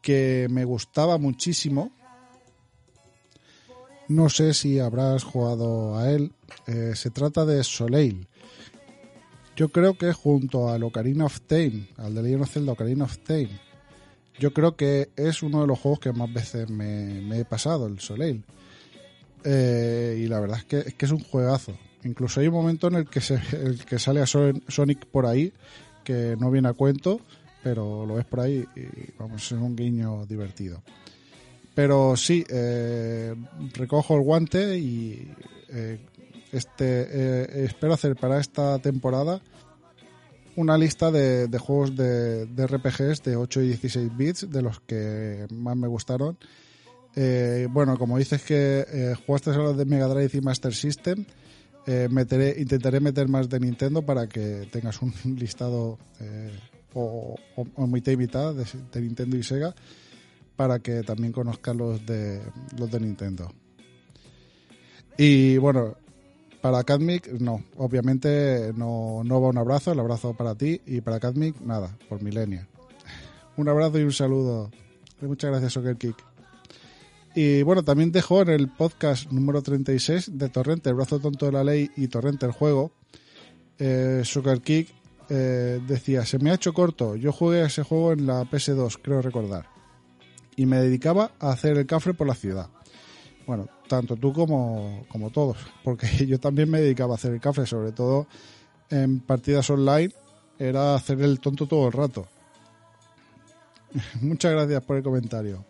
que 0.00 0.46
me 0.50 0.64
gustaba 0.64 1.18
muchísimo. 1.18 1.92
No 4.12 4.28
sé 4.28 4.52
si 4.52 4.78
habrás 4.78 5.24
jugado 5.24 5.96
a 5.96 6.10
él. 6.10 6.32
Eh, 6.66 6.92
se 6.94 7.10
trata 7.10 7.46
de 7.46 7.64
Soleil. 7.64 8.26
Yo 9.56 9.70
creo 9.70 9.96
que 9.96 10.12
junto 10.12 10.68
al 10.68 10.82
Ocarina 10.82 11.24
of 11.24 11.40
Time, 11.46 11.88
al 11.96 12.14
de 12.14 12.22
Legend 12.22 12.42
of 12.42 12.50
Zelda 12.52 12.72
Ocarina 12.72 13.04
of 13.04 13.18
Time, 13.18 13.48
yo 14.38 14.52
creo 14.52 14.76
que 14.76 15.10
es 15.16 15.42
uno 15.42 15.62
de 15.62 15.66
los 15.66 15.78
juegos 15.78 16.00
que 16.00 16.12
más 16.12 16.30
veces 16.32 16.68
me, 16.68 17.38
he 17.38 17.44
pasado, 17.46 17.86
el 17.86 18.00
Soleil. 18.00 18.44
Eh, 19.44 20.20
y 20.22 20.26
la 20.26 20.40
verdad 20.40 20.58
es 20.58 20.64
que, 20.64 20.78
es 20.80 20.94
que 20.94 21.06
es 21.06 21.12
un 21.12 21.20
juegazo. 21.20 21.72
Incluso 22.04 22.40
hay 22.40 22.48
un 22.48 22.54
momento 22.54 22.88
en 22.88 22.94
el 22.96 23.08
que, 23.08 23.20
se, 23.22 23.34
el 23.52 23.84
que 23.86 23.98
sale 23.98 24.20
a 24.20 24.26
Son- 24.26 24.62
Sonic 24.68 25.06
por 25.06 25.24
ahí, 25.26 25.52
que 26.04 26.36
no 26.38 26.50
viene 26.50 26.68
a 26.68 26.72
cuento, 26.74 27.20
pero 27.62 28.04
lo 28.04 28.14
ves 28.16 28.24
por 28.26 28.40
ahí 28.40 28.66
y 28.76 29.12
vamos, 29.18 29.42
es 29.46 29.52
un 29.52 29.74
guiño 29.76 30.26
divertido. 30.26 30.82
Pero 31.74 32.16
sí, 32.16 32.44
eh, 32.48 33.34
recojo 33.74 34.14
el 34.16 34.22
guante 34.22 34.78
y 34.78 35.32
eh, 35.68 35.98
este 36.52 36.84
eh, 36.84 37.64
espero 37.64 37.94
hacer 37.94 38.14
para 38.14 38.38
esta 38.38 38.78
temporada 38.78 39.40
una 40.54 40.76
lista 40.76 41.10
de, 41.10 41.48
juegos 41.58 41.96
de, 41.96 42.44
RPGs 42.44 43.22
de 43.22 43.36
8 43.36 43.62
y 43.62 43.68
16 43.68 44.16
bits, 44.16 44.50
de 44.50 44.60
los 44.60 44.80
que 44.80 45.46
más 45.50 45.74
me 45.76 45.88
gustaron. 45.88 46.36
Eh, 47.16 47.68
bueno, 47.70 47.96
como 47.98 48.18
dices 48.18 48.42
que 48.42 48.84
eh, 48.86 49.14
jugaste 49.26 49.48
a 49.48 49.54
los 49.54 49.78
de 49.78 49.86
Mega 49.86 50.08
Drive 50.08 50.30
y 50.34 50.40
Master 50.42 50.74
System, 50.74 51.24
intentaré 51.86 53.00
meter 53.00 53.28
más 53.28 53.48
de 53.48 53.60
Nintendo 53.60 54.02
para 54.02 54.26
que 54.26 54.68
tengas 54.70 55.00
un 55.00 55.14
listado 55.38 55.98
o, 56.92 57.34
o, 57.56 57.66
o 57.74 57.86
mitad 57.86 58.12
y 58.12 58.18
mitad 58.18 58.54
de 58.54 59.00
Nintendo 59.00 59.38
y 59.38 59.42
Sega 59.42 59.74
para 60.56 60.80
que 60.80 61.02
también 61.02 61.32
conozcas 61.32 61.76
los 61.76 62.04
de 62.06 62.40
los 62.78 62.90
de 62.90 63.00
Nintendo. 63.00 63.52
Y 65.16 65.56
bueno, 65.58 65.96
para 66.60 66.84
Cadmic, 66.84 67.28
no, 67.40 67.64
obviamente 67.76 68.72
no, 68.76 69.22
no 69.24 69.40
va 69.40 69.48
un 69.48 69.58
abrazo, 69.58 69.92
el 69.92 70.00
abrazo 70.00 70.34
para 70.34 70.54
ti 70.54 70.80
y 70.86 71.00
para 71.00 71.20
Cadmic, 71.20 71.60
nada, 71.60 71.96
por 72.08 72.22
Milenia. 72.22 72.68
Un 73.56 73.68
abrazo 73.68 73.98
y 73.98 74.04
un 74.04 74.12
saludo. 74.12 74.70
Muchas 75.20 75.50
gracias, 75.50 75.72
Soccer 75.74 75.96
Kick. 75.96 76.16
Y 77.34 77.62
bueno, 77.62 77.82
también 77.82 78.12
dejo 78.12 78.42
en 78.42 78.50
el 78.50 78.68
podcast 78.68 79.30
número 79.30 79.62
36 79.62 80.38
de 80.38 80.48
Torrente, 80.48 80.90
el 80.90 80.96
brazo 80.96 81.18
tonto 81.18 81.46
de 81.46 81.52
la 81.52 81.64
ley 81.64 81.90
y 81.96 82.08
Torrente 82.08 82.46
el 82.46 82.52
juego. 82.52 82.92
Eh, 83.78 84.22
Kick 84.62 84.94
eh, 85.28 85.80
decía, 85.86 86.26
se 86.26 86.38
me 86.38 86.50
ha 86.50 86.54
hecho 86.54 86.72
corto, 86.72 87.16
yo 87.16 87.32
jugué 87.32 87.62
a 87.62 87.66
ese 87.66 87.82
juego 87.82 88.12
en 88.12 88.26
la 88.26 88.42
PS2, 88.44 88.98
creo 89.02 89.22
recordar. 89.22 89.66
Y 90.56 90.66
me 90.66 90.78
dedicaba 90.78 91.32
a 91.40 91.50
hacer 91.50 91.76
el 91.78 91.86
cafre 91.86 92.14
por 92.14 92.26
la 92.26 92.34
ciudad. 92.34 92.68
Bueno, 93.46 93.68
tanto 93.88 94.16
tú 94.16 94.32
como, 94.32 95.04
como 95.08 95.30
todos, 95.30 95.56
porque 95.82 96.06
yo 96.26 96.38
también 96.38 96.70
me 96.70 96.80
dedicaba 96.80 97.14
a 97.14 97.16
hacer 97.16 97.32
el 97.32 97.40
café, 97.40 97.66
sobre 97.66 97.92
todo 97.92 98.26
en 98.90 99.20
partidas 99.20 99.68
online, 99.70 100.12
era 100.58 100.94
hacer 100.94 101.20
el 101.22 101.40
tonto 101.40 101.66
todo 101.66 101.86
el 101.86 101.92
rato. 101.92 102.26
Muchas 104.20 104.52
gracias 104.52 104.82
por 104.84 104.96
el 104.96 105.02
comentario. 105.02 105.64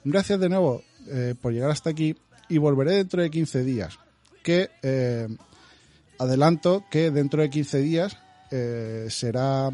Gracias 0.05 0.39
de 0.39 0.49
nuevo 0.49 0.85
eh, 1.09 1.35
por 1.41 1.53
llegar 1.53 1.73
hasta 1.73 1.91
aquí 1.91 2.15
y 2.49 2.59
volveré 2.59 2.93
dentro 2.93 3.21
de 3.21 3.31
15 3.31 3.65
días. 3.65 3.99
Que 4.45 4.71
eh, 4.85 5.27
adelanto 6.19 6.85
que 6.93 7.11
dentro 7.11 7.43
de 7.43 7.51
15 7.51 7.81
días 7.81 8.17
será 9.09 9.73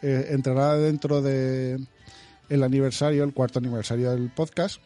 entrará 0.00 0.78
dentro 0.78 1.20
de 1.20 1.78
el 2.48 2.62
aniversario, 2.62 3.24
el 3.24 3.34
cuarto 3.34 3.58
aniversario 3.58 4.12
del 4.12 4.30
podcast. 4.30 4.80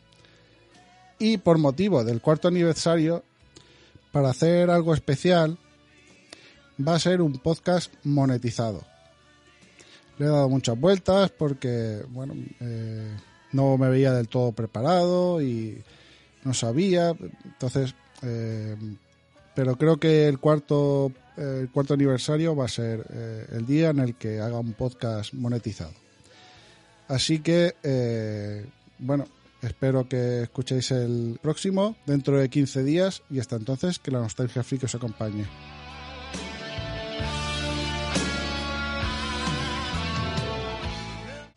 Y 1.21 1.39
por 1.39 1.59
motivo 1.59 2.03
del 2.03 2.21
cuarto 2.21 2.49
aniversario, 2.49 3.23
para 4.11 4.31
hacer 4.31 4.71
algo 4.71 4.95
especial, 4.95 5.59
va 6.87 6.95
a 6.95 6.99
ser 6.99 7.21
un 7.21 7.39
podcast 7.39 7.93
monetizado. 8.05 8.83
Le 10.19 10.27
he 10.27 10.29
dado 10.29 10.49
muchas 10.49 10.79
vueltas 10.79 11.31
porque, 11.31 12.03
bueno, 12.11 12.35
eh, 12.61 13.17
no 13.53 13.77
me 13.79 13.89
veía 13.89 14.13
del 14.13 14.29
todo 14.29 14.53
preparado 14.53 15.41
y 15.41 15.83
no 16.45 16.55
sabía. 16.55 17.15
Entonces, 17.45 17.95
eh, 18.23 18.77
pero 19.55 19.77
creo 19.77 19.99
que 19.99 20.29
el 20.29 20.39
cuarto, 20.39 21.13
el 21.37 21.71
cuarto 21.71 21.95
aniversario 21.95 22.55
va 22.55 22.67
a 22.67 22.69
ser 22.69 23.05
eh, 23.11 23.47
el 23.53 23.67
día 23.67 23.91
en 23.91 24.01
el 24.01 24.15
que 24.15 24.41
haga 24.41 24.59
un 24.59 24.75
podcast 24.75 25.33
monetizado. 25.33 25.93
Así 27.09 27.41
que, 27.41 27.75
bueno, 28.99 29.27
espero 29.63 30.09
que 30.09 30.43
escuchéis 30.43 30.93
el 30.93 31.41
próximo 31.43 31.97
dentro 32.07 32.39
de 32.39 32.49
15 32.49 32.85
días 32.85 33.23
y 33.31 33.41
hasta 33.41 33.57
entonces 33.57 33.99
que 33.99 34.13
la 34.13 34.21
nostalgia 34.21 34.63
friki 34.63 34.85
os 34.85 34.95
acompañe. 34.95 35.47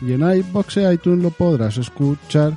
Y 0.00 0.12
en 0.12 0.22
iBox 0.22 0.76
e 0.78 0.92
iTunes 0.92 1.22
lo 1.22 1.30
podrás 1.30 1.76
escuchar. 1.76 2.52